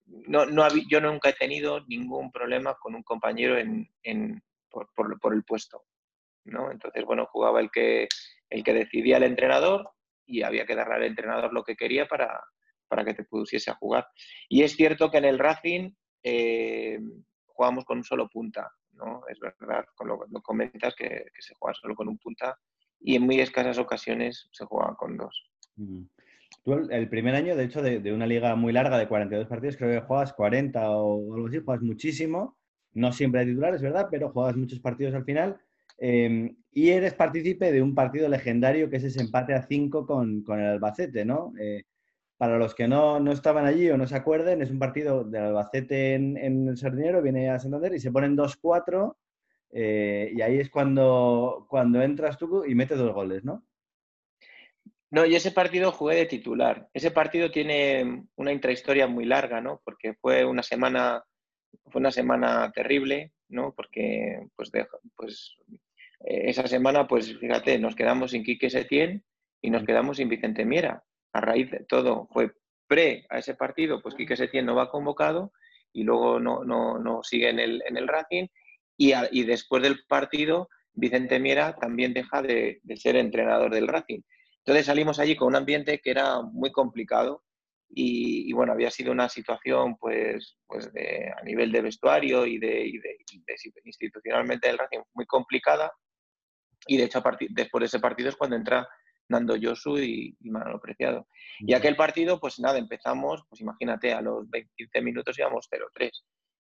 No, 0.06 0.46
no, 0.46 0.68
yo 0.88 1.00
nunca 1.00 1.30
he 1.30 1.32
tenido 1.32 1.80
ningún 1.88 2.30
problema 2.30 2.76
con 2.80 2.94
un 2.94 3.02
compañero 3.02 3.58
en, 3.58 4.42
por, 4.70 5.34
el 5.34 5.42
puesto. 5.42 5.82
¿no? 6.44 6.70
Entonces, 6.70 7.04
bueno, 7.04 7.26
jugaba 7.26 7.58
el 7.58 7.72
que, 7.72 8.06
el 8.50 8.62
que 8.62 8.72
decidía 8.72 9.16
el 9.16 9.24
entrenador 9.24 9.90
y 10.24 10.42
había 10.42 10.64
que 10.64 10.76
darle 10.76 10.94
al 10.94 11.02
entrenador 11.02 11.52
lo 11.52 11.64
que 11.64 11.74
quería 11.74 12.06
para, 12.06 12.40
para 12.86 13.04
que 13.04 13.14
te 13.14 13.24
pusiese 13.24 13.72
a 13.72 13.74
jugar. 13.74 14.06
Y 14.48 14.62
es 14.62 14.76
cierto 14.76 15.10
que 15.10 15.18
en 15.18 15.24
el 15.24 15.40
Racing 15.40 15.90
eh, 16.22 17.00
jugamos 17.46 17.84
con 17.84 17.98
un 17.98 18.04
solo 18.04 18.28
punta, 18.28 18.70
¿no? 18.92 19.22
Es 19.26 19.40
verdad, 19.40 19.86
con 19.96 20.06
lo, 20.06 20.20
que 20.20 20.40
comentas 20.40 20.94
que, 20.94 21.08
que, 21.34 21.42
se 21.42 21.54
juega 21.58 21.74
solo 21.74 21.96
con 21.96 22.06
un 22.06 22.18
punta 22.18 22.56
y 23.00 23.16
en 23.16 23.22
muy 23.22 23.40
escasas 23.40 23.78
ocasiones 23.78 24.48
se 24.52 24.64
juega 24.64 24.94
con 24.96 25.16
dos. 25.16 25.50
Tú 26.64 26.72
el 26.90 27.08
primer 27.08 27.34
año, 27.34 27.56
de 27.56 27.64
hecho, 27.64 27.82
de, 27.82 28.12
una 28.12 28.26
liga 28.26 28.54
muy 28.56 28.72
larga 28.72 28.98
de 28.98 29.08
42 29.08 29.46
partidos, 29.46 29.76
creo 29.76 30.00
que 30.00 30.06
juegas 30.06 30.32
40 30.32 30.90
o 30.90 31.34
algo 31.34 31.46
así, 31.48 31.60
juegas 31.64 31.82
muchísimo, 31.82 32.56
no 32.94 33.12
siempre 33.12 33.40
de 33.40 33.52
titular, 33.52 33.74
es 33.74 33.82
verdad, 33.82 34.08
pero 34.10 34.30
juegas 34.30 34.56
muchos 34.56 34.80
partidos 34.80 35.14
al 35.14 35.24
final. 35.24 35.58
Em, 35.98 36.56
y 36.72 36.90
eres 36.90 37.14
partícipe 37.14 37.72
de 37.72 37.82
un 37.82 37.94
partido 37.94 38.28
legendario 38.28 38.88
que 38.88 38.96
es 38.96 39.04
ese 39.04 39.20
empate 39.20 39.54
a 39.54 39.66
5 39.66 40.06
con, 40.06 40.42
con, 40.42 40.60
el 40.60 40.66
Albacete, 40.66 41.24
¿no? 41.24 41.52
Eh, 41.60 41.84
para 42.36 42.56
los 42.56 42.74
que 42.74 42.86
no, 42.86 43.18
no, 43.18 43.32
estaban 43.32 43.66
allí 43.66 43.90
o 43.90 43.96
no 43.96 44.06
se 44.06 44.14
acuerden, 44.14 44.62
es 44.62 44.70
un 44.70 44.78
partido 44.78 45.24
del 45.24 45.42
Albacete 45.42 46.14
en, 46.14 46.36
en 46.36 46.68
el 46.68 46.76
Sardinero, 46.76 47.20
viene 47.20 47.50
a 47.50 47.58
Santander 47.58 47.94
y 47.94 48.00
se 48.00 48.12
ponen 48.12 48.36
2-4 48.36 49.16
eh, 49.70 50.32
y 50.34 50.40
ahí 50.40 50.58
es 50.58 50.70
cuando, 50.70 51.66
cuando 51.68 52.02
entras 52.02 52.38
tú 52.38 52.64
y 52.64 52.74
metes 52.74 52.98
dos 52.98 53.12
goles, 53.12 53.44
¿no? 53.44 53.64
No, 55.10 55.24
y 55.24 55.34
ese 55.34 55.52
partido 55.52 55.90
jugué 55.90 56.16
de 56.16 56.26
titular. 56.26 56.88
Ese 56.92 57.10
partido 57.10 57.50
tiene 57.50 58.26
una 58.36 58.52
intrahistoria 58.52 59.06
muy 59.06 59.24
larga, 59.24 59.60
¿no? 59.60 59.80
Porque 59.84 60.14
fue 60.14 60.44
una 60.44 60.62
semana, 60.62 61.24
fue 61.86 62.00
una 62.00 62.10
semana 62.10 62.70
terrible, 62.72 63.32
¿no? 63.48 63.74
Porque, 63.74 64.46
pues, 64.54 64.70
pues 65.16 65.56
eh, 66.20 66.50
esa 66.50 66.66
semana, 66.66 67.06
pues, 67.06 67.38
fíjate, 67.38 67.78
nos 67.78 67.94
quedamos 67.96 68.32
sin 68.32 68.44
Quique 68.44 68.68
Setién 68.68 69.24
y 69.62 69.70
nos 69.70 69.84
quedamos 69.84 70.18
sin 70.18 70.28
Vicente 70.28 70.64
Miera. 70.64 71.02
a 71.32 71.40
raíz 71.40 71.70
de 71.70 71.84
todo, 71.84 72.26
fue 72.32 72.52
pre 72.86 73.26
a 73.28 73.38
ese 73.38 73.54
partido, 73.54 74.00
pues 74.02 74.14
Quique 74.14 74.36
Setién 74.36 74.66
no 74.66 74.74
va 74.74 74.90
convocado 74.90 75.52
y 75.92 76.04
luego 76.04 76.40
no, 76.40 76.64
no, 76.64 76.98
no 76.98 77.22
sigue 77.22 77.50
en 77.50 77.58
el, 77.60 77.82
en 77.86 77.96
el 77.96 78.08
Racing. 78.08 78.48
Y, 78.98 79.12
y, 79.30 79.44
después 79.44 79.82
del 79.82 80.04
partido, 80.06 80.68
Vicente 80.92 81.38
Miera 81.38 81.76
también 81.76 82.12
deja 82.12 82.42
de, 82.42 82.80
de, 82.82 82.96
ser 82.96 83.16
entrenador 83.16 83.72
del 83.72 83.86
Racing. 83.86 84.20
Entonces 84.58 84.86
salimos 84.86 85.18
allí 85.18 85.36
con 85.36 85.48
un 85.48 85.56
ambiente 85.56 86.00
que 86.00 86.10
era 86.10 86.42
muy 86.42 86.72
complicado 86.72 87.44
y, 87.88 88.50
y 88.50 88.52
bueno, 88.52 88.72
había 88.72 88.90
sido 88.90 89.12
una 89.12 89.28
situación 89.28 89.96
pues, 89.96 90.58
pues 90.66 90.92
de, 90.92 91.32
a 91.34 91.42
nivel 91.42 91.72
de 91.72 91.80
vestuario 91.80 92.44
y 92.44 92.58
de, 92.58 92.86
y 92.86 92.98
de, 92.98 93.16
institucionalmente 93.84 94.68
del 94.68 94.78
Racing 94.78 95.00
muy 95.14 95.26
complicada. 95.26 95.92
Y 96.86 96.96
de 96.96 97.04
hecho, 97.04 97.18
a 97.18 97.38
después 97.50 97.80
de 97.80 97.86
ese 97.86 98.00
partido 98.00 98.28
es 98.28 98.36
cuando 98.36 98.56
entra 98.56 98.86
Nando 99.28 99.56
Yosu 99.56 99.98
y, 99.98 100.36
y 100.40 100.50
Manolo 100.50 100.80
Preciado. 100.80 101.28
Y 101.60 101.74
aquel 101.74 101.96
partido, 101.96 102.40
pues 102.40 102.58
nada, 102.58 102.78
empezamos, 102.78 103.44
pues 103.48 103.60
imagínate, 103.60 104.12
a 104.12 104.20
los 104.20 104.46
15 104.76 105.00
minutos 105.02 105.38
íbamos 105.38 105.68
0-3. 105.70 106.10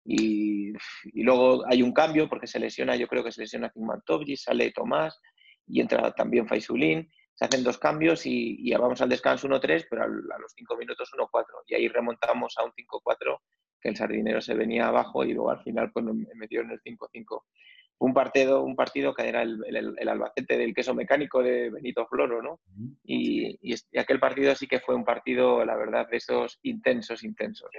Y, 0.06 0.72
y, 1.04 1.22
luego 1.22 1.64
hay 1.66 1.82
un 1.82 1.92
cambio 1.92 2.28
porque 2.28 2.46
se 2.46 2.60
lesiona, 2.60 2.94
yo 2.96 3.08
creo 3.08 3.24
que 3.24 3.32
se 3.32 3.40
lesiona 3.42 3.72
Tovji, 4.04 4.36
sale 4.36 4.70
Tomás 4.70 5.20
y 5.66 5.80
entra 5.80 6.12
también 6.12 6.46
Faisulín. 6.46 7.10
Se 7.34 7.44
hacen 7.44 7.64
dos 7.64 7.76
cambios 7.78 8.24
y, 8.24 8.56
y 8.60 8.72
vamos 8.74 9.00
al 9.02 9.08
descanso 9.08 9.48
1-3, 9.48 9.86
pero 9.90 10.02
a, 10.02 10.04
a 10.06 10.38
los 10.38 10.52
5 10.54 10.76
minutos 10.76 11.10
1-4. 11.12 11.44
Y 11.66 11.74
ahí 11.74 11.88
remontamos 11.88 12.54
a 12.56 12.64
un 12.64 12.70
5-4 12.72 13.38
que 13.80 13.88
el 13.90 13.96
sardinero 13.96 14.40
se 14.40 14.54
venía 14.54 14.86
abajo 14.86 15.24
y 15.24 15.34
luego 15.34 15.50
al 15.50 15.62
final 15.62 15.90
pues, 15.92 16.04
me 16.04 16.26
metió 16.34 16.62
en 16.62 16.70
el 16.70 16.80
5-5 16.80 17.42
un 17.98 18.12
partido, 18.12 18.62
un 18.62 18.76
partido 18.76 19.14
que 19.14 19.28
era 19.28 19.42
el, 19.42 19.62
el, 19.66 19.94
el, 19.98 20.08
Albacete 20.08 20.58
del 20.58 20.74
queso 20.74 20.94
mecánico 20.94 21.42
de 21.42 21.70
Benito 21.70 22.06
Floro, 22.06 22.42
¿no? 22.42 22.60
Y, 23.04 23.58
y, 23.62 23.74
y, 23.90 23.98
aquel 23.98 24.20
partido 24.20 24.54
sí 24.54 24.66
que 24.66 24.80
fue 24.80 24.94
un 24.94 25.04
partido, 25.04 25.64
la 25.64 25.76
verdad, 25.76 26.06
de 26.08 26.18
esos 26.18 26.58
intensos, 26.62 27.24
intensos. 27.24 27.70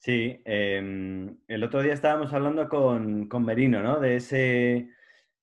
Sí, 0.00 0.40
eh, 0.46 1.36
el 1.46 1.62
otro 1.62 1.82
día 1.82 1.92
estábamos 1.92 2.32
hablando 2.32 2.70
con, 2.70 3.28
con 3.28 3.44
Merino, 3.44 3.82
¿no? 3.82 4.00
De 4.00 4.16
ese, 4.16 4.88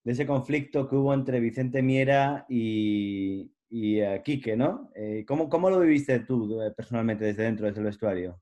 de 0.03 0.11
ese 0.11 0.25
conflicto 0.25 0.89
que 0.89 0.95
hubo 0.95 1.13
entre 1.13 1.39
Vicente 1.39 1.83
Miera 1.83 2.43
y, 2.49 3.51
y 3.69 4.01
uh, 4.01 4.23
Quique, 4.23 4.57
¿no? 4.57 4.89
Eh, 4.95 5.25
¿cómo, 5.27 5.47
¿Cómo 5.47 5.69
lo 5.69 5.79
viviste 5.79 6.21
tú 6.21 6.59
eh, 6.59 6.71
personalmente 6.75 7.25
desde 7.25 7.43
dentro 7.43 7.71
del 7.71 7.83
vestuario? 7.83 8.41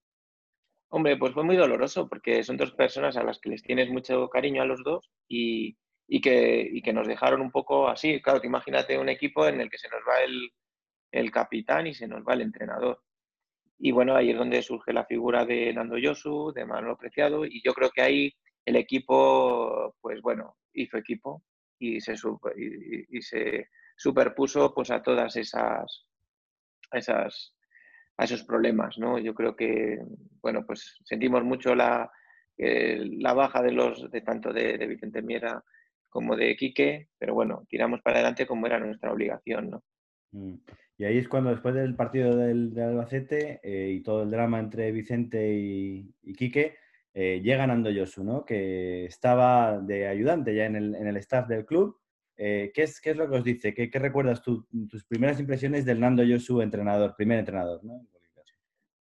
Hombre, 0.88 1.18
pues 1.18 1.34
fue 1.34 1.44
muy 1.44 1.58
doloroso 1.58 2.08
porque 2.08 2.44
son 2.44 2.56
dos 2.56 2.72
personas 2.72 3.18
a 3.18 3.24
las 3.24 3.40
que 3.40 3.50
les 3.50 3.62
tienes 3.62 3.90
mucho 3.90 4.30
cariño 4.30 4.62
a 4.62 4.66
los 4.66 4.82
dos 4.86 5.12
y, 5.28 5.78
y, 6.08 6.22
que, 6.22 6.66
y 6.72 6.82
que, 6.82 6.94
nos 6.94 7.10
dejaron 7.10 7.42
un 7.42 7.52
poco 7.52 7.90
así. 7.90 8.22
Claro, 8.22 8.40
te 8.40 8.48
imagínate 8.48 8.98
un 8.98 9.10
equipo 9.10 9.46
en 9.50 9.60
el 9.60 9.70
que 9.70 9.78
se 9.78 9.90
nos 9.90 10.00
va 10.08 10.24
el, 10.24 10.50
el, 11.12 11.30
capitán 11.30 11.88
y 11.88 11.94
se 11.94 12.08
nos 12.08 12.24
va 12.24 12.36
el 12.36 12.42
entrenador. 12.42 13.02
Y 13.78 13.92
bueno, 13.92 14.16
ahí 14.16 14.32
es 14.32 14.38
donde 14.38 14.62
surge 14.62 14.94
la 14.94 15.06
figura 15.06 15.46
de 15.46 15.74
Nando 15.74 15.98
Yosu, 15.98 16.52
de 16.54 16.66
Manolo 16.66 16.98
Preciado, 16.98 17.46
y 17.46 17.62
yo 17.64 17.74
creo 17.74 17.90
que 17.90 18.02
ahí 18.02 18.34
el 18.66 18.76
equipo, 18.78 19.96
pues 20.02 20.22
bueno, 20.22 20.58
hizo 20.74 20.98
equipo 20.98 21.44
y 21.80 22.00
se, 22.02 22.16
y, 22.58 23.22
se 23.22 23.70
superpuso 23.96 24.74
pues 24.74 24.92
a 24.92 25.02
todas 25.02 25.36
esas, 25.36 26.06
esas 26.92 27.54
a 28.18 28.24
esos 28.24 28.44
problemas, 28.44 28.98
¿no? 28.98 29.20
Yo 29.20 29.36
creo 29.36 29.56
que, 29.56 30.00
bueno, 30.42 30.66
pues 30.66 30.98
sentimos 31.04 31.44
mucho 31.44 31.76
la, 31.76 32.10
eh, 32.58 32.98
la 33.20 33.34
baja 33.34 33.62
de 33.62 33.72
los, 33.74 34.10
de 34.10 34.22
tanto 34.22 34.54
de, 34.54 34.78
de, 34.78 34.88
Vicente 34.88 35.22
Miera 35.22 35.62
como 36.08 36.38
de 36.38 36.56
Quique, 36.56 37.10
pero 37.18 37.34
bueno, 37.34 37.66
tiramos 37.68 38.02
para 38.02 38.18
adelante 38.18 38.48
como 38.48 38.68
era 38.68 38.80
nuestra 38.80 39.12
obligación, 39.12 39.70
¿no? 39.70 39.84
Mm. 40.36 40.56
Y 40.98 41.04
ahí 41.06 41.18
es 41.18 41.28
cuando 41.28 41.50
después 41.50 41.76
del 41.76 41.96
partido 41.96 42.36
del, 42.36 42.74
del 42.74 42.84
Albacete 42.84 43.60
eh, 43.64 43.92
y 43.92 44.02
todo 44.02 44.24
el 44.24 44.32
drama 44.32 44.60
entre 44.60 44.92
Vicente 44.92 45.54
y, 45.54 46.14
y 46.24 46.34
Quique, 46.34 46.78
eh, 47.14 47.42
llega 47.42 47.68
Nando 47.68 47.90
Yosu, 47.90 48.24
¿no? 48.24 48.46
Que 48.46 49.06
estaba 49.06 49.80
de 49.80 50.08
ayudante 50.08 50.54
ya 50.56 50.66
en 50.66 50.76
el, 50.76 50.96
en 50.96 51.08
el 51.08 51.18
staff 51.18 51.48
del 51.48 51.66
club. 51.66 51.98
Eh, 52.38 52.72
¿qué, 52.74 52.84
es, 52.84 53.00
¿qué, 53.00 53.12
es, 53.12 53.18
lo 53.18 53.30
que 53.30 53.38
os 53.38 53.44
dice? 53.44 53.74
¿Qué, 53.74 53.90
qué 53.90 54.00
recuerdas 54.00 54.42
tú, 54.42 54.68
tus 54.90 55.06
primeras 55.06 55.40
impresiones 55.40 55.86
del 55.86 56.00
Nando 56.00 56.24
Yosu, 56.24 56.62
entrenador, 56.62 57.16
primer 57.16 57.40
entrenador? 57.40 57.84
¿no? 57.84 58.06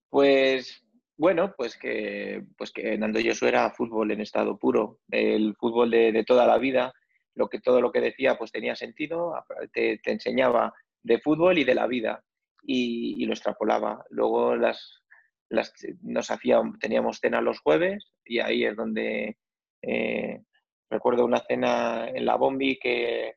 Pues 0.10 0.84
bueno, 1.18 1.54
pues 1.56 1.78
que, 1.78 2.44
pues 2.58 2.72
que 2.72 2.98
Nando 2.98 3.20
Yosu 3.20 3.46
era 3.46 3.70
fútbol 3.72 4.12
en 4.12 4.22
estado 4.22 4.58
puro, 4.58 5.00
el 5.12 5.56
fútbol 5.56 5.92
de, 5.92 6.12
de, 6.12 6.24
toda 6.24 6.48
la 6.48 6.58
vida, 6.58 6.94
lo 7.36 7.48
que, 7.48 7.60
todo 7.60 7.82
lo 7.82 7.92
que 7.92 8.02
decía 8.02 8.38
pues 8.38 8.52
tenía 8.52 8.76
sentido, 8.76 9.34
te, 9.72 10.00
te 10.00 10.12
enseñaba 10.12 10.74
de 11.04 11.20
fútbol 11.20 11.58
y 11.58 11.64
de 11.64 11.76
la 11.76 11.88
vida 11.88 12.24
y, 12.64 13.22
y 13.22 13.26
lo 13.26 13.34
extrapolaba. 13.34 14.04
Luego 14.10 14.56
las, 14.56 15.02
las, 15.50 15.74
nos 16.02 16.32
hacía, 16.32 16.62
teníamos 16.80 17.20
cena 17.20 17.42
los 17.42 17.60
jueves 17.60 18.12
y 18.24 18.40
ahí 18.40 18.66
es 18.66 18.76
donde 18.76 19.38
eh, 19.82 20.42
recuerdo 20.90 21.26
una 21.26 21.40
cena 21.40 22.08
en 22.10 22.26
la 22.26 22.36
Bombi 22.36 22.78
que, 22.80 23.36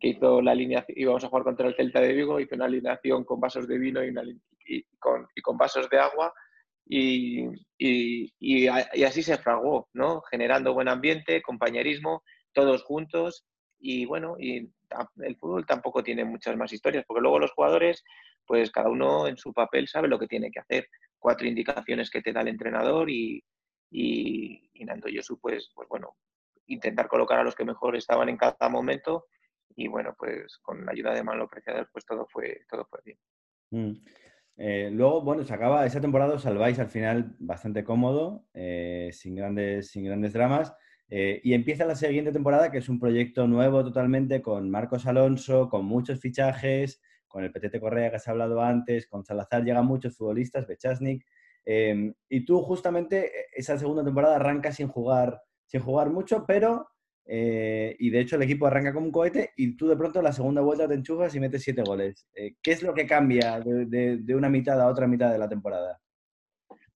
hizo 0.00 0.40
la 0.40 0.52
alineación, 0.52 0.96
íbamos 0.96 1.24
a 1.24 1.28
jugar 1.28 1.42
contra 1.42 1.66
el 1.66 1.74
Celta 1.74 2.00
de 2.00 2.12
Vigo, 2.12 2.38
hizo 2.38 2.54
una 2.54 2.66
alineación 2.66 3.24
con 3.24 3.40
vasos 3.40 3.66
de 3.66 3.78
vino 3.78 4.00
y, 4.04 4.14
con, 5.00 5.26
y 5.34 5.42
con, 5.42 5.58
vasos 5.58 5.90
de 5.90 5.98
agua 5.98 6.32
y, 6.86 7.44
y, 7.76 8.68
así 8.68 9.24
se 9.24 9.38
fraguó, 9.38 9.88
¿no? 9.92 10.22
Generando 10.30 10.72
buen 10.72 10.88
ambiente, 10.88 11.42
compañerismo, 11.42 12.22
todos 12.52 12.84
juntos 12.84 13.44
y 13.80 14.04
bueno, 14.06 14.36
y 14.38 14.70
el 15.18 15.36
fútbol 15.36 15.66
tampoco 15.66 16.02
tiene 16.02 16.24
muchas 16.24 16.56
más 16.56 16.72
historias, 16.72 17.04
porque 17.06 17.20
luego 17.20 17.38
los 17.38 17.52
jugadores, 17.52 18.04
pues 18.46 18.70
cada 18.70 18.88
uno 18.88 19.26
en 19.26 19.36
su 19.36 19.52
papel 19.52 19.88
sabe 19.88 20.08
lo 20.08 20.18
que 20.18 20.26
tiene 20.26 20.50
que 20.50 20.60
hacer, 20.60 20.88
cuatro 21.18 21.46
indicaciones 21.46 22.10
que 22.10 22.22
te 22.22 22.32
da 22.32 22.40
el 22.40 22.48
entrenador 22.48 23.10
y, 23.10 23.44
y, 23.90 24.70
y 24.72 24.84
Nando 24.84 25.08
Yosu, 25.08 25.38
pues, 25.40 25.70
pues 25.74 25.88
bueno, 25.88 26.16
intentar 26.66 27.08
colocar 27.08 27.38
a 27.38 27.44
los 27.44 27.54
que 27.54 27.64
mejor 27.64 27.96
estaban 27.96 28.28
en 28.28 28.36
cada 28.36 28.68
momento 28.68 29.26
y 29.74 29.88
bueno, 29.88 30.14
pues 30.18 30.58
con 30.58 30.84
la 30.84 30.92
ayuda 30.92 31.14
de 31.14 31.22
Manolo 31.22 31.48
Preciado, 31.48 31.86
pues 31.92 32.04
todo 32.04 32.26
fue, 32.26 32.62
todo 32.68 32.84
fue 32.86 33.00
bien. 33.04 33.18
Mm. 33.70 34.04
Eh, 34.60 34.90
luego, 34.92 35.22
bueno, 35.22 35.44
se 35.44 35.54
acaba 35.54 35.86
esa 35.86 36.00
temporada, 36.00 36.36
salváis 36.38 36.80
al 36.80 36.88
final 36.88 37.36
bastante 37.38 37.84
cómodo, 37.84 38.44
eh, 38.54 39.10
sin, 39.12 39.36
grandes, 39.36 39.90
sin 39.90 40.04
grandes 40.04 40.32
dramas. 40.32 40.74
Eh, 41.10 41.40
y 41.42 41.54
empieza 41.54 41.86
la 41.86 41.94
siguiente 41.94 42.32
temporada, 42.32 42.70
que 42.70 42.78
es 42.78 42.88
un 42.88 42.98
proyecto 42.98 43.46
nuevo 43.46 43.82
totalmente, 43.82 44.42
con 44.42 44.70
Marcos 44.70 45.06
Alonso, 45.06 45.68
con 45.68 45.84
muchos 45.84 46.20
fichajes, 46.20 47.00
con 47.26 47.44
el 47.44 47.52
Petete 47.52 47.80
Correa 47.80 48.10
que 48.10 48.18
se 48.18 48.30
ha 48.30 48.32
hablado 48.32 48.62
antes, 48.62 49.06
con 49.06 49.24
Salazar 49.24 49.64
llegan 49.64 49.86
muchos 49.86 50.16
futbolistas, 50.16 50.66
Bechasnik. 50.66 51.24
Eh, 51.64 52.12
y 52.28 52.44
tú 52.44 52.62
justamente 52.62 53.30
esa 53.52 53.78
segunda 53.78 54.04
temporada 54.04 54.36
arrancas 54.36 54.76
sin 54.76 54.88
jugar, 54.88 55.40
sin 55.66 55.80
jugar 55.80 56.10
mucho, 56.10 56.44
pero 56.46 56.88
eh, 57.30 57.94
y 57.98 58.08
de 58.08 58.20
hecho 58.20 58.36
el 58.36 58.42
equipo 58.42 58.66
arranca 58.66 58.94
como 58.94 59.04
un 59.04 59.12
cohete 59.12 59.52
y 59.54 59.76
tú 59.76 59.86
de 59.86 59.98
pronto 59.98 60.22
la 60.22 60.32
segunda 60.32 60.62
vuelta 60.62 60.88
te 60.88 60.94
enchufas 60.94 61.34
y 61.34 61.40
metes 61.40 61.62
siete 61.62 61.82
goles. 61.82 62.26
Eh, 62.34 62.54
¿Qué 62.62 62.72
es 62.72 62.82
lo 62.82 62.94
que 62.94 63.06
cambia 63.06 63.60
de, 63.60 64.34
una 64.34 64.48
mitad 64.48 64.80
a 64.80 64.86
otra 64.86 65.06
mitad 65.06 65.30
de 65.30 65.38
la 65.38 65.48
temporada? 65.48 66.00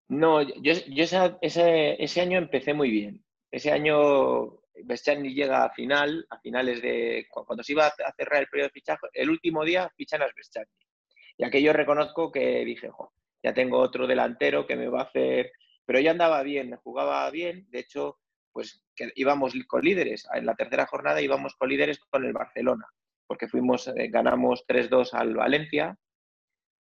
No, 0.08 0.40
yo, 0.40 0.72
ese, 0.72 2.20
año 2.20 2.38
empecé 2.38 2.72
muy 2.72 2.90
bien. 2.90 3.22
Ese 3.52 3.70
año 3.70 4.60
Bestjani 4.84 5.34
llega 5.34 5.64
a 5.64 5.70
final, 5.70 6.26
a 6.30 6.40
finales 6.40 6.80
de... 6.80 7.26
Cuando 7.30 7.62
se 7.62 7.72
iba 7.72 7.86
a 7.86 8.14
cerrar 8.16 8.40
el 8.40 8.48
periodo 8.48 8.68
de 8.68 8.72
fichaje, 8.72 9.06
el 9.12 9.28
último 9.28 9.62
día 9.62 9.92
fichan 9.94 10.22
a 10.22 10.26
Bestjani. 10.34 10.66
Y 11.36 11.44
aquello 11.44 11.74
reconozco 11.74 12.32
que 12.32 12.64
dije, 12.64 12.88
jo, 12.88 13.12
ya 13.42 13.52
tengo 13.52 13.78
otro 13.78 14.06
delantero 14.06 14.66
que 14.66 14.76
me 14.76 14.88
va 14.88 15.00
a 15.00 15.04
hacer... 15.04 15.52
Pero 15.84 16.00
ya 16.00 16.12
andaba 16.12 16.42
bien, 16.42 16.74
jugaba 16.76 17.28
bien. 17.30 17.66
De 17.68 17.80
hecho, 17.80 18.20
pues 18.52 18.82
que 18.96 19.12
íbamos 19.16 19.52
con 19.66 19.82
líderes. 19.82 20.26
En 20.32 20.46
la 20.46 20.54
tercera 20.54 20.86
jornada 20.86 21.20
íbamos 21.20 21.54
con 21.56 21.68
líderes 21.68 21.98
con 21.98 22.24
el 22.24 22.32
Barcelona, 22.32 22.86
porque 23.26 23.48
fuimos, 23.48 23.88
eh, 23.88 24.08
ganamos 24.08 24.64
3-2 24.66 25.12
al 25.12 25.34
Valencia, 25.34 25.96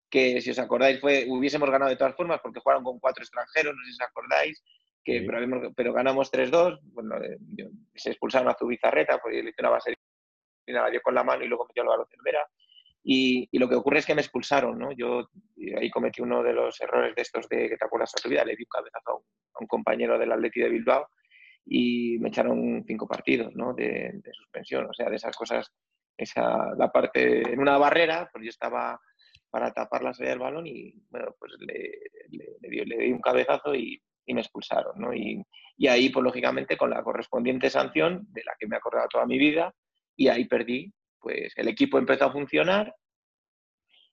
que 0.10 0.41
si 0.41 0.51
os 0.51 0.60
acordáis 0.60 0.99
fue, 0.99 1.25
hubiésemos 1.27 1.69
ganado 1.69 1.89
de 1.89 1.97
todas 1.97 2.15
formas 2.15 2.39
porque 2.41 2.60
jugaron 2.60 2.84
con 2.84 2.99
cuatro 2.99 3.23
extranjeros, 3.23 3.73
no 3.75 3.84
sé 3.84 3.91
si 3.91 4.01
os 4.01 4.07
acordáis, 4.07 4.63
que, 5.04 5.20
sí. 5.20 5.26
pero, 5.26 5.72
pero, 5.76 5.94
ganamos 5.94 6.32
3-2, 6.32 6.80
bueno, 6.94 7.18
eh, 7.18 7.38
se 7.96 8.12
expulsaron 8.12 8.50
a 8.50 8.56
Zubizarreta, 8.56 9.20
porque 9.20 9.44
le 9.44 9.50
hizo 9.50 9.62
una 9.62 9.72
base 9.72 9.96
y 10.66 10.72
la 10.72 10.90
dio 10.90 11.02
con 11.02 11.16
la 11.16 11.24
mano 11.24 11.44
y 11.44 11.48
luego 11.48 11.66
metió 11.66 11.84
el 11.84 11.90
balón 11.90 12.08
Cervera. 12.10 12.48
Y, 13.04 13.50
y, 13.52 13.58
lo 13.58 13.68
que 13.68 13.76
ocurre 13.76 14.00
es 14.00 14.06
que 14.06 14.14
me 14.14 14.22
expulsaron, 14.22 14.78
¿no? 14.78 14.92
Yo 14.92 15.28
ahí 15.78 15.90
cometí 15.90 16.22
uno 16.22 16.44
de 16.44 16.54
los 16.54 16.80
errores 16.82 17.16
de 17.16 17.22
estos 17.24 17.50
de 17.50 17.68
que 17.68 17.78
te 17.78 17.86
acuerdas 17.86 18.14
a 18.16 18.22
tu 18.22 18.30
vida, 18.30 18.46
le 18.46 18.56
di 18.56 18.64
un 18.64 18.70
cabezazo 18.70 19.12
a 19.12 19.16
un, 19.16 19.24
a 19.56 19.60
un 19.60 19.68
compañero 19.68 20.20
del 20.20 20.32
Atleti 20.32 20.60
de 20.60 20.70
Bilbao 20.70 21.08
y 21.66 22.18
me 22.20 22.30
echaron 22.30 22.84
cinco 22.86 23.08
partidos 23.08 23.56
¿no? 23.56 23.74
de, 23.74 24.12
de, 24.14 24.34
suspensión. 24.34 24.86
O 24.86 24.94
sea, 24.94 25.10
de 25.10 25.16
esas 25.16 25.36
cosas, 25.36 25.72
esa, 26.16 26.76
la 26.78 26.92
parte 26.92 27.42
en 27.54 27.60
una 27.60 27.78
barrera, 27.78 28.30
pues 28.32 28.44
yo 28.44 28.50
estaba 28.50 29.00
para 29.50 29.74
tapar 29.74 30.04
la 30.04 30.14
salida 30.14 30.32
del 30.32 30.40
balón 30.40 30.68
y 30.68 30.94
bueno, 31.10 31.36
pues 31.40 31.54
le, 31.60 31.92
le, 32.30 32.58
le, 32.62 32.70
di, 32.70 32.86
le 32.86 32.98
di, 32.98 33.12
un 33.12 33.20
cabezazo 33.20 33.76
y, 33.76 34.02
y 34.25 34.34
me 34.34 34.41
expulsaron. 34.41 34.99
¿no? 34.99 35.13
Y, 35.13 35.43
y, 35.77 35.88
ahí, 35.88 36.10
pues 36.10 36.23
lógicamente, 36.23 36.77
con 36.77 36.89
la 36.89 37.03
correspondiente 37.03 37.69
sanción, 37.69 38.27
de 38.31 38.43
la 38.43 38.55
que 38.60 38.67
me 38.67 38.75
he 38.75 38.79
acordado 38.79 39.07
toda 39.10 39.25
mi 39.25 39.38
vida, 39.38 39.73
y 40.15 40.27
ahí 40.27 40.45
perdí, 40.45 40.93
pues 41.19 41.53
el 41.55 41.67
equipo 41.67 41.97
empezó 41.97 42.25
a 42.25 42.31
funcionar 42.31 42.93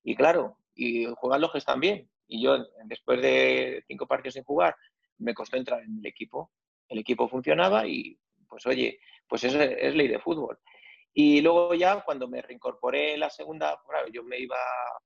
Y 0.03 0.15
claro, 0.15 0.59
y 0.75 1.07
juegan 1.17 1.41
los 1.41 1.53
que 1.53 1.59
están 1.59 1.81
bien. 1.81 2.09
Y 2.27 2.43
yo, 2.43 2.67
después 2.85 3.21
de 3.21 3.85
cinco 3.87 4.07
partidos 4.07 4.35
sin 4.35 4.45
jugar, 4.45 4.77
me 5.19 5.35
costó 5.35 5.57
entrar 5.57 5.83
en 5.83 5.99
el 5.99 6.07
equipo. 6.07 6.51
El 6.89 6.99
equipo 6.99 7.29
funcionaba 7.29 7.87
y, 7.87 8.19
pues 8.49 8.67
oye, 8.67 9.01
pues 9.29 9.45
eso 9.45 9.61
es 9.61 9.95
ley 9.95 10.09
de 10.09 10.21
fútbol. 10.21 10.59
Y 11.13 11.41
luego 11.41 11.75
ya 11.75 12.03
cuando 12.03 12.29
me 12.29 12.43
reincorporé 12.43 13.17
la 13.19 13.29
segunda, 13.31 13.77
yo 14.13 14.23
me 14.23 14.39
iba, 14.39 14.57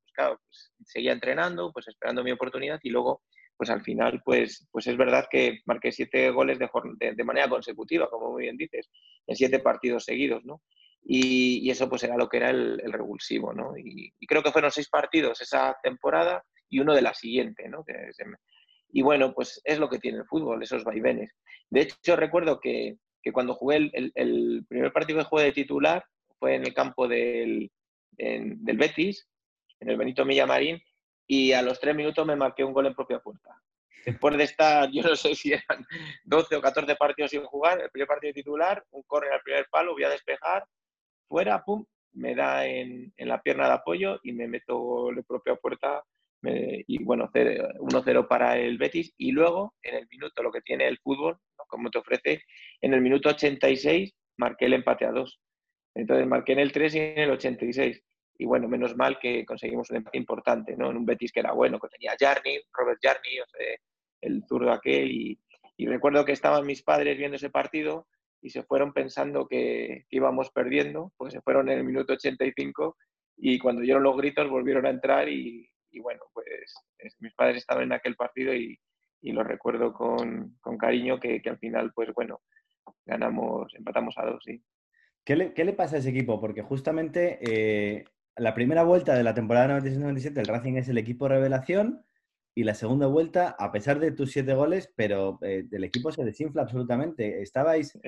pues 0.03 0.13
claro, 0.13 0.41
pues 0.45 0.73
seguía 0.85 1.13
entrenando, 1.13 1.73
pues 1.73 1.89
esperando 1.89 2.23
mi 2.23 2.33
oportunidad 2.33 2.79
y 2.83 2.91
luego, 2.91 3.23
pues 3.63 3.71
al 3.71 3.83
final, 3.83 4.21
pues, 4.25 4.67
pues 4.73 4.89
es 4.89 4.97
verdad 4.97 5.29
que 5.31 5.61
marqué 5.67 5.93
siete 5.93 6.31
goles 6.31 6.59
de, 6.59 6.69
de, 7.15 7.25
manera 7.25 7.49
consecutiva, 7.49 8.11
como 8.11 8.33
muy 8.33 8.43
bien 8.43 8.57
dices, 8.57 8.91
en 9.25 9.37
siete 9.37 9.61
partidos 9.61 10.05
seguidos, 10.05 10.45
¿no? 10.45 10.63
Y, 11.05 11.71
eso 11.71 11.89
pues 11.89 12.03
era 12.03 12.17
lo 12.17 12.29
que 12.29 12.39
era 12.39 12.51
el, 12.51 12.93
revulsivo, 12.93 13.53
¿no? 13.53 13.77
Y, 13.79 14.13
creo 14.27 14.43
que 14.43 14.51
fueron 14.51 14.73
seis 14.73 14.89
partidos 14.89 15.41
esa 15.41 15.77
temporada 15.81 16.43
y 16.69 16.81
uno 16.81 16.93
de 16.93 17.03
la 17.03 17.15
siguiente, 17.15 17.69
¿no? 17.69 17.85
y 18.95 19.03
bueno, 19.03 19.33
pues 19.33 19.61
es 19.63 19.79
lo 19.79 19.89
que 19.89 20.01
tiene 20.01 20.19
el 20.19 20.27
fútbol, 20.27 20.61
esos 20.61 20.83
vaivenes. 20.83 21.31
De 21.71 21.83
hecho, 21.83 22.17
recuerdo 22.17 22.59
que 22.59 22.97
que 23.23 23.33
cuando 23.33 23.55
jugué 23.55 23.91
el, 24.15 24.67
primer 24.69 24.93
partido 24.93 25.21
que 25.21 25.25
jugué 25.25 25.45
de 25.45 25.53
titular 25.53 26.05
fue 26.39 26.57
en 26.57 26.67
el 26.67 26.75
campo 26.75 27.07
del, 27.07 27.71
del 28.11 28.77
Betis, 28.77 29.29
en 29.81 29.91
el 29.91 29.97
Benito 29.97 30.25
Millamarín, 30.25 30.83
y 31.35 31.55
a 31.55 31.63
los 31.63 31.81
tres 31.81 31.97
minutos 31.97 32.27
me 32.27 32.37
marqué 32.37 32.63
un 32.63 32.75
gol 32.75 32.85
en 32.85 32.95
propia 32.95 33.19
puerta. 33.19 33.57
Después 34.05 34.37
de 34.37 34.45
estar, 34.45 34.91
yo 34.93 35.03
no 35.03 35.17
sé 35.17 35.35
si 35.35 35.55
eran 35.55 35.87
12 36.25 36.57
o 36.57 36.61
14 36.61 36.95
partidos 36.97 37.31
sin 37.31 37.43
jugar, 37.45 37.81
el 37.81 37.89
primer 37.89 38.07
partido 38.07 38.35
titular, 38.35 38.85
un 38.91 39.03
córner 39.05 39.33
al 39.33 39.41
primer 39.41 39.67
palo, 39.71 39.95
voy 39.95 40.05
a 40.05 40.11
despejar, 40.11 40.67
fuera, 41.27 41.65
pum, 41.65 41.87
me 42.13 42.35
da 42.35 42.67
en, 42.67 43.15
en 43.17 43.29
la 43.29 43.41
pierna 43.41 43.67
de 43.67 43.73
apoyo 43.73 44.21
y 44.23 44.33
me 44.33 44.47
meto 44.47 45.09
en 45.09 45.25
propia 45.25 45.57
puerta 45.57 46.05
y 46.45 47.03
bueno, 47.03 47.31
1-0 47.33 48.29
para 48.29 48.59
el 48.59 48.77
Betis. 48.77 49.15
Y 49.17 49.33
luego, 49.33 49.75
en 49.83 49.95
el 49.95 50.09
minuto, 50.09 50.43
lo 50.43 50.53
que 50.53 50.61
tiene 50.61 50.87
el 50.87 50.99
fútbol, 50.99 51.39
como 51.67 51.89
te 51.89 51.99
ofrece, 51.99 52.43
en 52.83 52.93
el 52.93 53.01
minuto 53.01 53.31
86 53.31 54.13
marqué 54.37 54.67
el 54.67 54.75
empate 54.75 55.07
a 55.07 55.13
2. 55.13 55.41
Entonces 55.95 56.27
marqué 56.27 56.53
en 56.53 56.59
el 56.59 56.73
3 56.73 56.95
y 56.95 56.99
en 56.99 57.19
el 57.21 57.31
86. 57.31 58.03
Y 58.39 58.45
bueno, 58.45 58.69
menos 58.69 58.97
mal 58.97 59.19
que 59.19 59.45
conseguimos 59.45 59.91
un 59.91 59.99
empate 59.99 60.19
importante, 60.19 60.77
¿no? 60.77 60.91
En 60.91 60.97
un 60.97 61.07
Betis 61.07 61.33
que 61.33 61.41
era 61.41 61.53
bueno, 61.53 61.79
que 61.79 61.89
tenía 61.89 62.17
Jarni, 62.19 62.59
Robert 62.73 62.99
Jarni, 63.03 63.39
el 64.21 64.45
zurdo 64.47 64.73
aquel. 64.73 65.11
Y, 65.11 65.39
recuerdo 65.87 66.25
que 66.25 66.33
estaban 66.33 66.65
mis 66.65 66.83
padres 66.83 67.19
viendo 67.19 67.37
ese 67.37 67.51
partido 67.51 68.07
y 68.41 68.51
se 68.51 68.63
fueron 68.63 68.93
pensando 68.93 69.49
que, 69.49 70.07
que 70.09 70.17
íbamos 70.17 70.51
perdiendo, 70.51 71.13
pues 71.17 71.33
se 71.33 71.41
fueron 71.41 71.69
en 71.69 71.79
el 71.79 71.85
minuto 71.85 72.13
85 72.13 72.97
y 73.37 73.59
cuando 73.59 73.83
oyeron 73.83 74.05
los 74.05 74.17
gritos 74.17 74.49
volvieron 74.49 74.87
a 74.87 74.91
entrar 74.91 75.29
y, 75.29 75.69
y 75.91 76.01
bueno, 76.01 76.23
pues 76.33 76.75
mis 77.19 77.35
padres 77.35 77.59
estaban 77.59 77.85
en 77.85 77.93
aquel 77.93 78.15
partido 78.15 78.55
y, 78.55 78.79
y 79.23 79.33
lo 79.33 79.45
recuerdo 79.45 79.93
con, 79.93 80.57
con 80.61 80.77
cariño 80.77 81.19
que, 81.21 81.41
que, 81.41 81.51
al 81.51 81.59
final, 81.59 81.93
pues 81.95 82.13
bueno, 82.15 82.41
ganamos, 83.07 83.73
empatamos 83.75 84.15
a 84.19 84.27
dos, 84.27 84.43
sí. 84.45 84.63
¿Qué 85.25 85.37
le, 85.37 85.55
qué 85.55 85.65
le 85.65 85.73
pasa 85.73 85.97
a 85.97 85.99
ese 86.01 86.11
equipo? 86.11 86.41
Porque 86.41 86.63
justamente 86.63 87.39
eh, 87.41 88.05
la 88.37 88.55
primera 88.55 88.83
vuelta 88.83 89.15
de 89.15 89.25
la 89.25 89.35
temporada 89.35 89.81
96-97 89.81 90.39
el 90.39 90.47
Racing 90.47 90.75
es 90.75 90.89
el 90.89 90.99
equipo 90.99 91.29
revelación 91.29 92.05
y 92.55 92.65
la 92.65 92.75
segunda 92.75 93.07
vuelta, 93.07 93.57
a 93.59 93.73
pesar 93.73 93.99
de 93.99 94.13
tus 94.13 94.33
siete 94.33 94.55
goles, 94.55 94.93
pero 94.95 95.39
eh, 95.43 95.65
el 95.71 95.85
equipo 95.85 96.13
se 96.13 96.25
desinfla 96.25 96.63
absolutamente. 96.63 97.41
¿Estabais 97.41 97.99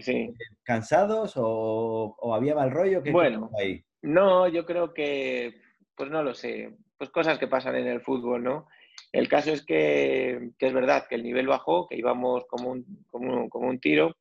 cansados 0.62 1.34
o, 1.36 2.14
o, 2.18 2.34
había 2.34 2.54
mal 2.54 2.70
rollo? 2.70 3.02
¿Qué 3.02 3.10
bueno, 3.10 3.50
ahí? 3.58 3.82
no, 4.02 4.46
yo 4.48 4.66
creo 4.66 4.92
que, 4.92 5.54
pues 5.96 6.10
no 6.10 6.22
lo 6.22 6.34
sé 6.34 6.76
pues 6.96 7.10
cosas 7.10 7.38
que 7.38 7.48
pasan 7.48 7.76
en 7.76 7.86
el 7.86 8.00
fútbol, 8.00 8.42
¿no? 8.42 8.66
El 9.12 9.28
caso 9.28 9.52
es 9.52 9.64
que, 9.64 10.50
es 10.58 10.72
verdad 10.72 11.06
que 11.08 11.16
el 11.16 11.22
nivel 11.22 11.46
bajó, 11.46 11.86
que 11.88 11.96
íbamos 11.96 12.44
como 12.46 12.70
un, 12.70 13.04
como 13.10 13.48
como 13.48 13.68
un 13.68 13.80
tiro, 13.80 14.16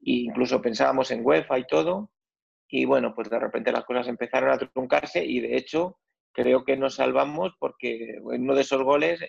e 0.00 0.28
incluso 0.28 0.62
pensábamos 0.62 1.10
en 1.10 1.24
UEFA 1.24 1.58
y 1.58 1.66
todo, 1.66 2.10
y 2.70 2.84
bueno, 2.84 3.14
pues 3.14 3.28
de 3.28 3.38
repente 3.38 3.72
las 3.72 3.84
cosas 3.84 4.06
empezaron 4.08 4.50
a 4.50 4.58
truncarse 4.58 5.24
y 5.24 5.40
de 5.40 5.56
hecho 5.56 5.98
creo 6.32 6.64
que 6.64 6.76
nos 6.76 6.94
salvamos 6.94 7.54
porque 7.58 8.18
uno 8.22 8.54
de 8.54 8.60
esos 8.60 8.82
goles 8.82 9.20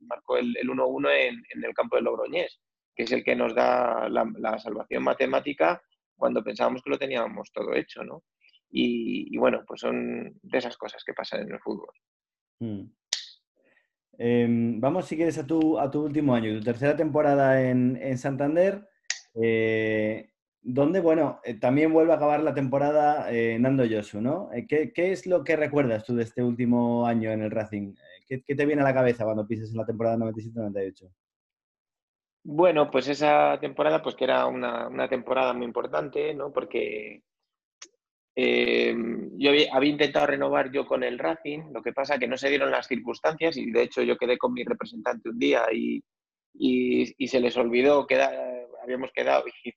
marcó 0.00 0.36
el 0.36 0.54
1-1 0.54 1.10
en, 1.10 1.42
en, 1.54 1.64
el 1.64 1.74
campo 1.74 1.96
de 1.96 2.02
Logroñés, 2.02 2.60
que 2.94 3.02
es 3.02 3.12
el 3.12 3.24
que 3.24 3.34
nos 3.34 3.54
da 3.54 4.08
la, 4.08 4.58
salvación 4.58 5.02
matemática 5.02 5.82
cuando 6.16 6.42
pensábamos 6.42 6.82
que 6.82 6.90
lo 6.90 6.98
teníamos 6.98 7.50
todo 7.52 7.74
hecho, 7.74 8.04
¿no? 8.04 8.24
Y, 8.70 9.36
bueno, 9.38 9.64
pues 9.66 9.80
son 9.80 10.38
de 10.42 10.58
esas 10.58 10.76
cosas 10.76 11.02
que 11.02 11.14
pasan 11.14 11.42
en 11.42 11.52
el 11.52 11.60
fútbol. 11.60 11.94
Mm. 12.60 12.82
Em, 14.18 14.80
vamos, 14.80 15.06
si 15.06 15.16
quieres, 15.16 15.38
a 15.38 15.46
tu, 15.46 15.78
a 15.78 15.90
tu 15.90 16.04
último 16.04 16.34
año, 16.34 16.58
tu 16.58 16.64
tercera 16.64 16.96
temporada 16.96 17.62
en, 17.62 18.18
Santander, 18.18 18.86
eh, 19.40 20.32
donde, 20.70 21.00
bueno, 21.00 21.40
eh, 21.44 21.54
también 21.54 21.94
vuelve 21.94 22.12
a 22.12 22.16
acabar 22.16 22.42
la 22.42 22.52
temporada 22.52 23.32
eh, 23.32 23.58
Nando 23.58 23.86
Yosu, 23.86 24.20
¿no? 24.20 24.50
¿qué, 24.68 24.92
es 24.94 25.26
lo 25.26 25.42
que 25.42 25.56
recuerdas 25.56 26.04
tú 26.04 26.14
de 26.14 26.24
este 26.24 26.42
último 26.42 27.06
año 27.06 27.30
en 27.30 27.40
el 27.40 27.50
Racing? 27.50 27.94
¿Qué, 28.28 28.40
te 28.40 28.66
viene 28.66 28.82
a 28.82 28.84
la 28.84 28.92
cabeza 28.92 29.24
cuando 29.24 29.46
piensas 29.46 29.70
en 29.70 29.78
la 29.78 29.86
temporada 29.86 30.18
97-98? 30.18 31.10
Bueno, 32.44 32.90
pues 32.90 33.08
esa 33.08 33.58
temporada, 33.58 34.02
pues 34.02 34.14
que 34.14 34.24
era 34.24 34.44
una, 34.44 35.08
temporada 35.08 35.54
muy 35.54 35.64
importante, 35.64 36.34
¿no? 36.34 36.52
Porque 36.52 37.22
eh, 38.36 38.94
yo 39.38 39.50
había, 39.72 39.90
intentado 39.90 40.26
renovar 40.26 40.70
yo 40.70 40.86
con 40.86 41.02
el 41.02 41.18
Racing, 41.18 41.72
lo 41.72 41.80
que 41.80 41.94
pasa 41.94 42.18
que 42.18 42.28
no 42.28 42.36
se 42.36 42.50
dieron 42.50 42.70
las 42.70 42.86
circunstancias 42.86 43.56
y 43.56 43.70
de 43.70 43.84
hecho 43.84 44.02
yo 44.02 44.18
quedé 44.18 44.36
con 44.36 44.52
mi 44.52 44.64
representante 44.64 45.30
un 45.30 45.38
día 45.38 45.62
y, 45.72 46.04
se 47.26 47.40
les 47.40 47.56
olvidó, 47.56 48.06
que 48.06 48.20
habíamos 48.82 49.10
quedado 49.12 49.44
y, 49.64 49.72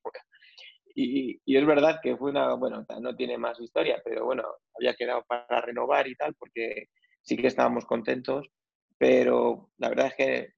y, 0.96 1.40
es 1.46 1.66
verdad 1.66 2.00
que 2.02 2.18
fue 2.18 2.32
una, 2.32 2.54
bueno, 2.56 2.86
no 3.02 3.16
tiene 3.16 3.38
más 3.38 3.60
historia, 3.60 4.02
pero 4.04 4.26
bueno, 4.26 4.44
había 4.78 4.94
quedado 4.94 5.24
para 5.28 5.62
renovar 5.62 6.08
y 6.08 6.16
tal 6.16 6.34
porque 6.36 6.88
sí 7.22 7.38
que 7.38 7.48
estábamos 7.48 7.86
contentos, 7.86 8.48
pero 8.98 9.70
la 9.78 9.90
verdad 9.90 10.08
es 10.08 10.16
que 10.16 10.54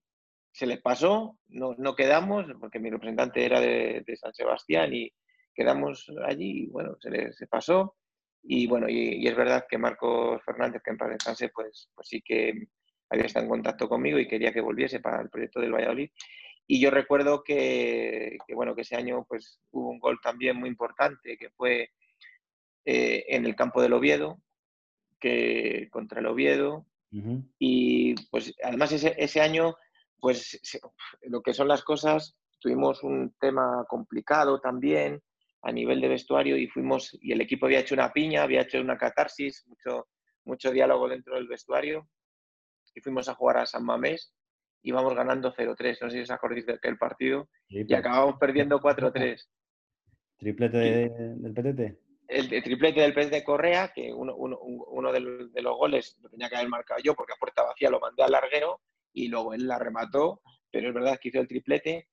se 0.52 0.68
les 0.68 0.82
pasó, 0.82 1.40
no, 1.48 1.76
no 1.78 1.96
quedamos 1.96 2.46
porque 2.60 2.80
mi 2.80 2.90
representante 2.90 3.46
era 3.46 3.60
de, 3.60 4.04
de 4.06 4.16
San 4.18 4.34
Sebastián 4.34 4.94
y, 4.94 5.12
quedamos 5.54 6.12
allí 6.26 6.64
y 6.64 6.68
bueno, 6.68 6.96
se 7.00 7.10
le 7.10 7.34
se 7.34 7.48
pasó. 7.48 7.96
Y 8.44 8.68
bueno, 8.68 8.90
y, 8.90 9.26
es 9.26 9.36
verdad 9.36 9.66
que 9.70 9.78
Marcos 9.78 10.42
Fernández, 10.44 10.82
que 10.84 10.92
en 10.92 10.98
paz 10.98 11.10
descanse, 11.10 11.50
pues, 11.50 11.90
pues 11.96 12.08
sí 12.08 12.22
que 12.22 12.68
había 13.10 13.26
estado 13.26 13.46
en 13.46 13.50
contacto 13.50 13.88
conmigo 13.88 14.20
y 14.20 14.28
quería 14.28 14.52
que 14.52 14.62
volviese 14.62 15.00
para 15.00 15.22
el 15.22 15.30
proyecto 15.30 15.62
del 15.62 15.74
Valladolid. 15.74 16.10
Y 16.68 16.80
yo 16.80 16.92
recuerdo 16.92 17.44
que, 17.44 18.38
que 18.48 18.56
bueno, 18.56 18.74
que 18.76 18.82
ese 18.82 18.96
año 18.96 19.26
pues 19.28 19.60
hubo 19.72 19.90
un 19.90 20.00
gol 20.00 20.20
también 20.22 20.58
muy 20.58 20.70
importante 20.70 21.38
que 21.38 21.50
fue 21.50 21.92
eh, 22.86 23.26
en 23.28 23.46
el 23.46 23.56
campo 23.56 23.82
del 23.82 23.94
Oviedo, 23.94 24.42
que 25.20 25.90
contra 25.92 26.20
el 26.20 26.28
Oviedo. 26.28 26.86
Y 27.60 28.16
pues 28.32 28.56
además 28.64 28.92
ese, 28.92 29.14
ese 29.18 29.40
año, 29.40 29.76
pues 30.20 30.60
lo 31.22 31.44
que 31.44 31.54
son 31.54 31.68
las 31.68 31.84
cosas, 31.84 32.36
tuvimos 32.60 33.04
un 33.04 33.36
tema 33.40 33.86
complicado 33.88 34.60
también, 34.60 35.22
a 35.64 35.72
nivel 35.72 36.02
de 36.02 36.10
vestuario 36.10 36.58
y 36.58 36.68
fuimos, 36.68 37.18
y 37.22 37.32
el 37.32 37.42
equipo 37.42 37.66
había 37.66 37.80
hecho 37.80 37.96
una 37.96 38.12
piña, 38.12 38.44
había 38.44 38.62
hecho 38.62 38.82
una 38.82 38.98
catarsis, 38.98 39.64
mucho, 39.68 40.08
mucho 40.44 40.72
diálogo 40.72 41.08
dentro 41.08 41.36
del 41.36 41.48
vestuario, 41.48 42.10
y 42.94 43.02
fuimos 43.02 43.30
a 43.30 43.36
jugar 43.36 43.58
a 43.58 43.66
San 43.66 43.86
Mamés, 43.86 44.34
íbamos 44.84 45.16
ganando 45.16 45.54
0-3, 45.54 45.98
no 46.02 46.10
sé 46.10 46.18
si 46.18 46.22
os 46.24 46.32
acordáis 46.32 46.66
de 46.66 46.74
aquel 46.74 46.98
partido, 46.98 47.50
y 47.68 47.94
acabamos 47.94 48.36
perdiendo 48.40 48.80
4-3. 48.80 49.48
¿Triplete 50.38 51.10
del 51.10 51.54
PTT? 51.54 52.00
El, 52.28 52.64
triplete 52.64 53.02
del 53.02 53.14
PTT 53.14 53.44
Correa, 53.44 53.92
que 53.94 54.14
uno, 54.14 54.36
uno, 54.36 54.58
uno 54.60 55.12
de, 55.12 55.20
los, 55.20 55.78
goles 55.78 56.18
lo 56.22 56.30
tenía 56.30 56.50
que 56.50 56.56
haber 56.56 56.70
marcado 56.70 57.02
yo, 57.04 57.16
porque 57.16 57.34
a 57.34 57.40
puerta 57.40 57.64
vacía 57.64 57.90
lo 57.90 58.00
mandé 58.00 58.24
al 58.24 58.32
larguero, 58.32 58.82
y 59.14 59.28
luego 59.28 59.54
él 59.54 59.68
la 59.68 59.80
remató, 59.80 60.42
pero 60.72 60.88
es 60.88 60.94
verdad 60.94 61.20
que 61.22 61.30
hizo 61.30 61.40
el 61.40 61.48
triplete, 61.48 62.08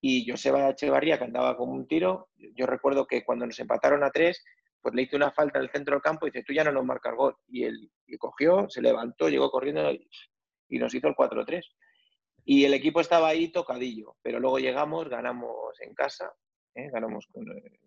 y 0.00 0.28
Joseba 0.28 0.70
Echevarría, 0.70 1.18
que 1.18 1.24
andaba 1.24 1.56
como 1.56 1.72
un 1.72 1.86
tiro, 1.86 2.28
yo 2.36 2.66
recuerdo 2.66 3.06
que 3.06 3.24
cuando 3.24 3.46
nos 3.46 3.58
empataron 3.58 4.04
a 4.04 4.10
tres, 4.10 4.44
pues 4.86 4.94
le 4.94 5.02
hice 5.02 5.16
una 5.16 5.32
falta 5.32 5.58
en 5.58 5.64
el 5.64 5.70
centro 5.72 5.96
del 5.96 6.02
campo 6.02 6.26
y 6.26 6.30
dice, 6.30 6.44
tú 6.44 6.52
ya 6.52 6.62
no 6.62 6.70
nos 6.70 6.84
marcas 6.84 7.12
gol. 7.16 7.36
Y 7.48 7.64
él 7.64 7.90
cogió, 8.20 8.68
se 8.68 8.80
levantó, 8.80 9.28
llegó 9.28 9.50
corriendo 9.50 9.90
y, 9.90 10.78
nos 10.78 10.94
hizo 10.94 11.08
el 11.08 11.14
4-3. 11.16 11.60
Y 12.46 12.64
el 12.64 12.72
equipo 12.72 13.00
estaba 13.00 13.28
ahí 13.28 13.48
tocadillo, 13.48 14.16
pero 14.22 14.40
luego 14.40 14.58
llegamos, 14.58 15.08
ganamos 15.08 15.78
en 15.80 15.92
casa, 15.92 16.32
¿eh? 16.74 16.88
ganamos, 16.90 17.28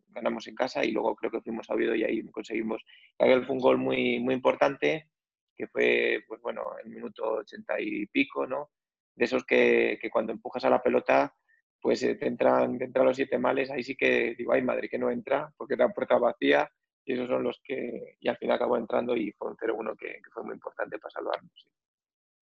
ganamos 0.09 0.45
en 0.47 0.55
casa 0.55 0.85
y 0.85 0.91
luego 0.91 1.15
creo 1.15 1.31
que 1.31 1.41
fuimos 1.41 1.67
a 1.69 1.73
Oviedo 1.73 1.95
y 1.95 2.03
ahí 2.03 2.21
conseguimos. 2.29 2.83
Aquel 3.17 3.45
fue 3.45 3.55
un 3.55 3.61
gol 3.61 3.77
muy, 3.77 4.19
muy 4.19 4.35
importante, 4.35 5.09
que 5.55 5.67
fue, 5.67 6.23
pues 6.27 6.41
bueno, 6.41 6.63
el 6.83 6.91
minuto 6.91 7.23
ochenta 7.39 7.79
y 7.79 8.05
pico, 8.07 8.45
¿no? 8.45 8.69
De 9.15 9.25
esos 9.25 9.43
que, 9.43 9.97
que 9.99 10.11
cuando 10.11 10.33
empujas 10.33 10.63
a 10.65 10.69
la 10.69 10.83
pelota 10.83 11.33
pues 11.81 12.03
eh, 12.03 12.15
te 12.15 12.27
entran, 12.27 12.77
los 12.93 13.15
siete 13.15 13.37
males, 13.37 13.69
ahí 13.71 13.83
sí 13.83 13.95
que 13.95 14.35
digo, 14.37 14.53
ay 14.53 14.61
madre, 14.61 14.89
que 14.89 14.97
no 14.97 15.09
entra, 15.09 15.51
porque 15.57 15.75
era 15.75 15.89
puerta 15.89 16.17
vacía 16.17 16.69
Y 17.05 17.13
esos 17.13 17.27
son 17.27 17.43
los 17.43 17.59
que, 17.63 18.17
y 18.19 18.27
al 18.27 18.37
final 18.37 18.55
acabó 18.55 18.77
entrando 18.77 19.15
y 19.15 19.31
fue 19.33 19.49
un 19.49 19.57
0-1 19.57 19.95
que, 19.97 20.21
fue 20.33 20.43
muy 20.43 20.53
importante 20.55 20.99
para 20.99 21.11
salvarnos. 21.11 21.67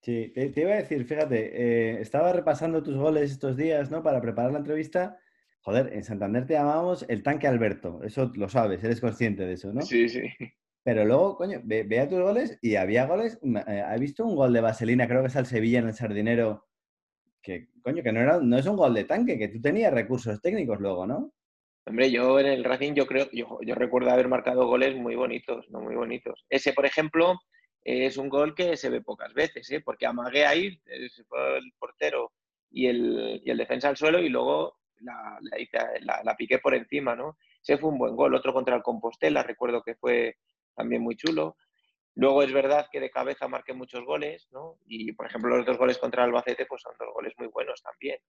Te, 0.02 0.30
te, 0.30 0.62
iba 0.62 0.72
a 0.72 0.78
decir, 0.78 1.06
fíjate, 1.06 1.52
eh, 1.54 2.02
estaba 2.02 2.34
repasando 2.34 2.84
tus 2.84 2.96
goles 2.96 3.32
estos 3.32 3.58
días, 3.58 3.92
¿no? 3.92 4.04
Para 4.04 4.22
preparar 4.22 4.52
la 4.52 4.60
entrevista. 4.60 5.18
Joder, 5.62 5.92
en 5.94 6.04
Santander 6.04 6.46
te 6.46 6.54
llamamos 6.54 7.06
el 7.10 7.24
tanque 7.24 7.48
Alberto, 7.48 8.02
eso 8.04 8.32
lo 8.36 8.48
sabes, 8.48 8.84
eres 8.84 9.02
consciente 9.02 9.46
de 9.46 9.54
eso, 9.54 9.74
¿no? 9.74 9.82
Sí, 9.82 10.08
sí. 10.08 10.22
Pero 10.88 11.04
luego, 11.04 11.36
coño, 11.36 11.60
ve, 11.66 12.00
a 12.00 12.08
tus 12.08 12.22
goles 12.22 12.58
y 12.62 12.76
había 12.76 13.06
goles. 13.06 13.38
Eh, 13.44 13.82
¿Has 13.82 14.00
visto 14.00 14.26
un 14.26 14.38
gol 14.38 14.54
de 14.54 14.62
Vaselina? 14.62 15.06
Creo 15.06 15.20
que 15.20 15.28
es 15.28 15.36
al 15.36 15.46
Sevilla 15.46 15.80
en 15.80 15.88
el 15.88 15.94
Sardinero. 15.94 16.66
Que, 17.42 17.68
coño, 17.82 18.02
que 18.02 18.14
no, 18.14 18.22
era, 18.22 18.40
no 18.40 18.58
es 18.58 18.66
un 18.66 18.78
gol 18.78 18.94
de 18.94 19.04
tanque, 19.04 19.38
que 19.38 19.50
tú 19.50 19.60
tenías 19.60 19.94
recursos 19.94 20.40
técnicos 20.42 20.80
luego, 20.80 21.06
¿no? 21.06 21.34
Hombre, 21.86 22.10
yo 22.10 22.40
en 22.40 22.48
el 22.48 22.64
Racing 22.64 22.94
yo 22.94 23.06
creo, 23.06 23.30
yo, 23.34 23.60
yo 23.66 23.76
recuerdo 23.76 24.12
haber 24.12 24.30
marcado 24.30 24.66
goles 24.66 24.96
muy 24.96 25.16
bonitos, 25.16 25.70
no 25.70 25.82
muy 25.82 25.96
bonitos. 25.96 26.46
Ese, 26.50 26.72
por 26.72 26.86
ejemplo, 26.86 27.38
es 27.90 28.18
un 28.18 28.28
gol 28.28 28.54
que 28.54 28.76
se 28.76 28.90
ve 28.90 29.02
pocas 29.02 29.34
veces, 29.34 29.72
¿eh? 29.72 29.80
porque 29.80 30.06
amagué 30.06 30.46
ahí, 30.46 30.78
se 31.10 31.24
fue 31.24 31.58
el 31.58 31.72
portero 31.80 32.34
y 32.70 32.88
el, 32.88 33.42
y 33.46 33.50
el 33.50 33.58
defensa 33.58 33.88
al 33.88 33.96
suelo 33.96 34.20
y 34.20 34.28
luego 34.28 34.76
la, 35.00 35.40
la, 36.24 36.36
piqué 36.36 36.60
por 36.60 36.76
encima, 36.76 37.16
¿no? 37.16 37.38
Ese 37.62 37.78
fue 37.78 37.90
un 37.90 37.98
buen 37.98 38.16
gol. 38.16 38.36
Otro 38.36 38.52
contra 38.52 38.76
el 38.76 38.84
Compostela, 38.84 39.42
recuerdo 39.42 39.84
que 39.84 39.96
fue 39.96 40.36
también 40.76 41.02
muy 41.02 41.16
chulo. 41.16 41.56
Luego 42.16 42.44
es 42.44 42.52
verdad 42.52 42.88
que 42.92 43.00
de 43.00 43.10
cabeza 43.10 43.48
marqué 43.48 43.74
muchos 43.74 44.04
goles, 44.04 44.50
¿no? 44.52 44.80
Y 44.86 45.14
por 45.14 45.28
ejemplo 45.28 45.56
los 45.56 45.66
dos 45.66 45.78
goles 45.78 45.98
contra 45.98 46.26
Albacete 46.26 46.66
pues 46.66 46.82
son 46.82 46.94
dos 47.00 47.14
goles 47.14 47.34
muy 47.38 47.48
buenos 47.48 47.82
también. 47.82 48.20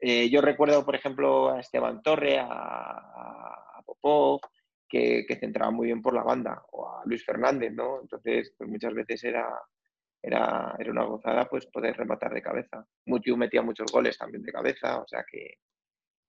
Eh, 0.00 0.28
yo 0.28 0.42
recuerdo, 0.42 0.84
por 0.84 0.94
ejemplo, 0.94 1.50
a 1.50 1.60
Esteban 1.60 2.02
Torre, 2.02 2.38
a, 2.38 3.82
Popov, 3.86 4.40
que, 4.88 5.26
centraba 5.38 5.70
muy 5.70 5.86
bien 5.86 6.02
por 6.02 6.14
la 6.14 6.22
banda, 6.22 6.62
o 6.72 6.88
a 6.88 7.02
Luis 7.04 7.24
Fernández, 7.24 7.72
¿no? 7.72 8.00
Entonces, 8.00 8.54
pues 8.56 8.68
muchas 8.68 8.94
veces 8.94 9.22
era, 9.24 9.48
era, 10.22 10.74
era 10.78 10.90
una 10.90 11.04
gozada 11.04 11.44
pues 11.48 11.66
poder 11.66 11.96
rematar 11.96 12.32
de 12.32 12.42
cabeza. 12.42 12.84
Mutiu 13.06 13.36
metía 13.36 13.62
muchos 13.62 13.90
goles 13.92 14.16
también 14.16 14.42
de 14.42 14.52
cabeza, 14.52 15.00
o 15.00 15.06
sea 15.06 15.24
que, 15.30 15.58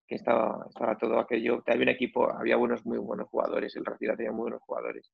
que 0.10 0.15
estaba, 0.15 0.65
estaba 0.67 0.98
todo 0.98 1.19
aquello. 1.19 1.63
Había 1.65 1.84
un 1.84 1.89
equipo, 1.89 2.30
había 2.32 2.58
buenos, 2.58 2.86
muy 2.86 2.98
buenos 2.98 3.30
jugadores, 3.30 3.76
el 3.76 3.86
Racing 3.86 4.15
tenía 4.17 4.32
muy 4.32 4.43
buenos 4.43 4.62
jugadores. 4.63 5.12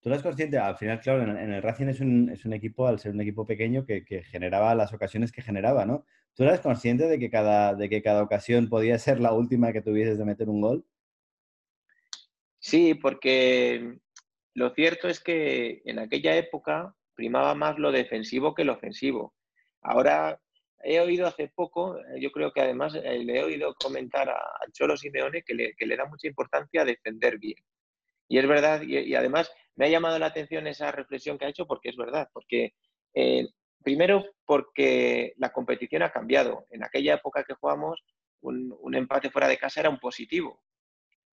Tú 0.00 0.08
eres 0.08 0.22
consciente, 0.22 0.58
al 0.58 0.76
final, 0.76 1.00
claro, 1.00 1.22
en, 1.22 1.52
el 1.52 1.62
Racing 1.62 1.86
es 1.86 2.00
un, 2.00 2.28
es 2.30 2.44
un, 2.44 2.52
equipo, 2.52 2.88
al 2.88 2.98
ser 2.98 3.12
un 3.12 3.20
equipo 3.20 3.46
pequeño, 3.46 3.86
que, 3.86 4.02
generaba 4.24 4.74
las 4.74 4.92
ocasiones 4.92 5.30
que 5.30 5.42
generaba, 5.42 5.86
¿no? 5.86 6.04
¿Tú 6.34 6.42
eres 6.42 6.60
consciente 6.60 7.06
de 7.06 7.20
que, 7.20 7.30
cada, 7.30 7.74
de 7.74 7.88
que 7.88 8.02
cada 8.02 8.22
ocasión 8.22 8.68
podía 8.68 8.98
ser 8.98 9.20
la 9.20 9.32
última 9.32 9.72
que 9.72 9.80
tuvieses 9.80 10.18
de 10.18 10.24
meter 10.24 10.48
un 10.48 10.60
gol? 10.60 10.84
Sí, 12.62 12.94
porque 12.94 13.98
lo 14.54 14.70
cierto 14.74 15.08
es 15.08 15.20
que 15.20 15.82
en 15.84 15.98
aquella 15.98 16.36
época 16.36 16.94
primaba 17.14 17.54
más 17.56 17.78
lo 17.78 17.90
defensivo 17.90 18.54
que 18.54 18.64
lo 18.64 18.74
ofensivo. 18.74 19.34
Ahora 19.82 20.40
he 20.84 21.00
oído 21.00 21.26
hace 21.26 21.48
poco, 21.48 21.98
eh, 21.98 22.20
yo 22.20 22.30
creo 22.30 22.52
que 22.52 22.60
además 22.60 22.94
eh, 22.94 23.18
le 23.24 23.38
he 23.40 23.44
oído 23.44 23.74
comentar 23.74 24.30
a, 24.30 24.40
Cholo 24.72 24.96
Simeone 24.96 25.42
que 25.42 25.54
le, 25.54 25.96
da 25.96 26.06
mucha 26.06 26.28
importancia 26.28 26.82
a 26.82 26.84
defender 26.84 27.38
bien. 27.38 27.58
Y 28.28 28.38
es 28.38 28.46
verdad, 28.46 28.82
y, 28.82 29.14
además 29.14 29.50
me 29.74 29.86
ha 29.86 29.88
llamado 29.88 30.18
la 30.20 30.26
atención 30.26 30.66
esa 30.68 30.92
reflexión 30.92 31.38
que 31.38 31.46
ha 31.46 31.48
hecho 31.48 31.66
porque 31.66 31.90
es 31.90 31.96
verdad, 31.96 32.28
porque 32.32 32.74
eh, 33.14 33.48
primero 33.82 34.24
porque 34.46 35.34
la 35.36 35.52
competición 35.52 36.02
ha 36.02 36.12
cambiado. 36.12 36.66
En 36.70 36.84
aquella 36.84 37.14
época 37.14 37.44
que 37.44 37.54
jugamos, 37.54 38.04
un, 38.40 38.74
un 38.80 38.94
empate 38.94 39.30
fuera 39.30 39.48
de 39.48 39.58
casa 39.58 39.80
era 39.80 39.90
un 39.90 39.98
positivo. 39.98 40.62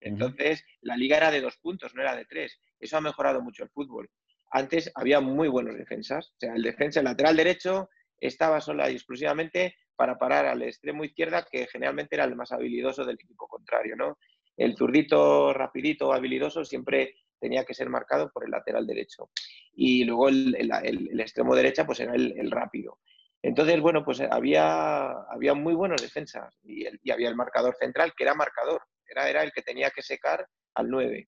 Entonces, 0.02 0.64
la 0.82 0.96
liga 0.96 1.18
era 1.18 1.32
de 1.32 1.42
dos 1.42 1.58
puntos, 1.58 1.94
no 1.94 2.02
era 2.02 2.16
de 2.16 2.26
tres. 2.26 2.60
Eso 2.80 2.98
ha 2.98 3.02
mejorado 3.02 3.42
mucho 3.42 3.64
el 3.64 3.70
fútbol. 3.70 4.10
Antes 4.52 4.92
había 4.96 5.20
muy 5.20 5.48
buenos 5.48 5.78
defensas. 5.78 6.32
O 6.36 6.40
sea, 6.40 6.56
el 6.56 6.64
defensa, 6.64 7.00
el 7.00 7.06
lateral 7.06 7.36
derecho, 7.36 7.90
estaba 8.20 8.62
sola 8.62 8.90
y 8.90 8.96
exclusivamente 8.96 9.76
para 9.96 10.18
parar 10.18 10.46
al 10.46 10.62
extremo 10.62 11.04
izquierda, 11.04 11.46
que 11.50 11.68
generalmente 11.68 12.16
era 12.16 12.24
el 12.24 12.36
más 12.36 12.52
habilidoso 12.52 13.04
del 13.04 13.16
equipo 13.16 13.48
contrario, 13.48 13.96
¿no? 13.96 14.18
El 14.56 14.76
zurdito 14.76 15.54
rapidito 15.54 16.14
habilidoso 16.14 16.66
siempre 16.66 17.16
tenía 17.40 17.64
que 17.64 17.74
ser 17.74 17.90
marcado 17.90 18.30
por 18.32 18.46
el 18.46 18.52
lateral 18.52 18.86
derecho. 18.86 19.30
Y 19.74 20.04
luego 20.04 20.30
el, 20.30 21.20
extremo 21.20 21.56
derecha 21.56 21.86
pues 21.86 22.00
era 22.02 22.14
el, 22.14 22.52
rápido. 22.52 23.00
Entonces, 23.42 23.80
bueno, 23.80 24.04
pues 24.04 24.20
había, 24.20 25.12
había 25.30 25.54
muy 25.54 25.74
buenos 25.74 26.02
defensas 26.02 26.58
y, 26.64 26.86
había 27.10 27.30
el 27.30 27.36
marcador 27.36 27.76
central 27.80 28.14
que 28.16 28.24
era 28.24 28.34
marcador, 28.36 28.82
era, 29.12 29.30
era 29.30 29.44
el 29.44 29.52
que 29.52 29.62
tenía 29.62 29.92
que 29.92 30.02
secar 30.02 30.46
al 30.76 30.90
9. 30.90 31.28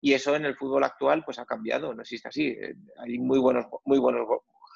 Y 0.00 0.12
eso 0.12 0.36
en 0.36 0.44
el 0.44 0.56
fútbol 0.56 0.84
actual 0.84 1.24
pues 1.24 1.38
ha 1.38 1.46
cambiado, 1.46 1.94
no 1.94 2.02
existe 2.02 2.28
así. 2.28 2.48
Eh, 2.48 2.74
hay 2.98 3.18
muy 3.18 3.38
buenos, 3.38 3.66
muy 3.84 3.98
buenos 3.98 4.26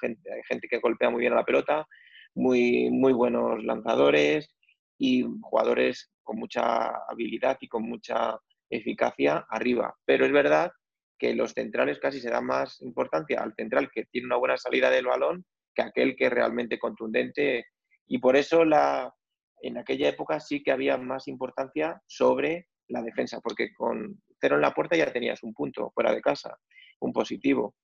gente, 0.01 0.31
gente 0.49 0.69
que 0.69 0.79
golpea 0.79 1.11
muy 1.11 1.21
bien 1.21 1.33
a 1.33 1.37
la 1.37 1.45
pelota, 1.45 1.87
muy, 2.35 2.91
muy 2.91 3.13
buenos 3.13 3.63
lanzadores 3.63 4.55
y 4.99 5.25
jugadores 5.43 6.11
con 6.23 6.39
mucha 6.39 6.89
habilidad 7.09 7.59
y 7.61 7.69
con 7.69 7.83
mucha 7.83 8.39
eficacia 8.69 9.47
arriba. 9.49 9.95
Pero 10.05 10.25
es 10.25 10.33
verdad 10.33 10.73
que 11.19 11.35
los 11.35 11.53
centrales 11.53 11.99
casi 11.99 12.21
se 12.21 12.31
dan 12.31 12.47
más 12.47 12.81
importancia 12.81 13.43
al 13.43 13.55
central 13.55 13.91
que 13.93 14.07
tiene 14.07 14.27
una 14.27 14.37
buena 14.37 14.57
salida 14.57 14.91
del 14.91 15.07
balón 15.07 15.45
que 15.75 15.83
aquel 15.83 16.17
que 16.17 16.27
es 16.27 16.33
realmente 16.33 16.79
contundente. 16.79 17.67
Y 18.07 18.19
por 18.19 18.37
eso 18.37 18.65
la, 18.65 19.13
en 19.62 19.79
aquella 19.79 20.09
época 20.09 20.40
sí 20.40 20.62
que 20.62 20.73
había 20.73 20.96
más 20.96 21.29
importancia 21.29 22.03
sobre 22.07 22.68
la 22.88 23.03
defensa, 23.03 23.40
porque 23.40 23.73
con 23.75 24.20
cero 24.40 24.57
en 24.57 24.62
la 24.62 24.75
puerta 24.75 24.96
ya 24.96 25.12
tenías 25.12 25.42
un 25.42 25.55
punto 25.55 25.90
fuera 25.94 26.12
de 26.12 26.20
casa, 26.20 26.57
un 27.01 27.12
positivo. 27.12 27.75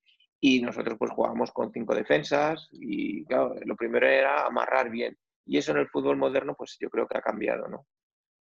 Y 0.40 0.60
nosotros 0.60 0.96
pues 0.98 1.12
jugábamos 1.12 1.50
con 1.52 1.72
cinco 1.72 1.94
defensas 1.94 2.68
y 2.72 3.24
lo 3.30 3.76
primero 3.76 4.06
era 4.06 4.46
amarrar 4.46 4.90
bien. 4.90 5.16
Y 5.46 5.58
eso 5.58 5.72
en 5.72 5.78
el 5.78 5.88
fútbol 5.88 6.16
moderno 6.16 6.54
pues 6.56 6.76
yo 6.80 6.90
creo 6.90 7.06
que 7.06 7.18
ha 7.18 7.22
cambiado, 7.22 7.68
¿no? 7.68 7.86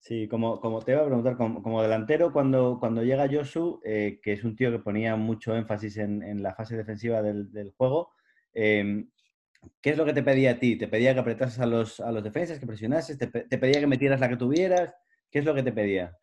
Sí, 0.01 0.29
como, 0.29 0.61
como 0.61 0.81
te 0.81 0.93
iba 0.93 1.01
a 1.01 1.07
preguntar, 1.07 1.37
como, 1.37 1.83
delantero, 1.83 2.33
cuando, 2.33 2.79
cuando 2.79 3.03
llega 3.03 3.29
Josu, 3.29 3.81
eh, 3.85 4.21
que 4.23 4.35
es 4.35 4.45
un 4.45 4.55
tío 4.55 4.71
que 4.71 4.79
ponía 4.79 5.17
mucho 5.17 5.57
énfasis 5.57 5.97
en, 5.97 6.23
en 6.23 6.43
la 6.43 6.55
fase 6.55 6.77
defensiva 6.77 7.21
del, 7.21 7.51
del 7.53 7.73
juego, 7.73 8.13
eh, 8.55 9.07
¿qué 9.81 9.91
es 9.91 9.97
lo 9.97 10.05
que 10.05 10.13
te 10.13 10.23
pedía 10.23 10.53
a 10.53 10.59
ti? 10.59 10.77
¿Te 10.77 10.89
pedía 10.89 11.15
que 11.15 11.21
apretases 11.21 11.61
a 11.61 11.67
los, 11.67 12.01
a 12.01 12.13
los 12.13 12.23
defensas, 12.23 12.59
que 12.59 12.67
presionases? 12.67 13.19
¿Te, 13.19 13.27
¿Te, 13.27 13.59
pedía 13.59 13.81
que 13.81 13.87
metieras 13.87 14.21
la 14.21 14.29
que 14.29 14.37
tuvieras? 14.37 14.95
¿Qué 15.31 15.41
es 15.41 15.45
lo 15.45 15.55
que 15.55 15.63
te 15.63 15.73
pedía? 15.73 16.17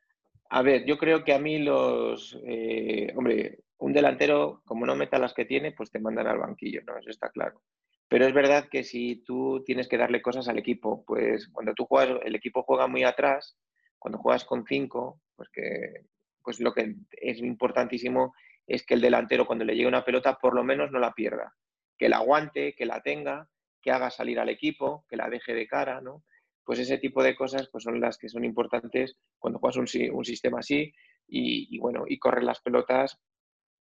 A 0.50 0.62
ver, 0.62 0.86
yo 0.86 0.98
creo 0.98 1.24
que 1.24 1.34
a 1.34 1.40
mí 1.40 1.60
los... 1.60 2.40
Eh, 2.46 3.14
hombre, 3.16 3.60
un 3.78 3.94
delantero, 3.94 4.62
como 4.66 4.86
no 4.86 4.96
meta 4.96 5.20
las 5.20 5.34
que 5.34 5.46
tiene, 5.46 5.72
pues 5.72 5.92
te 5.92 6.00
mandan 6.00 6.28
al 6.28 6.38
banquillo, 6.38 6.82
¿no? 6.86 6.98
Eso 6.98 7.10
está 7.10 7.30
claro. 7.30 7.62
Pero 8.08 8.26
es 8.26 8.34
verdad 8.34 8.68
que 8.70 8.84
si 8.84 9.24
tú 9.26 9.64
tienes 9.66 9.88
que 9.88 9.98
darle 9.98 10.22
cosas 10.22 10.48
al 10.48 10.60
equipo, 10.60 11.04
pues 11.06 11.50
cuando 11.50 11.74
tú 11.74 11.86
juegas, 11.86 12.20
el 12.24 12.36
equipo 12.36 12.64
juega 12.64 12.88
muy 12.88 13.04
atrás, 13.04 13.58
cuando 14.00 14.20
juegas 14.20 14.46
con 14.46 14.66
cinco, 14.66 15.22
pues 15.36 15.50
que 15.50 16.06
pues 16.44 16.60
lo 16.60 16.74
que 16.74 16.96
es 17.12 17.40
importantísimo 17.40 18.36
es 18.68 18.86
que 18.86 18.94
el 18.94 19.02
delantero 19.02 19.48
cuando 19.48 19.66
le 19.66 19.74
llegue 19.74 19.88
una 19.88 20.06
pelota 20.06 20.38
por 20.40 20.54
lo 20.54 20.64
menos 20.64 20.92
no 20.92 21.00
la 21.00 21.12
pierda, 21.12 21.54
que 21.98 22.10
la 22.10 22.18
aguante, 22.18 22.74
que 22.74 22.86
la 22.86 23.02
tenga, 23.02 23.50
que 23.82 23.92
haga 23.92 24.10
salir 24.10 24.40
al 24.40 24.50
equipo, 24.50 25.06
que 25.10 25.18
la 25.18 25.30
deje 25.30 25.54
de 25.54 25.68
cara, 25.68 26.02
¿no? 26.02 26.24
Pues 26.64 26.80
ese 26.80 26.98
tipo 26.98 27.22
de 27.22 27.36
cosas 27.36 27.70
pues 27.72 27.84
son 27.84 28.02
las 28.02 28.18
que 28.18 28.30
son 28.30 28.44
importantes 28.44 29.16
cuando 29.38 29.60
juegas 29.60 29.78
un, 29.78 29.88
un 30.14 30.26
sistema 30.26 30.60
así 30.60 30.92
y, 31.28 31.68
y, 31.76 31.80
bueno, 31.80 32.06
y 32.08 32.18
correr 32.18 32.44
las 32.44 32.62
pelotas 32.62 33.20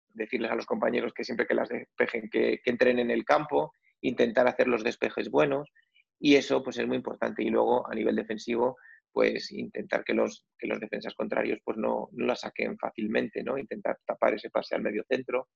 decirles 0.08 0.50
a 0.50 0.54
los 0.54 0.66
compañeros 0.66 1.12
que 1.14 1.24
siempre 1.24 1.46
que 1.46 1.54
las 1.54 1.68
despejen, 1.68 2.28
que, 2.30 2.60
que 2.62 2.70
entren 2.70 2.98
en 2.98 3.10
el 3.10 3.24
campo, 3.24 3.72
intentar 4.00 4.46
hacer 4.46 4.68
los 4.68 4.84
despejes 4.84 5.30
buenos 5.30 5.70
y 6.20 6.34
eso 6.36 6.62
pues 6.62 6.78
es 6.78 6.86
muy 6.86 6.96
importante. 6.96 7.42
Y 7.42 7.50
luego 7.50 7.90
a 7.90 7.94
nivel 7.94 8.16
defensivo, 8.16 8.76
pues 9.12 9.50
intentar 9.52 10.04
que 10.04 10.14
los, 10.14 10.44
que 10.58 10.66
los 10.66 10.80
defensas 10.80 11.14
contrarios 11.14 11.60
pues 11.64 11.76
no, 11.78 12.08
no 12.12 12.26
la 12.26 12.36
saquen 12.36 12.76
fácilmente, 12.78 13.42
¿no? 13.42 13.58
Intentar 13.58 13.98
tapar 14.04 14.34
ese 14.34 14.50
pase 14.50 14.74
al 14.74 14.82
medio 14.82 15.04
centro, 15.08 15.48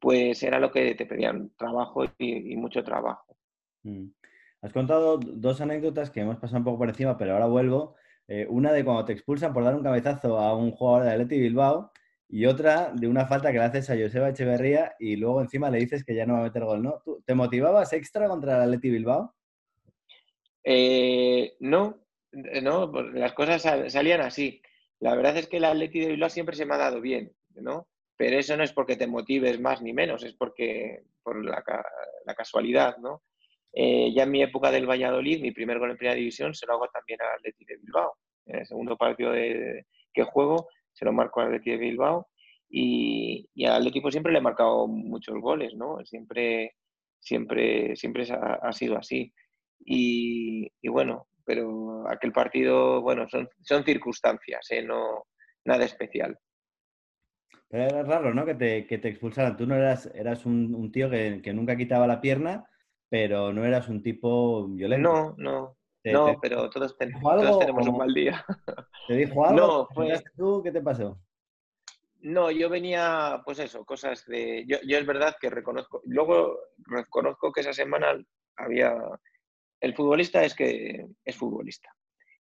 pues 0.00 0.42
era 0.42 0.58
lo 0.58 0.70
que 0.70 0.94
te 0.94 1.06
pedían, 1.06 1.50
trabajo 1.56 2.04
y, 2.18 2.56
mucho 2.56 2.82
trabajo. 2.82 3.36
Mm. 3.82 4.06
Has 4.62 4.72
contado 4.72 5.18
dos 5.18 5.60
anécdotas 5.60 6.10
que 6.10 6.20
hemos 6.20 6.38
pasado 6.38 6.58
un 6.58 6.64
poco 6.64 6.78
por 6.78 6.88
encima, 6.88 7.16
pero 7.16 7.34
ahora 7.34 7.46
vuelvo. 7.46 7.96
Eh, 8.28 8.46
una 8.48 8.72
de 8.72 8.84
cuando 8.84 9.04
te 9.04 9.12
expulsan 9.12 9.52
por 9.52 9.64
dar 9.64 9.74
un 9.74 9.82
cabezazo 9.82 10.38
a 10.38 10.56
un 10.56 10.70
jugador 10.70 11.04
de 11.04 11.12
Atleti 11.12 11.38
Bilbao 11.38 11.90
y 12.28 12.46
otra 12.46 12.92
de 12.94 13.08
una 13.08 13.26
falta 13.26 13.50
que 13.50 13.58
le 13.58 13.64
haces 13.64 13.90
a 13.90 13.96
Joseba 13.96 14.28
Echeverría 14.28 14.94
y 14.98 15.16
luego 15.16 15.40
encima 15.40 15.70
le 15.70 15.78
dices 15.78 16.04
que 16.04 16.14
ya 16.14 16.26
no 16.26 16.34
va 16.34 16.40
a 16.40 16.44
meter 16.44 16.64
gol, 16.64 16.82
¿no? 16.82 17.02
¿Te 17.26 17.34
motivabas 17.34 17.92
extra 17.92 18.28
contra 18.28 18.56
el 18.56 18.62
Atleti 18.62 18.90
Bilbao? 18.90 19.34
Eh, 20.62 21.56
no, 21.60 21.98
no, 22.62 22.92
pues 22.92 23.12
las 23.14 23.32
cosas 23.32 23.62
salían 23.92 24.20
así. 24.20 24.62
La 25.00 25.16
verdad 25.16 25.36
es 25.36 25.48
que 25.48 25.56
el 25.56 25.64
Atleti 25.64 26.00
de 26.00 26.08
Bilbao 26.08 26.30
siempre 26.30 26.54
se 26.54 26.66
me 26.66 26.74
ha 26.74 26.78
dado 26.78 27.00
bien, 27.00 27.32
¿no? 27.54 27.88
Pero 28.20 28.38
eso 28.38 28.54
no 28.54 28.62
es 28.62 28.74
porque 28.74 28.96
te 28.96 29.06
motives 29.06 29.58
más 29.58 29.80
ni 29.80 29.94
menos, 29.94 30.22
es 30.24 30.34
porque 30.34 31.04
por 31.22 31.42
la, 31.42 31.64
casualidad, 32.36 32.98
¿no? 32.98 33.22
Eh, 33.72 34.12
ya 34.12 34.24
en 34.24 34.30
mi 34.30 34.42
época 34.42 34.70
del 34.70 34.86
Valladolid, 34.86 35.40
mi 35.40 35.52
primer 35.52 35.78
gol 35.78 35.92
en 35.92 35.96
primera 35.96 36.16
división 36.16 36.52
se 36.52 36.66
lo 36.66 36.74
hago 36.74 36.88
también 36.88 37.18
al 37.22 37.38
Atleti 37.38 37.64
de 37.64 37.78
Bilbao. 37.78 38.12
En 38.44 38.58
el 38.58 38.66
segundo 38.66 38.98
partido 38.98 39.32
de, 39.32 39.86
que 40.12 40.24
juego 40.24 40.68
se 40.92 41.06
lo 41.06 41.14
marco 41.14 41.40
al 41.40 41.46
Atleti 41.46 41.70
de 41.70 41.76
Bilbao 41.78 42.28
y, 42.68 43.48
y 43.54 43.64
al 43.64 43.86
equipo 43.86 44.10
siempre 44.10 44.34
le 44.34 44.40
he 44.40 44.42
marcado 44.42 44.86
muchos 44.86 45.40
goles, 45.40 45.74
¿no? 45.74 46.04
Siempre, 46.04 46.74
siempre, 47.20 47.96
siempre 47.96 48.26
ha, 48.30 48.70
sido 48.74 48.98
así. 48.98 49.32
Y, 49.78 50.70
bueno, 50.90 51.26
pero 51.46 52.06
aquel 52.06 52.32
partido, 52.32 53.00
bueno, 53.00 53.26
son, 53.30 53.48
son 53.62 53.82
circunstancias, 53.82 54.70
¿eh? 54.72 54.82
no, 54.82 55.24
nada 55.64 55.86
especial. 55.86 56.38
Pero 57.70 57.84
era 57.84 58.02
raro, 58.02 58.34
¿no? 58.34 58.44
Que 58.44 58.56
te, 58.56 58.86
que 58.86 58.98
te 58.98 59.08
expulsaran. 59.08 59.56
Tú 59.56 59.64
no 59.64 59.76
eras, 59.76 60.10
eras 60.12 60.44
un, 60.44 60.74
un 60.74 60.90
tío 60.90 61.08
que, 61.08 61.40
que, 61.40 61.54
nunca 61.54 61.76
quitaba 61.76 62.08
la 62.08 62.20
pierna, 62.20 62.68
pero 63.08 63.52
no 63.52 63.64
eras 63.64 63.88
un 63.88 64.02
tipo 64.02 64.66
violento. 64.66 65.08
No, 65.08 65.34
no. 65.38 65.76
no, 66.04 66.38
pero 66.42 66.68
todos, 66.68 66.96
todos 66.98 67.58
tenemos 67.60 67.86
un 67.86 67.96
mal 67.96 68.12
día. 68.12 68.44
¿Te 69.06 69.14
dijo 69.14 69.44
algo? 69.46 69.60
No, 69.60 69.88
fue... 69.94 70.20
tú? 70.36 70.60
¿Qué 70.64 70.72
te 70.72 70.82
pasó? 70.82 71.20
No, 72.22 72.50
yo 72.50 72.68
venía, 72.68 73.40
pues 73.44 73.60
eso, 73.60 73.84
cosas 73.84 74.26
de... 74.26 74.64
Yo, 74.66 74.78
yo 74.84 74.98
es 74.98 75.06
verdad 75.06 75.36
que 75.40 75.48
reconozco, 75.48 76.02
luego 76.04 76.58
reconozco 76.78 77.52
que 77.52 77.60
esa 77.60 77.72
semana 77.72 78.20
había... 78.56 78.94
El 79.80 79.94
futbolista 79.94 80.44
es 80.44 80.54
que 80.54 81.06
es 81.24 81.36
futbolista. 81.36 81.88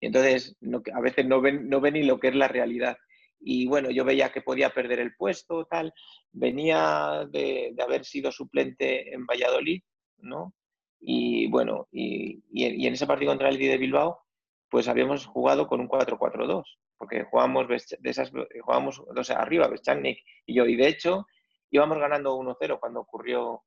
Y 0.01 0.07
entonces 0.07 0.57
no, 0.61 0.83
a 0.95 1.01
veces 1.01 1.27
no 1.27 1.41
ven, 1.41 1.69
no 1.69 1.81
ven 1.81 1.95
ni 1.95 2.05
lo 2.05 2.21
que 2.21 2.29
es 2.29 2.35
la 2.37 2.49
realidad 2.49 2.97
y 3.41 3.67
bueno, 3.67 3.91
yo 3.91 4.05
veía 4.05 4.33
que 4.33 4.43
podía 4.43 4.71
perder 4.71 5.01
el 5.01 5.15
puesto, 5.15 5.67
tal. 5.67 5.93
Venía 6.33 7.27
de, 7.31 7.75
haber 7.83 8.05
sido 8.05 8.33
suplente 8.33 9.15
en 9.15 9.27
Valladolid, 9.27 9.83
¿no? 10.19 10.55
Y 11.01 11.47
bueno, 11.49 11.87
y, 11.93 12.43
en 12.53 12.95
ese 12.95 13.07
partido 13.07 13.31
contra 13.31 13.49
el 13.49 13.59
de 13.59 13.79
Bilbao, 13.79 14.21
pues 14.69 14.89
habíamos 14.89 15.27
jugado 15.27 15.67
con 15.69 15.81
un 15.81 15.89
4-4-2, 15.89 16.65
porque 16.99 17.25
jugábamos, 17.25 17.69
de 17.69 18.11
esas, 18.11 18.33
jugábamos 18.63 19.03
dos 19.15 19.31
arriba, 19.31 19.69
Beschagnik 19.69 20.19
y 20.47 20.55
yo, 20.55 20.67
y 20.67 20.77
de 20.77 20.89
hecho 20.89 21.27
íbamos 21.71 21.99
ganando 21.99 22.37
1-0 22.37 22.81
cuando 22.81 23.01
ocurrió, 23.01 23.63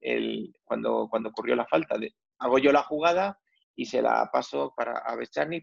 el, 0.00 0.54
cuando, 0.64 1.08
cuando 1.10 1.30
ocurrió 1.30 1.56
la 1.56 1.66
falta. 1.66 1.98
De, 1.98 2.14
hago 2.38 2.58
yo 2.58 2.72
la 2.72 2.82
jugada 2.82 3.38
y 3.76 3.86
se 3.86 4.00
la 4.02 4.28
paso 4.32 4.72
para, 4.76 4.98
a 4.98 5.16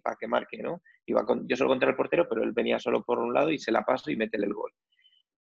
para 0.03 0.15
que 0.19 0.27
marque, 0.27 0.57
¿no? 0.61 0.81
Iba 1.05 1.25
con, 1.25 1.47
yo 1.47 1.55
solo 1.55 1.69
contra 1.69 1.89
el 1.89 1.95
portero, 1.95 2.27
pero 2.27 2.43
él 2.43 2.51
venía 2.51 2.79
solo 2.79 3.03
por 3.03 3.19
un 3.19 3.33
lado 3.33 3.51
y 3.51 3.59
se 3.59 3.71
la 3.71 3.83
paso 3.83 4.11
y 4.11 4.15
mete 4.15 4.37
el 4.37 4.53
gol. 4.53 4.71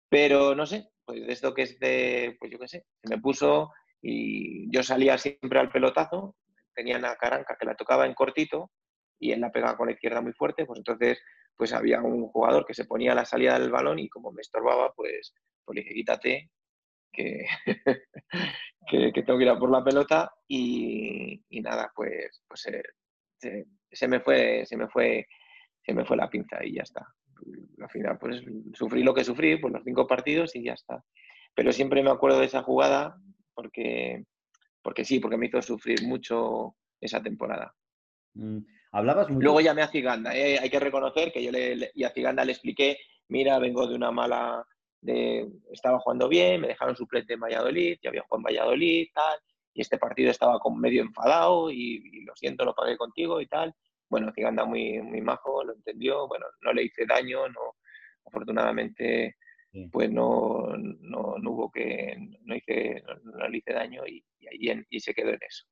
Pero 0.09 0.55
no 0.55 0.66
sé, 0.66 0.88
pues 1.05 1.22
esto 1.29 1.55
que 1.55 1.62
es 1.62 1.79
de, 1.79 2.37
pues 2.38 2.50
yo 2.50 2.59
qué 2.59 2.68
sé, 2.68 2.87
se 3.02 3.09
me 3.09 3.20
puso 3.20 3.72
y 4.02 4.70
yo 4.70 4.83
salía 4.83 5.18
siempre 5.18 5.59
al 5.59 5.70
pelotazo, 5.70 6.37
tenía 6.74 6.98
una 6.98 7.16
caranca 7.16 7.57
que 7.59 7.66
la 7.66 7.74
tocaba 7.74 8.07
en 8.07 8.14
cortito 8.14 8.70
y 9.18 9.33
él 9.33 9.40
la 9.40 9.50
pegaba 9.50 9.76
con 9.76 9.87
la 9.87 9.92
izquierda 9.92 10.20
muy 10.20 10.33
fuerte, 10.33 10.66
pues 10.66 10.79
entonces 10.79 11.18
pues 11.57 11.72
había 11.72 12.02
un 12.02 12.29
jugador 12.29 12.66
que 12.66 12.74
se 12.74 12.85
ponía 12.85 13.12
a 13.12 13.14
la 13.14 13.24
salida 13.24 13.59
del 13.59 13.70
balón 13.70 13.98
y 13.98 14.09
como 14.09 14.31
me 14.31 14.42
estorbaba, 14.42 14.92
pues, 14.94 15.33
pues 15.64 15.76
le 15.76 15.83
dije, 15.83 15.94
quítate, 15.94 16.50
que, 18.87 19.12
que, 19.12 19.22
tengo 19.22 19.38
que 19.38 19.44
ir 19.44 19.50
a 19.50 19.59
por 19.59 19.70
la 19.70 19.83
pelota 19.83 20.31
y, 20.48 21.42
nada, 21.50 21.90
pues, 21.94 22.42
pues 22.46 22.68
se, 23.40 24.09
me 24.09 24.20
fue, 24.20 24.64
se 24.66 24.76
me 24.76 24.88
fue 24.88 25.26
se 25.87 25.94
me 25.94 26.05
fue 26.05 26.16
la 26.16 26.29
pinza 26.29 26.64
y 26.64 26.74
ya 26.74 26.83
está. 26.83 27.07
Al 27.81 27.90
final, 27.90 28.18
pues 28.18 28.42
sufrí 28.74 29.05
lo 29.05 29.14
que 29.14 29.24
sufrí 29.24 29.57
por 29.57 29.70
los 29.70 29.85
cinco 29.85 30.07
partidos 30.07 30.57
y 30.57 30.64
ya 30.64 30.72
está. 30.72 31.05
Pero 31.55 31.72
siempre 31.72 32.02
me 32.02 32.11
acuerdo 32.11 32.40
de 32.40 32.46
esa 32.46 32.62
jugada 32.62 33.16
porque, 33.55 34.24
porque 34.83 35.05
sí, 35.05 35.20
porque 35.20 35.37
me 35.37 35.46
hizo 35.46 35.62
sufrir 35.62 36.02
mucho 36.02 36.74
esa 37.00 37.22
temporada. 37.22 37.72
Mm, 38.35 38.59
hablabas 38.90 39.29
mucho. 39.29 39.44
Luego 39.44 39.61
llamé 39.61 39.83
a 39.83 39.88
Ciganda. 39.88 40.37
¿eh? 40.37 40.59
Hay 40.59 40.70
que 40.70 40.81
reconocer 40.81 41.31
que 41.33 41.44
yo 41.44 41.52
le, 41.52 41.90
y 41.94 42.02
a 42.02 42.11
Ciganda 42.11 42.44
le 42.44 42.52
expliqué, 42.52 42.98
mira, 43.29 43.59
vengo 43.61 43.87
de 43.87 43.94
una 43.94 44.11
mala, 44.11 44.66
de, 45.00 45.48
estaba 45.72 45.98
jugando 46.00 46.28
bien, 46.28 46.61
me 46.61 46.68
dejaron 46.68 46.96
suplente 46.96 47.35
en 47.35 47.40
Valladolid, 47.40 47.98
ya 48.02 48.11
había 48.11 48.22
jugado 48.22 48.40
en 48.40 48.54
Valladolid, 48.54 49.09
tal, 49.14 49.38
y 49.74 49.82
este 49.82 49.98
partido 49.98 50.30
estaba 50.30 50.59
con 50.59 50.80
medio 50.80 51.02
enfadado 51.02 51.70
y, 51.70 52.02
y, 52.12 52.24
lo 52.24 52.35
siento, 52.35 52.64
lo 52.64 52.74
pagué 52.74 52.96
contigo 52.96 53.40
y 53.40 53.46
tal 53.46 53.74
bueno, 54.09 54.32
Ciganda 54.32 54.64
muy, 54.64 55.00
muy 55.02 55.20
majo, 55.20 55.64
lo 55.64 55.74
entendió, 55.74 56.28
bueno, 56.28 56.46
no 56.62 56.72
le 56.72 56.85
hice 56.85 57.06
daño, 57.06 57.48
no, 57.48 57.76
afortunadamente 58.24 59.37
pues 59.92 60.11
no, 60.11 60.74
no, 60.78 61.37
hubo 61.50 61.70
que, 61.70 62.16
no, 62.44 62.56
hice, 62.56 63.02
no, 63.24 63.46
le 63.46 63.59
hice 63.59 63.74
daño 63.74 64.06
y, 64.06 64.24
y, 64.40 64.72
y 64.88 65.00
se 65.00 65.12
quedó 65.12 65.30
en 65.30 65.40
eso. 65.46 65.66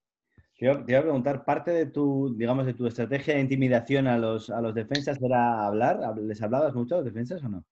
Te 0.58 0.66
iba, 0.66 0.98
a 0.98 1.02
preguntar, 1.02 1.42
parte 1.42 1.70
de 1.70 1.86
tu, 1.86 2.36
digamos, 2.36 2.66
de 2.66 2.74
tu 2.74 2.86
estrategia 2.86 3.34
de 3.34 3.40
intimidación 3.40 4.06
a 4.06 4.18
los, 4.18 4.50
a 4.50 4.60
los 4.60 4.74
defensas 4.74 5.18
era 5.22 5.66
hablar, 5.66 6.00
¿les 6.18 6.42
hablabas 6.42 6.74
mucho 6.74 6.96
a 6.96 6.98
los 6.98 7.06
defensas 7.06 7.42
o 7.44 7.48
no? 7.48 7.64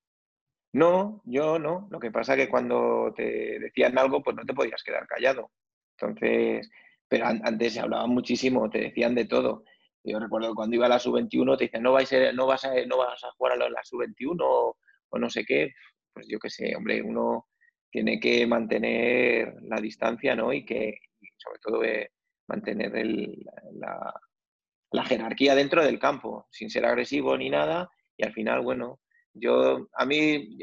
No, 0.73 1.21
yo 1.25 1.59
no. 1.59 1.87
Lo 1.91 2.01
que 2.01 2.11
pasa 2.11 2.35
es 2.35 2.41
que 2.41 2.49
cuando 2.51 3.13
te 3.15 3.59
decían 3.59 3.99
algo, 3.99 4.23
pues 4.23 4.37
no 4.37 4.45
te 4.45 4.55
podías 4.55 4.83
quedar 4.83 5.07
callado. 5.07 5.51
Entonces, 5.99 6.71
pero 7.09 7.27
antes 7.27 7.75
se 7.75 7.81
hablaba 7.81 8.07
muchísimo, 8.07 8.71
te 8.71 8.81
decían 8.81 9.15
de 9.15 9.27
todo. 9.27 9.65
Yo 10.05 10.19
recuerdo 10.19 10.55
cuando 10.55 10.77
iba 10.77 10.87
a 10.87 10.89
la 10.89 10.99
sub-21 10.99 11.59
te 11.59 11.65
dicen, 11.65 11.83
no, 11.83 11.93
vais 11.93 12.11
a, 12.13 12.33
no, 12.33 12.47
vas 12.47 12.65
a, 12.65 12.75
no 12.87 12.97
vas 12.99 13.23
a 13.23 13.31
jugar 13.33 13.61
a 13.61 13.69
la 13.69 13.85
sub-21 13.85 14.39
o, 14.41 14.77
no 15.19 15.31
sé 15.31 15.45
qué. 15.45 15.73
Pues 16.13 16.27
yo 16.29 16.39
qué 16.39 16.51
sé, 16.51 16.75
hombre, 16.75 17.03
uno 17.03 17.49
tiene 17.91 18.19
que 18.19 18.47
mantener 18.47 19.55
la 19.63 19.81
distancia, 19.81 20.35
¿no? 20.35 20.53
Y 20.53 20.65
que, 20.65 20.95
sobre 21.37 21.59
todo, 21.61 21.85
eh, 21.85 22.11
mantener 22.49 22.93
la, 23.75 24.15
la, 24.91 25.05
jerarquía 25.05 25.55
dentro 25.55 25.85
del 25.85 25.99
campo, 25.99 26.47
sin 26.51 26.71
ser 26.71 26.87
agresivo 26.87 27.37
ni 27.37 27.51
nada. 27.51 27.91
Y 28.17 28.25
al 28.25 28.33
final, 28.33 28.63
bueno, 28.63 29.01
yo, 29.35 29.89
a 29.95 30.07
mí, 30.07 30.59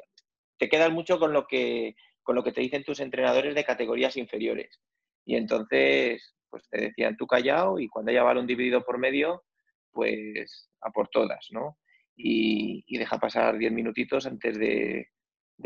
te 0.57 0.69
quedas 0.69 0.91
mucho 0.91 1.19
con 1.19 1.33
lo 1.33 1.47
que, 1.47 1.95
con 2.21 2.35
lo 2.35 2.43
que 2.43 2.51
te 2.51 2.61
dicen 2.61 2.83
tus 2.83 2.99
entrenadores 2.99 3.55
de 3.55 3.63
categorías 3.63 4.17
inferiores. 4.17 4.79
Y 5.25 5.35
entonces, 5.35 6.35
pues 6.49 6.67
te 6.69 6.81
decían 6.81 7.15
tú 7.17 7.25
callado 7.25 7.79
y 7.79 7.87
cuando 7.87 8.11
haya 8.11 8.23
balón 8.23 8.47
dividido 8.47 8.83
por 8.83 8.97
medio, 8.97 9.43
pues 9.91 10.69
a 10.81 10.91
por 10.91 11.07
todas, 11.09 11.47
¿no? 11.51 11.77
Y, 12.15 12.83
deja 12.97 13.17
pasar 13.17 13.57
diez 13.57 13.71
minutitos 13.71 14.25
antes 14.25 14.57
de, 14.59 15.07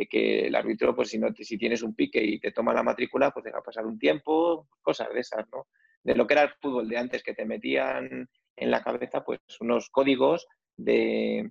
que 0.09 0.47
el 0.47 0.55
árbitro, 0.55 0.95
pues 0.95 1.09
si, 1.09 1.17
no 1.17 1.29
si 1.35 1.57
tienes 1.57 1.81
un 1.81 1.95
pique 1.95 2.23
y 2.23 2.39
te 2.39 2.51
toma 2.51 2.73
la 2.73 2.83
matrícula, 2.83 3.31
pues 3.31 3.45
deja 3.45 3.61
pasar 3.61 3.85
un 3.85 3.97
tiempo, 3.97 4.67
cosas 4.81 5.09
de 5.13 5.19
esas, 5.19 5.45
¿no? 5.51 5.67
De 6.03 6.15
lo 6.15 6.27
que 6.27 6.35
era 6.35 6.43
el 6.43 6.53
fútbol 6.61 6.87
de 6.87 6.97
antes, 6.97 7.23
que 7.23 7.33
te 7.33 7.45
metían 7.45 8.29
en 8.55 8.71
la 8.71 8.83
cabeza, 8.83 9.23
pues 9.23 9.39
unos 9.59 9.89
códigos 9.89 10.45
de, 10.77 11.49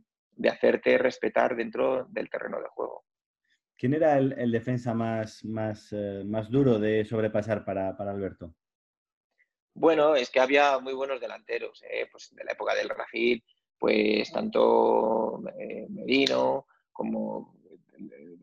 hacerte 0.49 0.99
respetar 0.99 1.57
dentro 1.57 2.07
del 2.11 2.31
terreno 2.31 2.61
de 2.61 2.69
juego. 2.69 3.05
¿Quién 3.77 3.95
era 3.95 4.17
el, 4.17 4.53
defensa 4.53 4.95
más, 4.95 5.45
más, 5.45 5.93
eh, 5.93 6.23
más, 6.25 6.51
duro 6.51 6.79
de 6.79 7.05
sobrepasar 7.05 7.65
para, 7.65 7.97
para 7.97 8.13
Alberto? 8.13 8.55
Bueno, 9.75 10.15
es 10.15 10.31
que 10.31 10.41
había 10.41 10.79
muy 10.79 10.93
buenos 10.93 11.21
delanteros, 11.21 11.83
¿eh? 11.83 12.07
pues 12.11 12.35
de 12.35 12.45
la 12.45 12.53
época 12.53 12.75
del 12.75 12.91
Rafil, 12.91 13.43
pues 13.79 14.31
tanto 14.31 15.43
eh, 15.59 15.87
Medino 15.89 16.67
como 16.93 17.57
eh, 17.99 18.37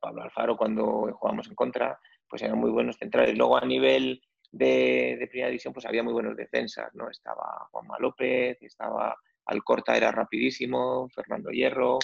Pablo 0.00 0.22
Alfaro 0.22 0.56
cuando 0.56 1.10
jugábamos 1.12 1.48
en 1.48 1.54
contra, 1.54 1.98
pues 2.28 2.42
eran 2.42 2.58
muy 2.58 2.70
buenos 2.70 2.96
centrales. 2.96 3.38
Luego 3.38 3.56
a 3.56 3.64
nivel 3.64 4.20
de, 4.50 5.26
primera 5.30 5.48
división, 5.48 5.72
pues 5.72 5.86
había 5.86 6.02
muy 6.02 6.12
buenos 6.12 6.36
defensas, 6.36 6.92
¿no? 6.94 7.08
Estaba 7.08 7.68
Juanma 7.70 7.98
López, 7.98 8.58
estaba 8.60 9.16
Alcorta, 9.50 9.96
era 9.96 10.10
rapidísimo, 10.10 11.08
Fernando 11.14 11.50
Hierro, 11.50 11.98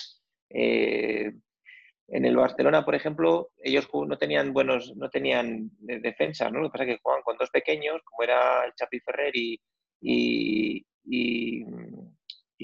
en 2.09 2.25
el 2.25 2.37
Barcelona, 2.37 2.85
por 2.85 2.95
ejemplo, 2.95 3.51
ellos 3.59 3.89
no 3.93 4.17
tenían 4.17 4.53
buenos, 4.53 4.95
no 4.97 5.11
tenían 5.11 5.71
defensas, 5.79 6.53
¿no? 6.53 6.61
Lo 6.61 6.69
que 6.69 6.73
pasa 6.73 6.85
es 6.85 6.97
que 6.97 7.03
jugaban 7.03 7.23
con 7.23 7.37
dos 7.37 7.51
pequeños, 7.51 8.01
como 8.05 8.23
era 8.23 8.65
el 8.65 8.75
Chapi 8.75 9.01
Ferrer 9.01 9.37
y, 9.37 9.61
y, 10.01 10.87
y, 11.05 11.65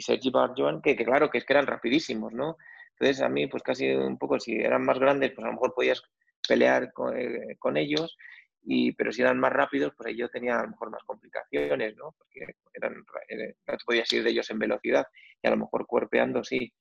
Sergi 0.01 0.31
Barjoan, 0.31 0.81
que, 0.81 0.95
claro, 0.97 1.29
que 1.29 1.38
es 1.38 1.45
que 1.45 1.53
eran 1.53 1.66
rapidísimos, 1.66 2.33
¿no? 2.33 2.57
Entonces 2.92 3.21
a 3.23 3.29
mí, 3.29 3.49
pues 3.49 3.62
casi 3.64 3.90
un 3.90 4.16
poco, 4.16 4.39
si 4.39 4.55
eran 4.55 4.85
más 4.85 4.99
grandes, 4.99 5.33
pues 5.33 5.45
a 5.45 5.49
lo 5.49 5.55
mejor 5.55 5.74
podías 5.74 6.03
pelear 6.47 6.93
con, 6.93 7.16
eh, 7.18 7.57
ellos, 7.76 8.16
y, 8.65 8.93
pero 8.93 9.13
si 9.13 9.23
eran 9.23 9.39
más 9.39 9.53
rápidos, 9.53 9.93
pues 9.97 10.15
ellos 10.15 10.31
tenían 10.31 10.59
a 10.59 10.63
lo 10.63 10.71
mejor 10.71 10.91
más 10.91 11.03
complicaciones, 11.05 11.97
¿no? 11.97 12.15
Porque 12.17 12.55
eran, 12.73 13.05
eh, 13.29 13.55
no 13.67 13.77
te 13.77 13.85
podías 13.85 14.13
ir 14.13 14.23
de 14.23 14.31
ellos 14.31 14.49
en 14.51 14.59
velocidad, 14.59 15.07
y 15.43 15.49
a 15.49 15.51
lo 15.51 15.57
mejor 15.57 15.87
cuerpeando 15.87 16.45
sí. 16.45 16.73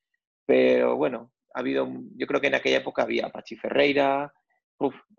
Pero 0.45 0.95
bueno, 0.97 1.31
ha 1.53 1.59
habido, 1.59 1.87
yo 2.15 2.27
creo 2.27 2.41
que 2.41 2.47
en 2.47 2.55
aquella 2.55 2.77
época 2.77 3.03
había 3.03 3.29
Pachi 3.29 3.55
Ferreira, 3.57 4.31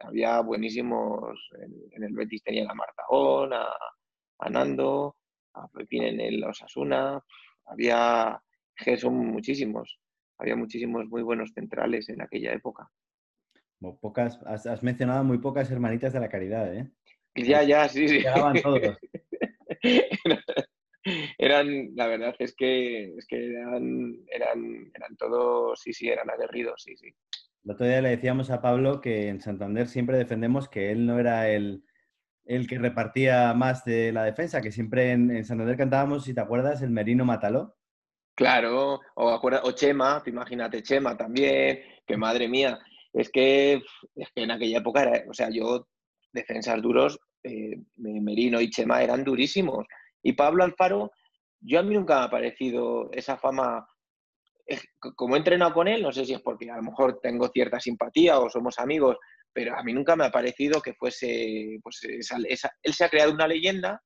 había 0.00 0.40
buenísimos, 0.40 1.38
en, 1.92 2.02
el 2.02 2.14
Betis 2.14 2.42
tenía 2.42 2.68
a 2.68 2.74
Martagón, 2.74 3.52
a, 3.52 3.68
a 4.38 4.50
Nando, 4.50 5.16
a 5.54 5.68
Pepín 5.68 6.04
en 6.04 6.20
el 6.20 6.44
Osasuna, 6.44 7.22
había, 7.66 8.42
son 8.98 9.14
muchísimos, 9.14 9.98
había 10.38 10.56
muchísimos 10.56 11.06
muy 11.06 11.22
buenos 11.22 11.52
centrales 11.54 12.08
en 12.08 12.22
aquella 12.22 12.52
época. 12.52 12.90
Pocas, 14.00 14.38
has, 14.46 14.82
mencionado 14.82 15.24
muy 15.24 15.38
pocas 15.38 15.70
hermanitas 15.70 16.12
de 16.12 16.20
la 16.20 16.28
caridad, 16.28 16.74
¿eh? 16.74 16.90
Ya, 17.34 17.62
ya, 17.62 17.88
sí, 17.88 18.08
sí. 18.08 18.18
Llegaban 18.18 18.60
todos. 18.62 18.98
eran, 21.38 21.94
la 21.94 22.06
verdad 22.06 22.34
es 22.38 22.54
que, 22.54 23.14
es 23.16 23.26
que 23.26 23.52
eran, 23.54 24.16
eran, 24.28 24.90
eran 24.94 25.16
todos, 25.16 25.80
sí, 25.80 25.92
sí, 25.92 26.08
eran 26.08 26.30
aguerridos, 26.30 26.82
sí, 26.82 26.96
sí. 26.96 27.08
El 27.64 27.70
otro 27.70 27.86
día 27.86 28.02
le 28.02 28.10
decíamos 28.10 28.50
a 28.50 28.60
Pablo 28.60 29.00
que 29.00 29.28
en 29.28 29.40
Santander 29.40 29.86
siempre 29.88 30.18
defendemos 30.18 30.68
que 30.68 30.90
él 30.90 31.06
no 31.06 31.18
era 31.18 31.48
el, 31.48 31.84
el 32.44 32.66
que 32.66 32.78
repartía 32.78 33.54
más 33.54 33.84
de 33.84 34.12
la 34.12 34.24
defensa, 34.24 34.60
que 34.60 34.72
siempre 34.72 35.12
en, 35.12 35.44
Santander 35.44 35.76
cantábamos, 35.76 36.24
si 36.24 36.34
te 36.34 36.40
acuerdas, 36.40 36.82
el 36.82 36.90
Merino 36.90 37.24
Mataló. 37.24 37.76
Claro, 38.34 39.00
o, 39.14 39.30
acuerda, 39.30 39.60
o 39.64 39.72
Chema, 39.72 40.22
imagínate 40.26 40.82
Chema 40.82 41.16
también, 41.16 41.80
que 42.06 42.16
madre 42.16 42.48
mía, 42.48 42.78
es 43.12 43.30
que, 43.30 43.82
es 44.14 44.28
que 44.34 44.42
en 44.42 44.50
aquella 44.50 44.78
época 44.78 45.02
era, 45.02 45.24
o 45.28 45.34
sea, 45.34 45.50
yo, 45.50 45.88
defensas 46.32 46.80
duros, 46.80 47.18
eh, 47.42 47.76
Merino 47.96 48.60
y 48.60 48.70
Chema 48.70 49.02
eran 49.02 49.24
durísimos. 49.24 49.86
Y 50.22 50.32
Pablo 50.32 50.64
Alfaro, 50.64 51.10
yo 51.60 51.80
a 51.80 51.82
mí 51.82 51.94
nunca 51.94 52.18
me 52.18 52.24
ha 52.24 52.30
parecido 52.30 53.10
esa 53.12 53.36
fama, 53.36 53.86
como 55.16 55.34
he 55.34 55.38
entrenado 55.38 55.74
con 55.74 55.88
él, 55.88 56.02
no 56.02 56.12
sé 56.12 56.24
si 56.24 56.34
es 56.34 56.40
porque 56.40 56.70
a 56.70 56.76
lo 56.76 56.82
mejor 56.82 57.20
tengo 57.20 57.48
cierta 57.48 57.80
simpatía 57.80 58.38
o 58.38 58.48
somos 58.48 58.78
amigos, 58.78 59.16
pero 59.52 59.76
a 59.76 59.82
mí 59.82 59.92
nunca 59.92 60.16
me 60.16 60.24
ha 60.24 60.30
parecido 60.30 60.80
que 60.80 60.94
fuese, 60.94 61.78
pues 61.82 62.00
él 62.04 62.94
se 62.94 63.04
ha 63.04 63.08
creado 63.10 63.32
una 63.32 63.46
leyenda 63.46 64.00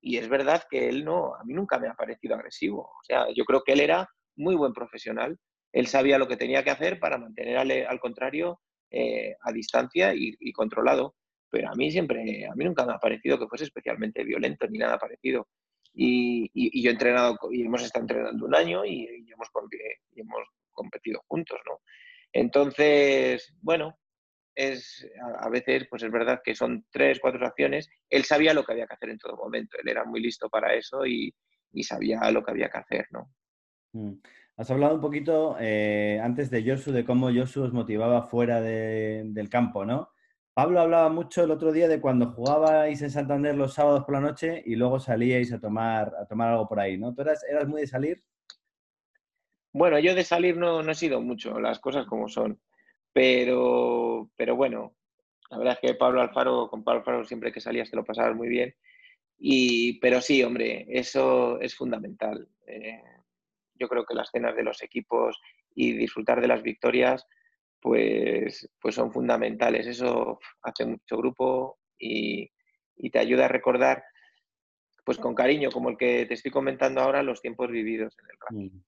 y 0.00 0.18
es 0.18 0.28
verdad 0.28 0.62
que 0.70 0.88
él 0.88 1.04
no, 1.04 1.34
a 1.34 1.44
mí 1.44 1.52
nunca 1.52 1.78
me 1.78 1.88
ha 1.88 1.94
parecido 1.94 2.36
agresivo. 2.36 2.82
O 2.82 3.02
sea, 3.02 3.26
yo 3.34 3.44
creo 3.44 3.62
que 3.64 3.72
él 3.72 3.80
era 3.80 4.08
muy 4.36 4.54
buen 4.54 4.72
profesional. 4.72 5.36
Él 5.76 5.88
sabía 5.88 6.16
lo 6.16 6.26
que 6.26 6.38
tenía 6.38 6.64
que 6.64 6.70
hacer 6.70 6.98
para 6.98 7.18
mantener 7.18 7.58
al, 7.58 8.00
contrario 8.00 8.62
eh, 8.90 9.36
a 9.42 9.52
distancia 9.52 10.14
y, 10.14 10.50
controlado. 10.52 11.16
Pero 11.50 11.68
a 11.68 11.74
mí 11.74 11.90
siempre, 11.90 12.46
a 12.46 12.54
mí 12.54 12.64
nunca 12.64 12.86
me 12.86 12.94
ha 12.94 12.98
parecido 12.98 13.38
que 13.38 13.46
fuese 13.46 13.64
especialmente 13.64 14.24
violento 14.24 14.66
ni 14.68 14.78
nada 14.78 14.96
parecido. 14.98 15.48
Y, 15.92 16.50
yo 16.82 16.88
he 16.88 16.92
entrenado, 16.94 17.36
y 17.52 17.60
hemos 17.60 17.82
estado 17.82 18.04
entrenando 18.04 18.46
un 18.46 18.54
año 18.54 18.86
y, 18.86 19.04
hemos, 19.30 19.48
y 20.14 20.22
competido 20.72 21.22
juntos, 21.26 21.60
¿no? 21.66 21.80
Entonces, 22.32 23.54
bueno, 23.60 23.98
es 24.54 25.06
a 25.40 25.50
veces, 25.50 25.86
pues 25.90 26.02
es 26.04 26.10
verdad 26.10 26.40
que 26.42 26.54
son 26.54 26.86
tres, 26.90 27.20
cuatro 27.20 27.46
acciones. 27.46 27.90
Él 28.08 28.24
sabía 28.24 28.54
lo 28.54 28.64
que 28.64 28.72
había 28.72 28.86
que 28.86 28.94
hacer 28.94 29.10
en 29.10 29.18
todo 29.18 29.36
momento. 29.36 29.76
Él 29.78 29.90
era 29.90 30.06
muy 30.06 30.22
listo 30.22 30.48
para 30.48 30.72
eso 30.72 31.04
y, 31.04 31.34
sabía 31.82 32.30
lo 32.30 32.42
que 32.42 32.52
había 32.52 32.70
que 32.70 32.78
hacer, 32.78 33.08
¿no? 33.10 33.30
Has 34.56 34.70
hablado 34.70 34.94
un 34.94 35.00
poquito 35.02 35.56
eh, 35.60 36.18
antes 36.22 36.50
de 36.50 36.64
Josu, 36.64 36.90
de 36.90 37.04
cómo 37.04 37.30
Josu 37.30 37.64
os 37.64 37.74
motivaba 37.74 38.22
fuera 38.22 38.62
del 38.62 39.48
campo, 39.50 39.84
¿no? 39.84 40.10
Pablo 40.54 40.80
hablaba 40.80 41.10
mucho 41.10 41.44
el 41.44 41.50
otro 41.50 41.72
día 41.72 41.88
de 41.88 42.00
cuando 42.00 42.32
jugabais 42.32 43.02
en 43.02 43.10
Santander 43.10 43.54
los 43.54 43.74
sábados 43.74 44.04
por 44.04 44.14
la 44.14 44.22
noche 44.22 44.62
y 44.64 44.74
luego 44.76 44.98
salíais 44.98 45.52
a 45.52 45.60
tomar, 45.60 46.14
a 46.18 46.24
tomar 46.24 46.52
algo 46.52 46.66
por 46.66 46.80
ahí, 46.80 46.96
¿no? 46.96 47.14
¿Tú 47.14 47.20
eras, 47.20 47.44
eras 47.44 47.68
muy 47.68 47.82
de 47.82 47.86
salir? 47.86 48.22
Bueno, 49.74 49.98
yo 49.98 50.14
de 50.14 50.24
salir 50.24 50.56
no, 50.56 50.82
no 50.82 50.92
he 50.92 50.94
sido 50.94 51.20
mucho, 51.20 51.60
las 51.60 51.78
cosas 51.78 52.06
como 52.06 52.26
son. 52.26 52.58
Pero, 53.12 54.30
pero 54.36 54.56
bueno, 54.56 54.94
la 55.50 55.58
verdad 55.58 55.78
es 55.82 55.90
que 55.90 55.94
Pablo 55.98 56.22
Alfaro, 56.22 56.70
con 56.70 56.82
Pablo 56.82 57.00
Alfaro 57.00 57.24
siempre 57.26 57.52
que 57.52 57.60
salías 57.60 57.90
te 57.90 57.96
lo 57.96 58.04
pasabas 58.06 58.34
muy 58.34 58.48
bien. 58.48 58.74
Y, 59.38 60.00
pero 60.00 60.22
sí, 60.22 60.42
hombre, 60.42 60.86
eso 60.88 61.60
es 61.60 61.74
fundamental. 61.74 62.48
Eh, 62.66 63.02
yo 63.78 63.88
creo 63.88 64.04
que 64.04 64.14
las 64.14 64.30
cenas 64.30 64.56
de 64.56 64.62
los 64.62 64.82
equipos 64.82 65.40
y 65.74 65.92
disfrutar 65.92 66.40
de 66.40 66.48
las 66.48 66.62
victorias, 66.62 67.26
pues, 67.80 68.68
pues 68.80 68.94
son 68.94 69.12
fundamentales. 69.12 69.86
Eso 69.86 70.38
hace 70.62 70.86
mucho 70.86 71.16
grupo 71.16 71.78
y, 71.98 72.50
y 72.96 73.10
te 73.10 73.18
ayuda 73.18 73.46
a 73.46 73.48
recordar, 73.48 74.04
pues 75.04 75.18
con 75.18 75.34
cariño, 75.34 75.70
como 75.70 75.90
el 75.90 75.96
que 75.96 76.26
te 76.26 76.34
estoy 76.34 76.50
comentando 76.50 77.00
ahora, 77.00 77.22
los 77.22 77.40
tiempos 77.40 77.70
vividos 77.70 78.16
en 78.18 78.24
el 78.30 78.36
ranking. 78.40 78.78
Mm. 78.78 78.84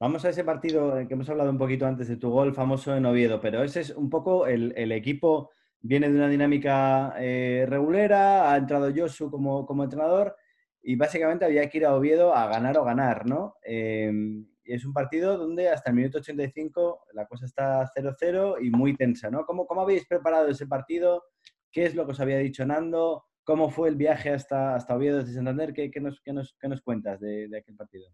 Vamos 0.00 0.24
a 0.24 0.30
ese 0.30 0.44
partido 0.44 1.06
que 1.06 1.14
hemos 1.14 1.28
hablado 1.30 1.50
un 1.50 1.58
poquito 1.58 1.86
antes 1.86 2.08
de 2.08 2.16
tu 2.16 2.30
gol 2.30 2.52
famoso 2.52 2.96
en 2.96 3.06
Oviedo, 3.06 3.40
pero 3.40 3.62
ese 3.62 3.80
es 3.80 3.90
un 3.90 4.10
poco 4.10 4.46
el, 4.46 4.92
equipo, 4.92 5.50
viene 5.80 6.10
de 6.10 6.16
una 6.16 6.28
dinámica 6.28 7.14
eh, 7.18 7.64
regulera, 7.68 8.52
ha 8.52 8.56
entrado 8.56 8.92
Josu 8.94 9.30
como, 9.30 9.64
como, 9.64 9.84
entrenador 9.84 10.36
y 10.84 10.96
básicamente 10.96 11.44
había 11.44 11.68
que 11.68 11.78
ir 11.78 11.86
a 11.86 11.94
Oviedo 11.94 12.34
a 12.34 12.46
ganar 12.46 12.78
o 12.78 12.84
ganar, 12.84 13.26
¿no? 13.26 13.56
Y 13.66 14.72
es 14.72 14.84
un 14.84 14.92
partido 14.92 15.36
donde 15.36 15.68
hasta 15.68 15.90
el 15.90 15.96
minuto 15.96 16.18
85 16.18 17.06
la 17.12 17.26
cosa 17.26 17.46
está 17.46 17.90
0-0 17.94 18.56
y 18.62 18.70
muy 18.70 18.96
tensa, 18.96 19.30
¿no? 19.30 19.44
¿Cómo, 19.44 19.66
¿Cómo, 19.66 19.82
habéis 19.82 20.06
preparado 20.06 20.48
ese 20.48 20.66
partido? 20.66 21.24
¿Qué 21.70 21.84
es 21.84 21.94
lo 21.94 22.06
que 22.06 22.12
os 22.12 22.20
había 22.20 22.38
dicho 22.38 22.64
Nando? 22.64 23.24
¿Cómo 23.44 23.70
fue 23.70 23.88
el 23.88 23.96
viaje 23.96 24.30
hasta, 24.30 24.74
hasta 24.74 24.96
Oviedo 24.96 25.18
desde 25.18 25.34
Santander? 25.34 25.74
¿Qué, 25.74 25.90
qué, 25.90 26.00
nos, 26.00 26.20
qué 26.22 26.32
nos, 26.32 26.56
nos, 26.62 26.80
cuentas 26.80 27.20
de, 27.20 27.48
de 27.48 27.58
aquel 27.58 27.76
partido? 27.76 28.08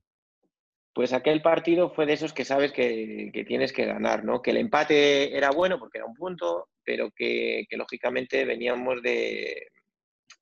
pues 0.93 1.13
aquel 1.13 1.41
partido 1.41 1.91
fue 1.91 2.07
de 2.07 2.15
esos 2.15 2.33
que 2.33 2.45
sabes 2.45 2.73
que, 2.73 3.31
tienes 3.47 3.73
que 3.73 3.87
ganar, 3.87 4.25
¿no? 4.25 4.43
Que 4.43 4.51
el 4.51 4.57
empate 4.57 5.37
era 5.37 5.51
bueno 5.51 5.79
porque 5.79 5.99
era 5.99 6.07
un 6.07 6.15
punto, 6.15 6.69
pero 6.85 7.11
que, 7.11 7.65
lógicamente 7.71 8.45
veníamos 8.45 9.01
de... 9.03 9.69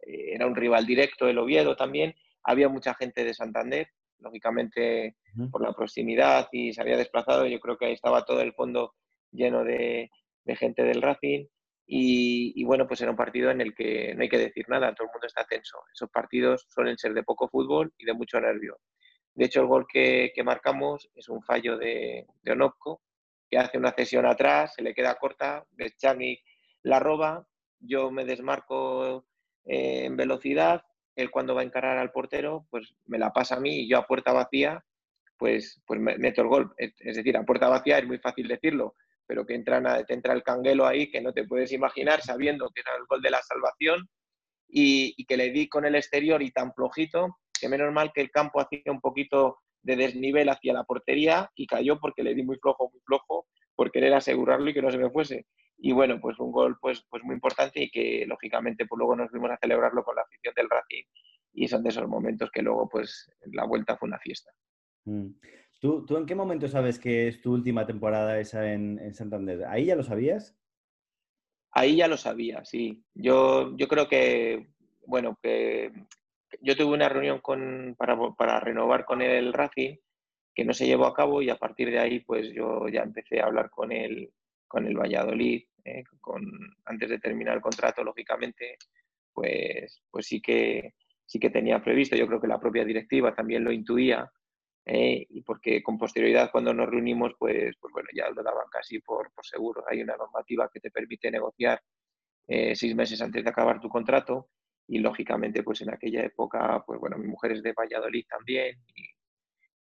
Eh, 0.07 0.35
era 0.35 0.47
un 0.47 0.57
rival 0.57 0.87
directo 0.87 1.29
el 1.29 1.39
Oviedo 1.39 1.77
también, 1.77 2.15
había 2.43 2.69
mucha 2.69 2.95
gente 2.95 3.25
de 3.25 3.35
Santander, 3.35 3.89
lógicamente 4.19 5.17
por 5.53 5.63
la 5.63 5.73
proximidad 5.73 6.49
y 6.51 6.73
se 6.73 6.81
había 6.81 6.97
desplazado, 6.97 7.47
yo 7.47 7.61
creo 7.61 7.77
que 7.77 7.87
ahí 7.87 7.93
estaba 7.93 8.25
todo 8.25 8.41
el 8.41 8.53
fondo 8.53 8.95
lleno 9.31 9.63
de, 9.63 10.11
gente 10.57 10.83
del 10.83 11.03
Racing 11.03 11.47
y, 11.87 12.53
y, 12.57 12.65
bueno, 12.65 12.87
pues 12.87 13.01
era 13.01 13.11
un 13.11 13.17
partido 13.17 13.51
en 13.51 13.61
el 13.61 13.75
que 13.75 14.15
no 14.15 14.23
hay 14.23 14.29
que 14.29 14.39
decir 14.39 14.65
nada, 14.69 14.95
todo 14.95 15.07
el 15.07 15.13
mundo 15.13 15.27
está 15.27 15.45
tenso. 15.45 15.79
Esos 15.93 16.11
partidos 16.11 16.67
suelen 16.69 16.99
ser 16.99 17.15
de 17.15 17.23
poco 17.23 17.49
fútbol 17.49 17.93
y 17.97 18.05
de 18.05 18.13
mucho 18.15 18.41
nervio. 18.41 18.79
De 19.35 19.45
hecho, 19.45 19.61
el 19.61 19.67
gol 19.67 19.87
que, 19.87 20.33
marcamos 20.45 21.09
es 21.15 21.29
un 21.29 21.43
fallo 21.43 21.79
de, 21.79 22.27
de 22.43 22.53
Onopko, 22.53 23.03
que 23.49 23.59
hace 23.59 23.79
una 23.79 23.93
cesión 23.93 24.27
atrás, 24.27 24.75
se 24.75 24.83
le 24.83 24.95
queda 24.95 25.15
corta, 25.15 25.65
Chani 25.97 26.39
la 26.83 26.99
roba, 26.99 27.47
yo 27.81 28.11
me 28.11 28.25
desmarco 28.25 29.27
eh, 29.69 30.07
en 30.07 30.17
velocidad, 30.17 30.83
él 31.15 31.31
cuando 31.31 31.55
va 31.55 31.61
a 31.61 31.65
encarar 31.65 31.99
al 31.99 32.11
portero, 32.11 32.67
pues 32.71 32.95
me 33.07 33.19
la 33.19 33.33
pasa 33.33 33.57
a 33.57 33.61
mí 33.61 33.81
y 33.81 33.89
yo 33.89 33.99
a 33.99 34.07
puerta 34.07 34.33
vacía, 34.33 34.83
pues, 35.37 35.81
pues 35.87 36.01
meto 36.01 36.43
el 36.43 36.49
gol. 36.49 36.75
Es 36.79 37.17
decir, 37.17 37.37
a 37.37 37.45
puerta 37.45 37.69
vacía 37.69 37.99
es 37.99 38.07
muy 38.07 38.19
fácil 38.19 38.49
decirlo, 38.49 38.95
pero 39.27 39.45
que 39.45 39.55
entra, 39.55 40.05
te 40.05 40.15
entra 40.15 40.33
el 40.33 40.43
canguelo 40.43 40.87
ahí 40.87 41.11
que 41.11 41.21
no 41.21 41.33
te 41.33 41.45
puedes 41.45 41.71
imaginar 41.73 42.23
sabiendo 42.23 42.71
que 42.71 42.81
era 42.81 42.97
el 42.97 43.05
gol 43.07 43.21
de 43.21 43.31
la 43.31 43.43
salvación 43.43 44.09
y, 44.69 45.15
y 45.17 45.25
que 45.27 45.37
le 45.37 45.51
di 45.51 45.69
con 45.69 45.85
el 45.85 45.95
exterior 45.95 46.43
y 46.43 46.51
tan 46.51 46.73
flojito 46.73 47.39
que 47.61 47.69
menos 47.69 47.93
mal 47.93 48.13
que 48.13 48.23
el 48.23 48.31
campo 48.31 48.61
hacía 48.61 48.81
un 48.87 49.01
poquito 49.01 49.59
de 49.83 49.97
desnivel 49.97 50.49
hacia 50.49 50.73
la 50.73 50.85
portería 50.85 51.51
y 51.55 51.67
cayó 51.67 51.99
porque 51.99 52.23
le 52.23 52.35
di 52.35 52.43
muy 52.43 52.57
flojo, 52.59 52.91
muy 52.91 53.01
flojo, 53.05 53.47
por 53.79 53.93
querer 53.93 54.13
asegurarlo 54.13 54.69
y 54.69 54.75
que 54.75 54.83
no 54.83 54.91
se 54.91 54.99
me 54.99 55.09
fuese. 55.09 55.47
Y 55.77 55.93
bueno, 55.93 56.19
pues 56.21 56.37
un 56.41 56.51
gol 56.51 56.77
pues, 56.81 57.07
pues 57.09 57.23
muy 57.23 57.37
importante 57.37 57.81
y 57.81 57.91
que 57.91 58.27
lógicamente 58.27 58.87
pues 58.87 58.99
luego 58.99 59.15
nos 59.15 59.31
fuimos 59.31 59.53
a 59.53 59.57
celebrarlo 59.57 60.03
con 60.03 60.17
la 60.17 60.23
afición 60.23 60.53
del 60.57 60.69
Racing 60.69 61.05
y 61.53 61.69
son 61.69 61.85
de 61.85 61.91
esos 61.91 62.09
momentos 62.09 62.51
que 62.51 62.61
luego 62.61 62.89
pues 62.89 63.31
la 63.53 63.65
vuelta 63.67 63.97
fue 63.97 64.09
una 64.09 64.19
fiesta. 64.19 64.51
Mm. 65.05 65.29
¿Tú, 65.79 66.05
¿Tú, 66.05 66.17
en 66.17 66.27
qué 66.27 66.35
momento 66.35 66.67
sabes 66.67 66.99
que 66.99 67.29
es 67.29 67.41
tu 67.41 67.53
última 67.53 67.87
temporada 67.87 68.41
esa 68.41 68.73
en, 68.73 68.99
en, 68.99 69.15
Santander? 69.15 69.65
¿Ahí 69.67 69.85
ya 69.85 69.95
lo 69.95 70.03
sabías? 70.03 70.59
Ahí 71.71 71.95
ya 71.99 72.09
lo 72.09 72.17
sabía, 72.17 72.65
sí. 72.65 73.05
Yo, 73.15 73.77
yo 73.77 73.87
creo 73.87 74.09
que, 74.09 74.73
bueno, 75.07 75.39
que 75.41 75.93
yo 76.63 76.77
tuve 76.77 76.95
una 76.95 77.09
reunión 77.09 77.39
con, 77.39 77.95
para, 77.97 78.59
renovar 78.59 79.05
con 79.05 79.23
el 79.23 79.53
Racing 79.53 79.99
que 80.59 80.65
no 80.65 80.75
se 80.75 80.89
llevó 80.89 81.07
a 81.07 81.15
cabo 81.15 81.41
y 81.41 81.51
a 81.51 81.57
partir 81.57 81.89
de 81.89 82.01
ahí 82.01 82.19
pues 82.19 82.53
yo 82.53 82.89
ya 82.89 83.03
empecé 83.03 83.41
a 83.41 83.45
hablar 83.45 83.71
con 83.71 83.93
el, 83.93 84.33
con 84.67 84.85
el 84.85 84.97
Valladolid, 84.99 85.63
eh, 85.85 86.03
con, 86.21 86.43
antes 86.85 87.11
de 87.11 87.21
terminar 87.21 87.55
el 87.55 87.63
contrato, 87.63 88.03
lógicamente, 88.03 88.77
pues, 89.33 90.03
pues 90.11 90.27
sí, 90.27 90.43
que, 90.43 90.95
sí 91.25 91.39
que 91.39 91.51
tenía 91.51 91.81
previsto, 91.81 92.17
yo 92.17 92.27
creo 92.27 92.41
que 92.41 92.49
la 92.49 92.59
propia 92.59 92.85
directiva 92.85 93.33
también 93.37 93.63
lo 93.63 93.71
intuía, 93.71 94.29
eh, 94.85 95.25
y 95.31 95.43
porque 95.43 95.81
con 95.81 95.97
posterioridad 95.97 96.51
cuando 96.51 96.75
nos 96.75 96.89
reunimos, 96.89 97.35
pues, 97.39 97.77
pues 97.81 97.93
bueno, 97.93 98.09
ya 98.13 98.29
lo 98.29 98.43
daban 98.43 98.67
casi 98.69 98.99
por, 98.99 99.31
por 99.33 99.47
seguro. 99.47 99.85
Hay 99.89 100.03
una 100.03 100.17
normativa 100.17 100.69
que 100.75 100.81
te 100.81 100.91
permite 100.91 101.31
negociar 101.31 101.81
eh, 102.49 102.75
seis 102.75 102.97
meses 102.97 103.23
antes 103.23 103.45
de 103.45 103.51
acabar 103.51 103.79
tu 103.79 103.89
contrato 103.89 104.49
y 104.89 104.99
lógicamente 104.99 105.63
pues 105.63 105.83
en 105.83 105.95
aquella 105.95 106.25
época, 106.25 106.83
pues 106.85 106.99
bueno, 106.99 107.17
mi 107.17 107.29
mujer 107.29 107.53
es 107.53 107.63
de 107.63 107.75
Valladolid 107.75 108.25
también 108.29 108.77
y, 108.97 109.05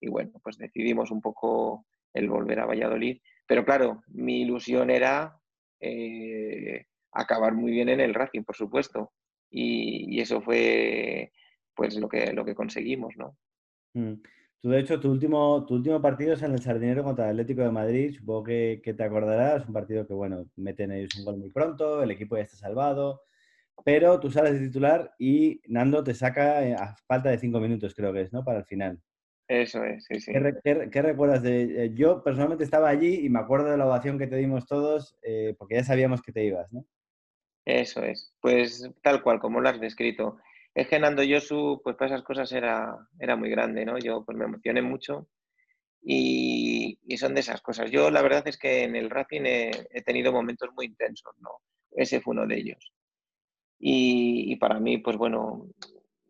bueno, 0.08 0.32
pues 0.42 0.58
decidimos 0.58 1.10
un 1.10 1.20
poco 1.20 1.86
el 2.12 2.28
volver 2.28 2.60
a 2.60 2.66
Valladolid, 2.66 3.20
pero 3.46 3.64
claro, 3.64 4.02
mi 4.08 4.42
ilusión 4.42 4.90
era 4.90 5.38
eh, 5.80 6.86
acabar 7.12 7.54
muy 7.54 7.72
bien 7.72 7.88
en 7.88 8.00
el 8.00 8.14
Racing, 8.14 8.42
por 8.42 8.56
supuesto, 8.56 9.12
y, 9.50 10.20
eso 10.20 10.40
fue 10.40 11.32
pues 11.74 11.96
lo 11.96 12.08
que, 12.08 12.32
lo 12.32 12.44
que 12.44 12.54
conseguimos, 12.54 13.14
¿no? 13.16 13.36
Mm. 13.94 14.14
Tú, 14.60 14.70
de 14.70 14.80
hecho, 14.80 14.98
tu 14.98 15.10
último, 15.10 15.66
tu 15.66 15.74
último 15.74 16.00
partido 16.00 16.32
es 16.32 16.42
en 16.42 16.52
el 16.52 16.62
Sardinero 16.62 17.04
contra 17.04 17.26
el 17.26 17.32
Atlético 17.32 17.62
de 17.62 17.70
Madrid. 17.70 18.16
Supongo 18.16 18.44
que, 18.44 18.80
que, 18.82 18.94
te 18.94 19.04
acordarás. 19.04 19.66
Un 19.66 19.74
partido 19.74 20.06
que, 20.06 20.14
bueno, 20.14 20.46
meten 20.56 20.90
ellos 20.90 21.14
un 21.18 21.24
gol 21.26 21.36
muy 21.36 21.50
pronto, 21.50 22.02
el 22.02 22.10
equipo 22.10 22.36
ya 22.36 22.44
está 22.44 22.56
salvado. 22.56 23.20
pero 23.84 24.20
tú 24.20 24.30
sales 24.30 24.54
de 24.54 24.66
titular 24.68 25.14
y 25.18 25.60
Nando 25.68 26.02
te 26.04 26.14
saca 26.14 26.66
eh, 26.66 26.74
a 26.74 26.96
falta 27.06 27.30
de 27.30 27.38
cinco 27.38 27.60
minutos, 27.60 27.94
creo 27.94 28.12
que 28.12 28.22
es, 28.22 28.32
¿no? 28.32 28.44
Para 28.44 28.60
el 28.60 28.64
final. 28.64 29.00
Eso 29.46 29.84
es, 29.84 30.04
sí, 30.06 30.20
sí. 30.20 30.32
¿Qué, 30.32 31.02
recuerdas 31.02 31.42
de...? 31.42 31.84
Eh, 31.84 31.94
yo 31.94 32.22
personalmente 32.22 32.64
estaba 32.64 32.88
allí 32.88 33.26
y 33.26 33.28
me 33.28 33.40
acuerdo 33.40 33.70
de 33.70 33.76
la 33.76 33.86
ovación 33.86 34.18
que 34.18 34.26
te 34.26 34.36
dimos 34.36 34.66
todos 34.66 35.16
eh, 35.22 35.54
porque 35.58 35.74
ya 35.74 35.84
sabíamos 35.84 36.22
que 36.22 36.32
te 36.32 36.44
ibas, 36.44 36.72
¿no? 36.72 36.86
Eso 37.66 38.02
es, 38.02 38.34
pues 38.40 38.90
tal 39.02 39.22
cual, 39.22 39.40
como 39.40 39.60
lo 39.60 39.68
has 39.68 39.80
descrito. 39.80 40.38
Es 40.74 40.88
que 40.88 40.98
Nando 40.98 41.22
Yosu, 41.22 41.80
pues 41.82 41.96
para 41.96 42.14
esas 42.14 42.24
cosas 42.24 42.50
era, 42.52 42.96
era 43.18 43.36
muy 43.36 43.48
grande, 43.48 43.84
¿no? 43.84 43.98
Yo 43.98 44.24
pues 44.24 44.36
me 44.36 44.44
emocioné 44.44 44.82
mucho 44.82 45.28
y, 46.02 46.98
son 47.16 47.34
de 47.34 47.40
esas 47.40 47.62
cosas. 47.62 47.90
Yo 47.90 48.10
la 48.10 48.22
verdad 48.22 48.46
es 48.46 48.58
que 48.58 48.82
en 48.82 48.96
el 48.96 49.08
Racing 49.08 49.42
he, 49.44 50.02
tenido 50.04 50.32
momentos 50.32 50.70
muy 50.74 50.86
intensos, 50.86 51.34
¿no? 51.40 51.50
Ese 51.92 52.20
fue 52.20 52.32
uno 52.32 52.46
de 52.46 52.56
ellos. 52.58 52.92
Y, 53.78 54.56
para 54.56 54.80
mí, 54.80 54.98
pues 54.98 55.16
bueno, 55.16 55.68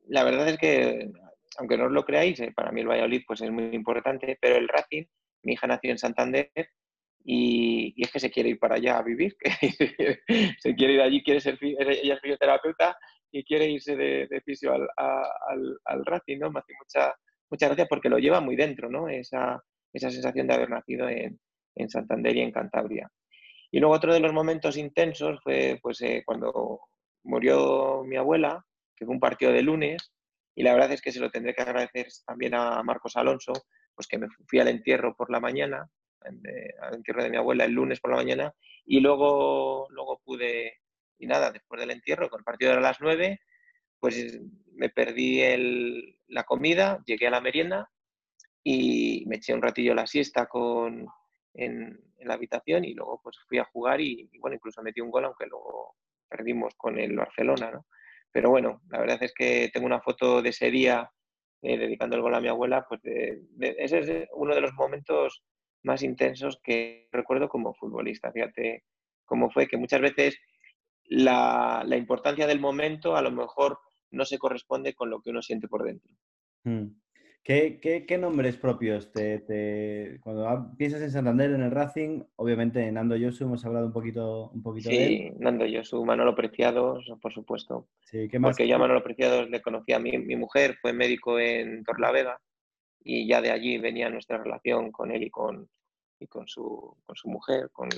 la 0.06 0.24
verdad 0.24 0.48
es 0.48 0.58
que, 0.58 1.10
aunque 1.58 1.76
no 1.76 1.86
os 1.86 1.92
lo 1.92 2.04
creáis, 2.04 2.40
eh, 2.40 2.52
para 2.54 2.72
mí 2.72 2.80
el 2.80 2.88
Valladolid 2.88 3.22
pues 3.26 3.40
es 3.42 3.50
muy 3.50 3.74
importante, 3.74 4.38
pero 4.40 4.56
el 4.56 4.68
Racing, 4.68 5.04
mi 5.42 5.52
hija 5.54 5.66
nació 5.66 5.90
en 5.90 5.98
Santander 5.98 6.50
y, 7.24 7.94
es 7.96 8.10
que 8.10 8.20
se 8.20 8.30
quiere 8.30 8.50
ir 8.50 8.58
para 8.58 8.76
allá 8.76 8.98
a 8.98 9.02
vivir, 9.02 9.36
se 10.58 10.74
quiere 10.74 10.94
ir 10.94 11.00
allí, 11.00 11.22
quiere 11.22 11.40
ser, 11.40 11.58
ella 11.60 12.14
es 12.14 12.20
fisioterapeuta 12.20 12.96
y 13.30 13.44
quiere 13.44 13.68
irse 13.68 13.96
de, 13.96 14.26
de 14.28 14.40
fisio 14.42 14.72
al, 14.72 14.86
al, 14.96 15.78
al, 15.84 16.04
Racing, 16.04 16.38
¿no? 16.38 16.50
Me 16.50 16.60
hace 16.60 16.72
mucha, 16.78 17.14
mucha 17.50 17.66
gracia 17.66 17.86
porque 17.86 18.08
lo 18.08 18.18
lleva 18.18 18.40
muy 18.40 18.56
dentro, 18.56 18.88
¿no? 18.88 19.08
Esa, 19.08 19.60
esa 19.92 20.10
sensación 20.10 20.46
de 20.46 20.54
haber 20.54 20.70
nacido 20.70 21.08
en, 21.08 21.38
en 21.74 21.88
Santander 21.88 22.36
y 22.36 22.40
en 22.40 22.52
Cantabria. 22.52 23.10
Y 23.70 23.80
luego 23.80 23.94
otro 23.94 24.14
de 24.14 24.20
los 24.20 24.32
momentos 24.32 24.76
intensos 24.76 25.40
fue 25.42 25.78
pues, 25.82 26.00
eh, 26.02 26.22
cuando 26.24 26.80
murió 27.24 28.04
mi 28.04 28.16
abuela, 28.16 28.64
que 28.94 29.04
fue 29.04 29.14
un 29.14 29.20
partido 29.20 29.52
de 29.52 29.62
lunes, 29.62 30.12
y 30.54 30.62
la 30.62 30.72
verdad 30.72 30.92
es 30.92 31.02
que 31.02 31.12
se 31.12 31.20
lo 31.20 31.30
tendré 31.30 31.54
que 31.54 31.62
agradecer 31.62 32.08
también 32.26 32.54
a 32.54 32.82
Marcos 32.82 33.16
Alonso, 33.16 33.52
pues 33.94 34.06
que 34.06 34.18
me 34.18 34.28
fui 34.48 34.60
al 34.60 34.68
entierro 34.68 35.14
por 35.16 35.30
la 35.30 35.40
mañana, 35.40 35.88
al 36.20 36.94
entierro 36.94 37.22
de 37.22 37.30
mi 37.30 37.36
abuela 37.36 37.64
el 37.64 37.72
lunes 37.72 38.00
por 38.00 38.10
la 38.10 38.16
mañana, 38.16 38.54
y 38.84 39.00
luego, 39.00 39.86
luego 39.90 40.20
pude, 40.24 40.80
y 41.18 41.26
nada, 41.26 41.50
después 41.50 41.80
del 41.80 41.90
entierro, 41.90 42.28
con 42.28 42.40
el 42.40 42.44
partido 42.44 42.70
era 42.70 42.80
a 42.80 42.82
las 42.82 43.00
nueve, 43.00 43.40
pues 43.98 44.38
me 44.72 44.90
perdí 44.90 45.40
el, 45.40 46.18
la 46.28 46.44
comida, 46.44 47.02
llegué 47.06 47.26
a 47.26 47.30
la 47.30 47.40
merienda 47.40 47.90
y 48.62 49.24
me 49.26 49.36
eché 49.36 49.54
un 49.54 49.62
ratillo 49.62 49.94
la 49.94 50.06
siesta 50.06 50.46
con, 50.46 51.06
en, 51.54 52.00
la 52.20 52.34
habitación 52.34 52.84
y 52.84 52.94
luego 52.94 53.20
pues 53.22 53.38
fui 53.46 53.58
a 53.58 53.64
jugar 53.64 54.00
y, 54.00 54.30
y, 54.32 54.38
bueno, 54.38 54.56
incluso 54.56 54.82
metí 54.82 55.00
un 55.00 55.10
gol, 55.10 55.26
aunque 55.26 55.46
luego 55.46 55.96
perdimos 56.28 56.74
con 56.74 56.98
el 56.98 57.16
Barcelona, 57.16 57.70
¿no? 57.70 57.86
Pero 58.34 58.50
bueno, 58.50 58.82
la 58.90 58.98
verdad 58.98 59.22
es 59.22 59.32
que 59.32 59.70
tengo 59.72 59.86
una 59.86 60.00
foto 60.00 60.42
de 60.42 60.48
ese 60.48 60.68
día 60.68 61.08
eh, 61.62 61.78
dedicando 61.78 62.16
el 62.16 62.22
gol 62.22 62.34
a 62.34 62.40
mi 62.40 62.48
abuela, 62.48 62.84
pues 62.88 63.00
ese 63.04 63.98
es 64.00 64.28
uno 64.34 64.56
de 64.56 64.60
los 64.60 64.72
momentos 64.74 65.44
más 65.84 66.02
intensos 66.02 66.58
que 66.60 67.06
recuerdo 67.12 67.48
como 67.48 67.74
futbolista. 67.74 68.32
Fíjate 68.32 68.82
cómo 69.24 69.50
fue 69.52 69.68
que 69.68 69.76
muchas 69.76 70.00
veces 70.00 70.36
la, 71.04 71.84
la, 71.86 71.96
importancia 71.96 72.48
del 72.48 72.58
momento 72.58 73.14
a 73.14 73.22
lo 73.22 73.30
mejor 73.30 73.78
no 74.10 74.24
se 74.24 74.38
corresponde 74.38 74.94
con 74.94 75.10
lo 75.10 75.20
que 75.20 75.30
uno 75.30 75.40
siente 75.40 75.68
por 75.68 75.84
dentro. 75.84 76.12
Mm. 76.64 76.88
¿Qué, 77.44 78.16
nombres 78.18 78.56
propios 78.56 79.12
te, 79.12 80.18
cuando 80.22 80.70
piensas 80.78 81.02
en 81.02 81.10
Santander, 81.10 81.50
en 81.50 81.60
el 81.60 81.70
Racing, 81.70 82.22
obviamente 82.36 82.90
Nando 82.90 83.16
Yosu, 83.16 83.44
hemos 83.44 83.62
hablado 83.66 83.84
un 83.84 83.92
poquito, 83.92 84.48
un 84.48 84.62
poquito 84.62 84.88
sí, 84.88 84.96
de 84.96 85.26
él. 85.26 85.34
Nando 85.40 85.66
Yosu, 85.66 86.02
Manolo 86.06 86.34
Preciados, 86.34 87.12
por 87.20 87.34
supuesto. 87.34 87.86
Sí, 88.06 88.28
¿qué 88.30 88.38
más? 88.38 88.52
Porque 88.52 88.66
yo 88.66 88.76
a 88.76 88.78
Manolo 88.78 89.02
Preciados 89.02 89.50
le 89.50 89.60
conocía 89.60 89.96
a 89.96 89.98
mi, 89.98 90.16
mi 90.16 90.36
mujer, 90.36 90.78
fue 90.80 90.94
médico 90.94 91.38
en 91.38 91.84
Torlavega 91.84 92.40
y 93.00 93.28
ya 93.28 93.42
de 93.42 93.50
allí 93.50 93.76
venía 93.76 94.08
nuestra 94.08 94.38
relación 94.38 94.90
con 94.90 95.10
él 95.10 95.24
y 95.24 95.30
con, 95.30 95.68
y 96.18 96.26
con, 96.26 96.48
su, 96.48 96.96
con 97.04 97.14
su 97.14 97.28
mujer, 97.28 97.68
con 97.72 97.90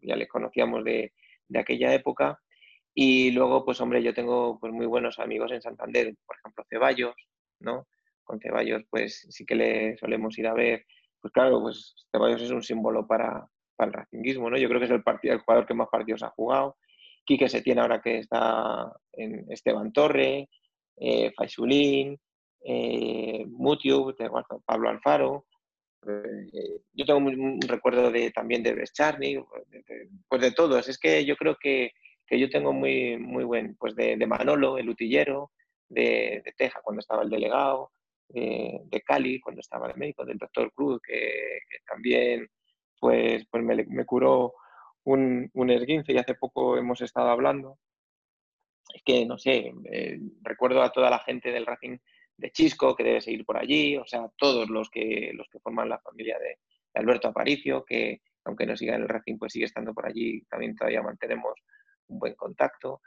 ya 0.00 0.16
le 0.16 0.26
conocíamos 0.26 0.82
de, 0.84 1.12
de 1.48 1.58
aquella 1.58 1.92
época. 1.92 2.40
Y 2.94 3.30
luego, 3.32 3.62
pues 3.62 3.78
hombre, 3.82 4.02
yo 4.02 4.14
tengo 4.14 4.58
pues, 4.58 4.72
muy 4.72 4.86
buenos 4.86 5.18
amigos 5.18 5.52
en 5.52 5.60
Santander, 5.60 6.14
por 6.26 6.36
ejemplo, 6.38 6.64
Ceballos, 6.70 7.14
¿no? 7.60 7.86
Con 8.26 8.40
Ceballos 8.40 8.82
pues 8.90 9.26
sí 9.30 9.46
que 9.46 9.54
le 9.54 9.96
solemos 9.96 10.38
ir 10.38 10.46
a 10.46 10.52
ver. 10.52 10.84
Pues 11.20 11.32
claro, 11.32 11.62
pues 11.62 11.94
Ceballos 12.12 12.42
es 12.42 12.50
un 12.50 12.62
símbolo 12.62 13.06
para, 13.06 13.48
para 13.76 13.88
el 13.88 13.94
racinguismo, 13.94 14.50
¿no? 14.50 14.58
Yo 14.58 14.68
creo 14.68 14.80
que 14.80 14.86
es 14.86 14.92
el, 14.92 15.02
partido, 15.02 15.34
el 15.34 15.40
jugador 15.40 15.66
que 15.66 15.74
más 15.74 15.88
partidos 15.88 16.22
ha 16.22 16.30
jugado. 16.30 16.76
Quique 17.24 17.48
se 17.48 17.62
tiene 17.62 17.80
ahora 17.80 18.00
que 18.00 18.18
está 18.18 18.92
en 19.12 19.50
Esteban 19.50 19.92
Torre, 19.92 20.48
eh, 20.96 21.32
Faixulín, 21.36 22.18
eh, 22.64 23.44
Mutiu, 23.48 24.14
Pablo 24.64 24.88
Alfaro. 24.88 25.46
Eh, 26.06 26.80
yo 26.92 27.04
tengo 27.04 27.18
un, 27.18 27.60
recuerdo 27.66 28.10
de, 28.10 28.30
también 28.30 28.62
de 28.62 28.74
Bescharni, 28.74 29.38
pues 30.28 30.42
de 30.42 30.52
todos. 30.52 30.88
Es 30.88 30.98
que 30.98 31.24
yo 31.24 31.36
creo 31.36 31.56
que, 31.60 31.90
que 32.26 32.38
yo 32.38 32.48
tengo 32.48 32.72
muy, 32.72 33.16
muy 33.18 33.44
buen, 33.44 33.76
pues 33.76 33.94
de, 33.94 34.16
de 34.16 34.26
Manolo, 34.26 34.78
el 34.78 34.88
utillero, 34.88 35.50
de, 35.88 36.42
de, 36.44 36.52
Teja 36.56 36.80
cuando 36.82 37.00
estaba 37.00 37.22
el 37.22 37.30
delegado, 37.30 37.92
de 38.28 39.02
Cali 39.04 39.40
cuando 39.40 39.60
estaba 39.60 39.88
de 39.88 39.94
médico, 39.94 40.24
del 40.24 40.38
doctor 40.38 40.72
Cruz, 40.72 41.00
que, 41.02 41.58
también 41.86 42.48
pues, 42.98 43.46
pues 43.50 43.64
me, 43.64 44.04
curó 44.04 44.54
un, 45.04 45.48
un, 45.54 45.70
esguince 45.70 46.12
y 46.12 46.18
hace 46.18 46.34
poco 46.34 46.76
hemos 46.76 47.00
estado 47.00 47.28
hablando. 47.28 47.78
Es 48.92 49.02
que, 49.04 49.26
no 49.26 49.38
sé, 49.38 49.72
eh, 49.90 50.18
recuerdo 50.42 50.82
a 50.82 50.90
toda 50.90 51.10
la 51.10 51.18
gente 51.20 51.50
del 51.50 51.66
Racing 51.66 51.98
de 52.36 52.50
Chisco 52.50 52.94
que 52.94 53.04
debe 53.04 53.20
seguir 53.20 53.44
por 53.44 53.58
allí, 53.58 53.96
o 53.96 54.06
sea, 54.06 54.28
todos 54.36 54.68
los 54.68 54.90
que, 54.90 55.32
los 55.34 55.48
que 55.48 55.60
forman 55.60 55.88
la 55.88 56.00
familia 56.00 56.38
de, 56.38 56.58
Alberto 56.94 57.28
Aparicio, 57.28 57.84
que 57.84 58.22
aunque 58.44 58.64
no 58.64 58.76
siga 58.76 58.94
en 58.94 59.02
el 59.02 59.08
Racing, 59.08 59.36
pues 59.38 59.52
sigue 59.52 59.66
estando 59.66 59.92
por 59.92 60.06
allí, 60.06 60.42
también 60.48 60.74
todavía 60.74 61.02
mantenemos 61.02 61.52
un 62.06 62.18
buen 62.18 62.34
contacto. 62.34 63.02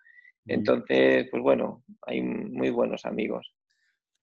Entonces, 0.46 1.28
pues 1.32 1.42
bueno, 1.42 1.84
hay 2.04 2.22
muy 2.22 2.70
buenos 2.70 3.06
amigos. 3.06 3.52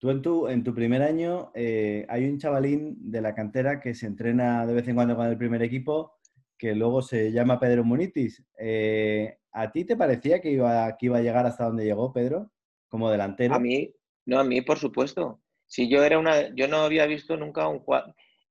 Tú 0.06 0.10
en 0.12 0.22
tu, 0.22 0.46
en 0.46 0.62
tu 0.62 0.72
primer 0.72 1.02
año 1.02 1.50
eh, 1.52 2.06
hay 2.08 2.26
un 2.28 2.38
chavalín 2.38 3.10
de 3.10 3.20
la 3.20 3.34
cantera 3.34 3.80
que 3.80 3.92
se 3.92 4.06
entrena 4.06 4.64
de 4.64 4.72
vez 4.72 4.86
en 4.86 4.94
cuando 4.94 5.16
con 5.16 5.26
el 5.26 5.36
primer 5.36 5.64
equipo 5.64 6.12
que 6.56 6.76
luego 6.76 7.02
se 7.02 7.32
llama 7.32 7.58
Pedro 7.58 7.82
Munitis. 7.82 8.40
Eh, 8.56 9.36
¿A 9.50 9.72
ti 9.72 9.84
te 9.84 9.96
parecía 9.96 10.40
que 10.40 10.52
iba, 10.52 10.96
que 10.96 11.06
iba 11.06 11.18
a 11.18 11.22
llegar 11.22 11.44
hasta 11.44 11.64
donde 11.64 11.84
llegó 11.84 12.12
Pedro 12.12 12.52
como 12.86 13.10
delantero? 13.10 13.52
A 13.52 13.58
mí, 13.58 13.92
no, 14.26 14.38
a 14.38 14.44
mí 14.44 14.62
por 14.62 14.78
supuesto. 14.78 15.42
Si 15.66 15.88
yo 15.90 16.04
era 16.04 16.20
una, 16.20 16.54
yo 16.54 16.68
no 16.68 16.82
había 16.82 17.06
visto 17.06 17.36
nunca 17.36 17.66
un 17.66 17.82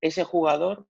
ese 0.01 0.25
jugador, 0.25 0.89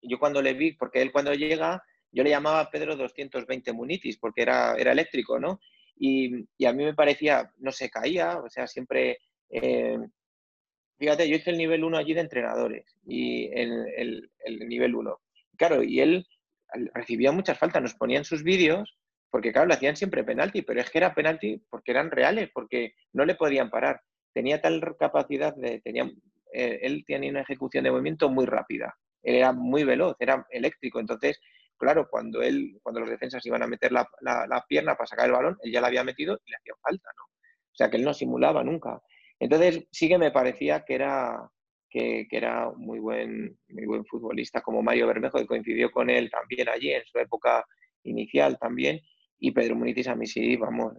yo 0.00 0.20
cuando 0.20 0.40
le 0.40 0.54
vi, 0.54 0.74
porque 0.74 1.02
él 1.02 1.10
cuando 1.10 1.34
llega, 1.34 1.82
yo 2.12 2.22
le 2.22 2.30
llamaba 2.30 2.70
Pedro 2.70 2.94
220 2.94 3.72
Munitis, 3.72 4.18
porque 4.18 4.42
era, 4.42 4.76
era 4.76 4.92
eléctrico, 4.92 5.40
¿no? 5.40 5.58
Y, 5.96 6.46
y, 6.56 6.66
a 6.66 6.72
mí 6.72 6.84
me 6.84 6.94
parecía, 6.94 7.50
no 7.58 7.72
se 7.72 7.90
caía, 7.90 8.38
o 8.38 8.48
sea, 8.48 8.68
siempre 8.68 9.18
eh, 9.50 9.98
fíjate, 10.98 11.28
yo 11.28 11.36
hice 11.36 11.50
el 11.50 11.58
nivel 11.58 11.84
1 11.84 11.96
allí 11.96 12.14
de 12.14 12.20
entrenadores 12.20 12.96
y 13.06 13.46
el, 13.52 14.30
el, 14.44 14.68
nivel 14.68 14.94
1. 14.94 15.18
Claro, 15.56 15.82
y 15.82 16.00
él 16.00 16.26
recibía 16.94 17.32
muchas 17.32 17.58
faltas, 17.58 17.82
nos 17.82 17.94
ponían 17.94 18.24
sus 18.24 18.42
vídeos, 18.42 18.96
porque 19.30 19.52
claro, 19.52 19.68
le 19.68 19.74
hacían 19.74 19.96
siempre 19.96 20.24
penalti, 20.24 20.62
pero 20.62 20.80
es 20.80 20.90
que 20.90 20.98
era 20.98 21.14
penalti 21.14 21.62
porque 21.70 21.92
eran 21.92 22.10
reales, 22.10 22.50
porque 22.52 22.94
no 23.12 23.24
le 23.24 23.34
podían 23.34 23.70
parar. 23.70 24.00
Tenía 24.32 24.60
tal 24.60 24.96
capacidad 24.98 25.54
de, 25.54 25.80
tenía, 25.80 26.10
eh, 26.52 26.80
él 26.82 27.04
tenía 27.06 27.30
una 27.30 27.42
ejecución 27.42 27.84
de 27.84 27.90
movimiento 27.90 28.28
muy 28.28 28.46
rápida, 28.46 28.94
era 29.22 29.52
muy 29.52 29.84
veloz, 29.84 30.16
era 30.20 30.46
eléctrico, 30.50 31.00
entonces, 31.00 31.40
claro, 31.78 32.08
cuando 32.10 32.42
él, 32.42 32.78
cuando 32.82 33.00
los 33.00 33.10
defensas 33.10 33.44
iban 33.46 33.62
a 33.62 33.66
meter 33.66 33.92
la, 33.92 34.06
la, 34.20 34.46
la 34.46 34.64
pierna 34.68 34.94
para 34.94 35.06
sacar 35.06 35.26
el 35.26 35.32
balón, 35.32 35.56
él 35.62 35.72
ya 35.72 35.80
la 35.80 35.88
había 35.88 36.04
metido 36.04 36.38
y 36.44 36.50
le 36.50 36.56
hacía 36.56 36.74
falta, 36.82 37.08
¿no? 37.16 37.24
O 37.24 37.76
sea, 37.76 37.90
que 37.90 37.98
él 37.98 38.04
no 38.04 38.14
simulaba 38.14 38.64
nunca. 38.64 39.02
Entonces 39.38 39.86
sí 39.90 40.08
que 40.08 40.18
me 40.18 40.30
parecía 40.30 40.84
que 40.84 40.94
era, 40.94 41.50
que, 41.90 42.26
era 42.30 42.70
muy 42.76 42.98
buen, 42.98 43.58
muy 43.68 43.86
buen 43.86 44.04
futbolista, 44.04 44.60
como 44.60 44.82
Mario 44.82 45.06
Bermejo, 45.06 45.38
que 45.38 45.46
coincidió 45.46 45.90
con 45.90 46.10
él 46.10 46.30
también 46.30 46.68
allí 46.68 46.92
en 46.92 47.04
su 47.04 47.18
época 47.18 47.64
inicial 48.02 48.58
también, 48.58 49.00
y 49.38 49.50
Pedro 49.50 49.76
Munitis 49.76 50.08
a 50.08 50.14
mí 50.14 50.26
sí, 50.26 50.56
vamos, 50.56 50.94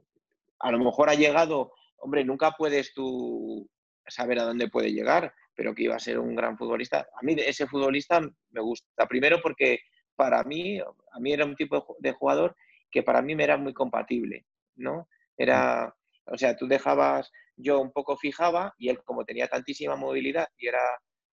a 0.59 0.71
lo 0.71 0.79
mejor 0.79 1.09
ha 1.09 1.15
llegado, 1.15 1.71
hombre, 1.97 2.23
nunca 2.23 2.51
puedes 2.51 2.93
tú 2.93 3.69
saber 4.07 4.39
a 4.39 4.43
dónde 4.43 4.69
puede 4.69 4.91
llegar, 4.91 5.33
pero 5.55 5.73
que 5.73 5.83
iba 5.83 5.95
a 5.95 5.99
ser 5.99 6.19
un 6.19 6.35
gran 6.35 6.57
futbolista. 6.57 7.07
A 7.19 7.23
mí 7.23 7.35
ese 7.38 7.67
futbolista 7.67 8.21
me 8.21 8.61
gusta, 8.61 9.07
primero 9.07 9.41
porque 9.41 9.79
para 10.15 10.43
mí, 10.43 10.79
a 10.79 11.19
mí 11.19 11.33
era 11.33 11.45
un 11.45 11.55
tipo 11.55 11.97
de 11.99 12.11
jugador 12.11 12.55
que 12.91 13.03
para 13.03 13.21
mí 13.21 13.35
me 13.35 13.43
era 13.43 13.57
muy 13.57 13.73
compatible, 13.73 14.45
¿no? 14.75 15.07
Era, 15.35 15.93
o 16.25 16.38
sea, 16.38 16.55
tú 16.55 16.67
dejabas 16.67 17.31
yo 17.58 17.82
un 17.82 17.91
poco 17.91 18.18
fijaba 18.18 18.74
y 18.78 18.89
él 18.89 19.03
como 19.03 19.26
tenía 19.26 19.47
tantísima 19.47 19.95
movilidad 19.95 20.47
y 20.58 20.68
era 20.68 20.82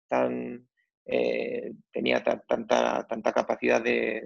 tan 0.09 0.67
eh, 1.07 1.73
tenía 1.93 2.23
tanta, 2.23 3.07
tanta 3.07 3.33
capacidad 3.33 3.83
de, 3.83 4.23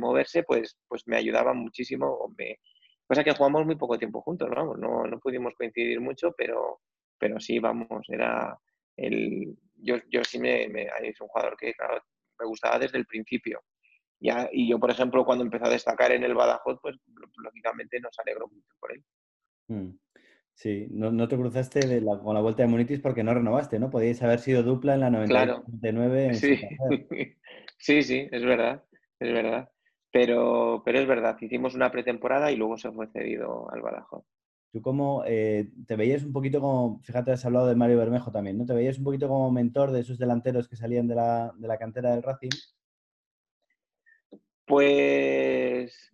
moverse, 0.00 0.42
pues, 0.44 0.78
pues 0.88 1.06
me 1.06 1.16
ayudaba 1.16 1.52
muchísimo 1.52 2.34
me, 2.38 2.58
Cosa 3.06 3.24
que 3.24 3.34
jugamos 3.34 3.66
muy 3.66 3.76
poco 3.76 3.98
tiempo 3.98 4.22
juntos, 4.22 4.48
vamos, 4.48 4.78
no, 4.78 5.04
no 5.04 5.18
pudimos 5.18 5.52
coincidir 5.54 6.00
mucho, 6.00 6.32
pero, 6.36 6.80
pero 7.18 7.38
sí, 7.38 7.58
vamos, 7.58 8.06
era 8.08 8.58
el... 8.96 9.54
Yo, 9.74 9.96
yo 10.08 10.24
sí 10.24 10.38
me, 10.38 10.68
me, 10.68 10.88
es 11.02 11.20
un 11.20 11.28
jugador 11.28 11.56
que, 11.58 11.74
me 12.38 12.46
gustaba 12.46 12.78
desde 12.78 12.96
el 12.98 13.04
principio. 13.04 13.62
Y 14.18 14.68
yo, 14.68 14.78
por 14.78 14.90
ejemplo, 14.90 15.24
cuando 15.24 15.44
empezó 15.44 15.66
a 15.66 15.70
destacar 15.70 16.12
en 16.12 16.22
el 16.22 16.34
Badajoz, 16.34 16.78
pues 16.80 16.96
lógicamente 17.36 18.00
nos 18.00 18.16
alegró 18.20 18.46
mucho 18.46 18.74
por 18.78 18.92
él. 18.92 19.04
Mm. 19.68 19.90
Sí, 20.62 20.86
no, 20.92 21.26
te 21.26 21.36
cruzaste 21.36 22.04
con 22.22 22.34
la 22.34 22.40
vuelta 22.40 22.62
de 22.62 22.68
Munitis 22.68 23.00
porque 23.00 23.24
no 23.24 23.34
renovaste, 23.34 23.80
¿no? 23.80 23.90
Podíais 23.90 24.22
haber 24.22 24.38
sido 24.38 24.62
dupla 24.62 24.94
en 24.94 25.00
la 25.00 25.10
99. 25.10 25.64
Claro. 25.88 26.34
sí. 26.34 26.60
sí, 27.78 28.02
sí, 28.04 28.28
es 28.30 28.44
verdad, 28.44 28.84
es 29.18 29.32
verdad. 29.32 29.68
Pero, 30.12 30.82
pero 30.84 31.00
es 31.00 31.08
verdad, 31.08 31.36
hicimos 31.40 31.74
una 31.74 31.90
pretemporada 31.90 32.52
y 32.52 32.56
luego 32.56 32.78
se 32.78 32.92
fue 32.92 33.08
cedido 33.08 33.68
al 33.72 33.82
Badajoz. 33.82 34.24
Tú 34.70 34.80
como 34.82 35.24
eh, 35.26 35.68
te 35.88 35.96
veías 35.96 36.22
un 36.22 36.32
poquito 36.32 36.60
como, 36.60 37.00
fíjate, 37.02 37.32
has 37.32 37.44
hablado 37.44 37.66
de 37.66 37.74
Mario 37.74 37.98
Bermejo 37.98 38.30
también, 38.30 38.56
¿no? 38.56 38.64
¿Te 38.64 38.72
veías 38.72 38.98
un 38.98 39.04
poquito 39.04 39.26
como 39.26 39.50
mentor 39.50 39.90
de 39.90 39.98
esos 39.98 40.16
delanteros 40.16 40.68
que 40.68 40.76
salían 40.76 41.08
de 41.08 41.16
la, 41.16 41.52
de 41.56 41.66
la 41.66 41.76
cantera 41.76 42.12
del 42.12 42.22
Racing? 42.22 42.50
Pues 44.64 46.12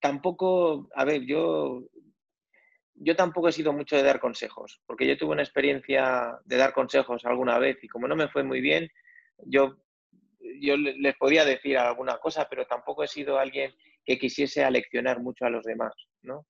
tampoco, 0.00 0.88
a 0.96 1.04
ver, 1.04 1.24
yo 1.26 1.84
yo 3.02 3.16
tampoco 3.16 3.48
he 3.48 3.52
sido 3.52 3.72
mucho 3.72 3.96
de 3.96 4.02
dar 4.02 4.20
consejos, 4.20 4.80
porque 4.86 5.06
yo 5.06 5.16
tuve 5.16 5.32
una 5.32 5.42
experiencia 5.42 6.38
de 6.44 6.56
dar 6.56 6.74
consejos 6.74 7.24
alguna 7.24 7.58
vez 7.58 7.82
y 7.82 7.88
como 7.88 8.06
no 8.06 8.14
me 8.14 8.28
fue 8.28 8.42
muy 8.42 8.60
bien, 8.60 8.90
yo, 9.38 9.78
yo 10.60 10.76
les 10.76 11.16
podía 11.16 11.46
decir 11.46 11.78
alguna 11.78 12.18
cosa, 12.18 12.46
pero 12.48 12.66
tampoco 12.66 13.02
he 13.02 13.08
sido 13.08 13.38
alguien 13.38 13.72
que 14.04 14.18
quisiese 14.18 14.64
aleccionar 14.64 15.20
mucho 15.20 15.46
a 15.46 15.50
los 15.50 15.64
demás, 15.64 15.94
¿no? 16.22 16.46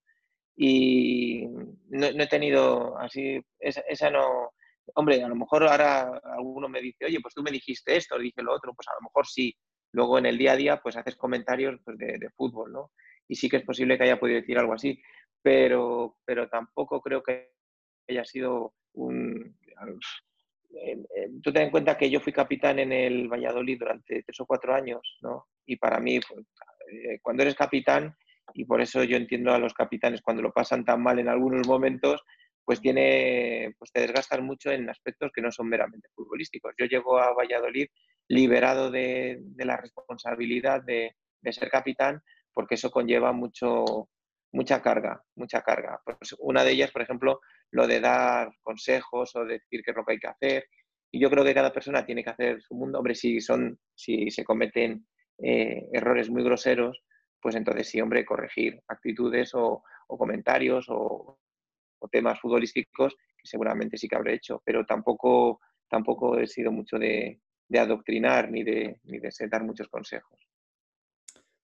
Y 0.57 1.47
no, 1.87 2.05
he 2.05 2.27
tenido 2.27 2.97
así, 2.99 3.41
esa, 3.59 4.09
no... 4.09 4.51
Hombre, 4.95 5.23
a 5.23 5.29
lo 5.29 5.35
mejor 5.35 5.63
ahora 5.63 6.19
alguno 6.37 6.67
me 6.67 6.81
dice, 6.81 7.05
oye, 7.05 7.19
pues 7.21 7.33
tú 7.33 7.41
me 7.43 7.51
dijiste 7.51 7.95
esto, 7.95 8.19
dije 8.19 8.41
lo 8.41 8.53
otro, 8.53 8.73
pues 8.73 8.87
a 8.89 8.95
lo 8.95 9.01
mejor 9.07 9.25
sí. 9.25 9.55
Luego 9.93 10.17
en 10.17 10.25
el 10.25 10.37
día 10.37 10.51
a 10.53 10.57
día, 10.57 10.81
pues 10.81 10.97
haces 10.97 11.15
comentarios 11.15 11.79
pues, 11.85 11.97
de, 11.97 12.17
de 12.17 12.29
fútbol, 12.31 12.73
¿no? 12.73 12.91
Y 13.31 13.35
sí 13.35 13.47
que 13.47 13.57
es 13.57 13.63
posible 13.63 13.97
que 13.97 14.03
haya 14.03 14.19
podido 14.19 14.41
decir 14.41 14.57
algo 14.59 14.73
así 14.73 15.01
pero, 15.41 16.17
pero 16.25 16.47
tampoco 16.47 17.01
creo 17.01 17.23
que 17.23 17.51
haya 18.09 18.25
sido 18.25 18.73
un... 18.93 19.57
Tú 21.41 21.51
ten 21.51 21.63
en 21.63 21.71
cuenta 21.71 21.97
que 21.97 22.09
yo 22.09 22.19
fui 22.19 22.31
capitán 22.31 22.79
en 22.79 22.91
el 22.91 23.27
Valladolid 23.27 23.79
durante 23.79 24.23
tres 24.23 24.39
o 24.39 24.45
cuatro 24.45 24.73
años, 24.73 25.17
¿no? 25.21 25.47
Y 25.65 25.75
para 25.75 25.99
mí, 25.99 26.17
eh, 26.17 27.19
cuando 27.21 27.43
eres 27.43 27.55
capitán, 27.55 28.15
y 28.53 28.65
por 28.65 28.81
eso 28.81 29.03
yo 29.03 29.17
entiendo 29.17 29.53
a 29.53 29.59
los 29.59 29.73
capitanes 29.73 30.21
cuando 30.21 30.41
lo 30.41 30.51
pasan 30.51 30.85
tan 30.85 31.01
mal 31.01 31.19
en 31.19 31.29
algunos 31.29 31.67
momentos, 31.67 32.21
pues 32.63 32.79
tiene, 32.79 33.73
pues 33.77 33.91
te 33.91 34.01
desgastan 34.01 34.45
mucho 34.45 34.71
en 34.71 34.89
aspectos 34.89 35.31
que 35.33 35.41
no 35.41 35.51
son 35.51 35.67
meramente 35.67 36.09
futbolísticos. 36.15 36.73
Yo 36.77 36.85
llego 36.85 37.17
a 37.17 37.33
Valladolid 37.33 37.87
liberado 38.27 38.91
de, 38.91 39.39
de 39.41 39.65
la 39.65 39.77
responsabilidad 39.77 40.83
de, 40.83 41.15
de, 41.41 41.53
ser 41.53 41.69
capitán, 41.69 42.21
porque 42.53 42.75
eso 42.75 42.91
conlleva 42.91 43.31
mucho, 43.31 44.09
mucha 44.51 44.81
carga, 44.81 45.23
mucha 45.35 45.61
carga. 45.61 45.99
Pues 46.03 46.35
una 46.39 46.63
de 46.63 46.71
ellas, 46.71 46.91
por 46.91 47.01
ejemplo, 47.01 47.39
lo 47.71 47.87
de 47.87 47.99
dar 47.99 48.51
consejos 48.61 49.35
o 49.35 49.45
decir 49.45 49.81
qué 49.83 49.91
es 49.91 49.97
lo 49.97 50.03
que 50.05 50.13
hay 50.13 50.19
que 50.19 50.27
hacer. 50.27 50.65
Y 51.11 51.19
yo 51.19 51.29
creo 51.29 51.43
que 51.43 51.53
cada 51.53 51.73
persona 51.73 52.05
tiene 52.05 52.23
que 52.23 52.29
hacer 52.29 52.61
su 52.61 52.75
mundo. 52.75 52.99
Hombre, 52.99 53.15
si, 53.15 53.41
son, 53.41 53.77
si 53.95 54.29
se 54.31 54.43
cometen 54.43 55.05
eh, 55.39 55.87
errores 55.91 56.29
muy 56.29 56.43
groseros, 56.43 57.03
pues 57.41 57.55
entonces 57.55 57.89
sí, 57.89 57.99
hombre, 57.99 58.25
corregir 58.25 58.81
actitudes 58.87 59.51
o, 59.55 59.83
comentarios 60.07 60.85
o, 60.89 61.39
temas 62.11 62.39
futbolísticos 62.39 63.15
que 63.37 63.47
seguramente 63.47 63.97
sí 63.97 64.07
que 64.07 64.15
habré 64.15 64.33
hecho, 64.33 64.61
pero 64.65 64.85
tampoco, 64.85 65.61
tampoco 65.87 66.37
he 66.37 66.47
sido 66.47 66.71
mucho 66.71 66.97
de, 66.97 67.39
adoctrinar 67.73 68.51
ni 68.51 68.63
de, 68.63 68.99
ni 69.03 69.19
de 69.19 69.29
dar 69.49 69.63
muchos 69.63 69.87
consejos. 69.87 70.50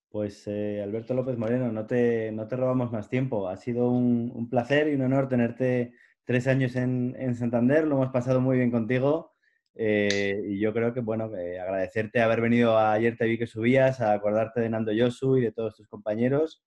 Pues 0.09 0.47
eh, 0.47 0.81
Alberto 0.81 1.13
López 1.13 1.37
Moreno, 1.37 1.71
no 1.71 1.85
te, 1.85 2.31
no 2.31 2.47
te 2.47 2.55
robamos 2.55 2.91
más 2.91 3.09
tiempo. 3.09 3.49
Ha 3.49 3.57
sido 3.57 3.89
un, 3.89 4.49
placer 4.49 4.87
y 4.87 4.95
un 4.95 5.01
honor 5.01 5.27
tenerte 5.27 5.93
tres 6.23 6.47
años 6.47 6.75
en, 6.75 7.35
Santander. 7.35 7.85
Lo 7.85 7.95
hemos 7.95 8.11
pasado 8.11 8.39
muy 8.39 8.57
bien 8.57 8.71
contigo. 8.71 9.33
Eh, 9.75 10.41
y 10.47 10.59
yo 10.59 10.73
creo 10.73 10.93
que, 10.93 11.01
bueno, 11.01 11.25
agradecerte 11.25 12.21
haber 12.21 12.41
venido 12.41 12.77
ayer, 12.77 13.17
te 13.17 13.25
vi 13.25 13.37
que 13.37 13.47
subías, 13.47 14.01
a 14.01 14.13
acordarte 14.13 14.61
de 14.61 14.69
Nando 14.69 14.91
Yosu 14.91 15.37
y 15.37 15.41
de 15.41 15.51
todos 15.51 15.75
tus 15.75 15.87
compañeros. 15.87 16.63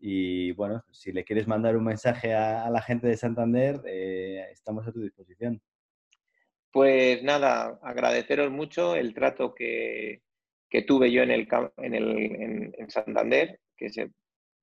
Y 0.00 0.52
bueno, 0.52 0.82
si 0.90 1.12
le 1.12 1.24
quieres 1.24 1.46
mandar 1.46 1.76
un 1.76 1.84
mensaje 1.84 2.34
a, 2.34 2.68
la 2.70 2.80
gente 2.82 3.06
de 3.06 3.16
Santander, 3.16 3.80
eh, 3.84 4.46
estamos 4.50 4.86
a 4.88 4.92
tu 4.92 5.00
disposición. 5.00 5.60
Pues 6.72 7.22
nada, 7.22 7.78
agradeceros 7.82 8.50
mucho 8.50 8.96
el 8.96 9.12
trato 9.12 9.54
que, 9.54 10.22
que 10.70 10.82
tuve 10.82 11.10
yo 11.10 11.22
en, 11.22 11.32
el, 11.32 11.48
en, 11.78 11.94
el, 11.94 12.74
en, 12.78 12.90
Santander, 12.90 13.58
que, 13.76 13.90
se, 13.90 14.10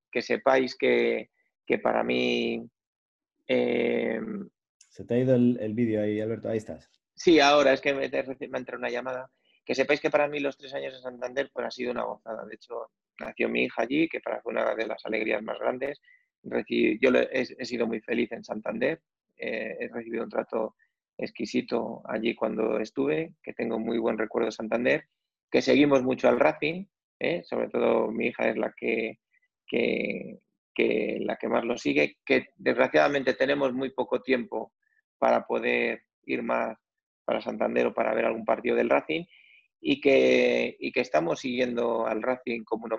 que 0.10 0.22
sepáis 0.22 0.76
que, 0.76 1.30
que 1.66 1.78
para 1.80 2.04
mí... 2.04 2.66
Eh, 3.48 4.20
se 4.90 5.04
te 5.04 5.14
ha 5.14 5.20
ido 5.20 5.36
el, 5.36 5.60
el 5.60 5.74
vídeo 5.74 6.02
ahí, 6.02 6.22
Alberto, 6.22 6.50
ahí 6.50 6.58
estás. 6.58 6.90
Sí, 7.14 7.40
ahora 7.42 7.74
es 7.74 7.82
que 7.82 7.94
me, 7.94 8.08
me 8.10 8.58
ha 8.58 8.60
entrado 8.60 8.80
una 8.80 8.90
llamada. 8.90 9.30
Que 9.66 9.76
sepáis 9.76 10.00
que 10.00 10.10
para 10.10 10.30
mí 10.30 10.40
los 10.40 10.58
tres 10.58 10.74
años 10.74 10.96
en 10.96 11.02
Santander 11.02 11.50
pues, 11.54 11.68
ha 11.68 11.72
sido 11.72 11.92
una 11.92 12.04
gozada. 12.04 12.46
De 12.46 12.56
hecho, 12.56 12.90
nació 13.20 13.50
mi 13.50 13.66
hija 13.66 13.82
allí, 13.82 14.08
que 14.08 14.22
para 14.22 14.42
fue 14.42 14.54
una 14.54 14.74
de 14.76 14.88
las 14.88 15.06
alegrías 15.06 15.44
más 15.44 15.60
grandes. 15.60 16.00
yo 16.42 17.10
he, 17.10 17.30
he, 17.32 17.66
sido 17.66 17.86
muy 17.86 18.00
feliz 18.00 18.32
en 18.32 18.46
Santander. 18.46 19.02
Eh, 19.36 19.76
he 19.82 19.88
recibido 19.90 20.24
un 20.24 20.30
trato 20.30 20.76
exquisito 21.18 22.02
allí 22.06 22.34
cuando 22.34 22.80
estuve, 22.80 23.34
que 23.44 23.54
tengo 23.54 23.78
muy 23.78 23.98
buen 23.98 24.18
recuerdo 24.18 24.46
de 24.46 24.52
Santander 24.54 25.04
que 25.50 25.62
seguimos 25.62 26.04
mucho 26.04 26.28
al 26.28 26.40
Racing, 26.40 26.86
¿eh? 27.20 27.44
sobre 27.44 27.70
todo 27.70 28.12
mi 28.12 28.28
hija 28.28 28.50
es 28.50 28.58
la 28.58 28.74
que, 28.76 29.20
la 31.20 31.36
que 31.38 31.48
más 31.48 31.64
lo 31.66 31.78
sigue, 31.78 32.18
que 32.26 32.48
desgraciadamente 32.56 33.34
tenemos 33.34 33.74
muy 33.74 33.92
poco 33.92 34.22
tiempo 34.22 34.74
para 35.18 35.46
poder 35.46 36.04
ir 36.24 36.44
más 36.44 36.78
para 37.26 37.42
Santander 37.42 37.88
o 37.88 37.94
para 37.94 38.14
ver 38.14 38.26
algún 38.26 38.46
partido 38.46 38.76
del 38.76 38.90
Racing 38.90 39.26
y 39.82 40.00
que, 40.00 40.78
que 40.94 41.02
estamos 41.02 41.40
siguiendo 41.40 42.08
al 42.08 42.22
Racing 42.22 42.64
como 42.64 42.86
uno 42.86 42.98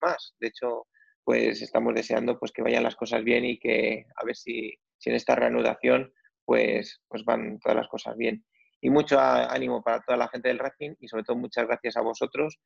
más. 0.00 0.34
De 0.38 0.48
hecho, 0.48 0.86
pues 1.24 1.60
estamos 1.62 1.94
deseando 1.94 2.38
pues, 2.38 2.52
que 2.52 2.62
vayan 2.62 2.84
las 2.84 2.96
cosas 2.96 3.24
bien 3.24 3.44
y 3.44 3.58
que 3.58 4.06
a 4.16 4.24
ver 4.24 4.36
si, 4.36 4.72
si 4.98 5.10
en 5.10 5.16
esta 5.16 5.34
reanudación 5.34 6.12
pues, 6.44 7.00
pues 7.08 7.24
van 7.24 7.58
todas 7.58 7.76
las 7.76 7.88
cosas 7.88 8.16
bien 8.16 8.44
y 8.80 8.90
mucho 8.90 9.18
ánimo 9.20 9.82
para 9.82 10.00
toda 10.00 10.16
la 10.16 10.28
gente 10.28 10.48
del 10.48 10.58
Racing 10.58 10.94
y 11.00 11.08
sobre 11.08 11.24
todo 11.24 11.36
muchas 11.36 11.66
gracias 11.66 11.96
a 11.96 12.02
vosotros 12.02 12.58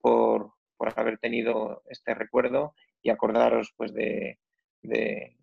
por, 0.00 0.52
haber 0.96 1.18
tenido 1.18 1.82
este 1.88 2.14
recuerdo 2.14 2.74
y 3.02 3.10
acordaros 3.10 3.72
pues 3.76 3.92
de, 3.92 4.38
de, 4.82 5.36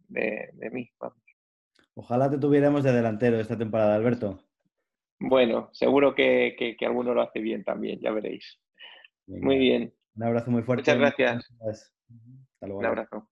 mí. 0.72 0.90
Ojalá 1.94 2.30
te 2.30 2.40
tuviéramos 2.40 2.84
de 2.84 2.92
delantero 2.92 3.40
esta 3.40 3.58
temporada, 3.58 3.96
Alberto. 3.96 4.40
Bueno, 5.20 5.70
seguro 5.74 6.14
que, 6.14 6.56
que, 6.58 6.86
alguno 6.86 7.14
lo 7.14 7.22
hace 7.22 7.40
bien 7.40 7.64
también, 7.64 8.00
ya 8.00 8.12
veréis. 8.12 8.60
Muy 9.28 9.58
bien. 9.58 9.94
Un 10.16 10.24
abrazo 10.24 10.52
muy 10.52 10.64
fuerte. 10.64 10.82
Muchas 10.82 10.98
gracias. 11.00 11.52
Hasta 11.60 12.68
luego. 12.68 12.80
Un 12.80 12.86
abrazo. 12.86 13.30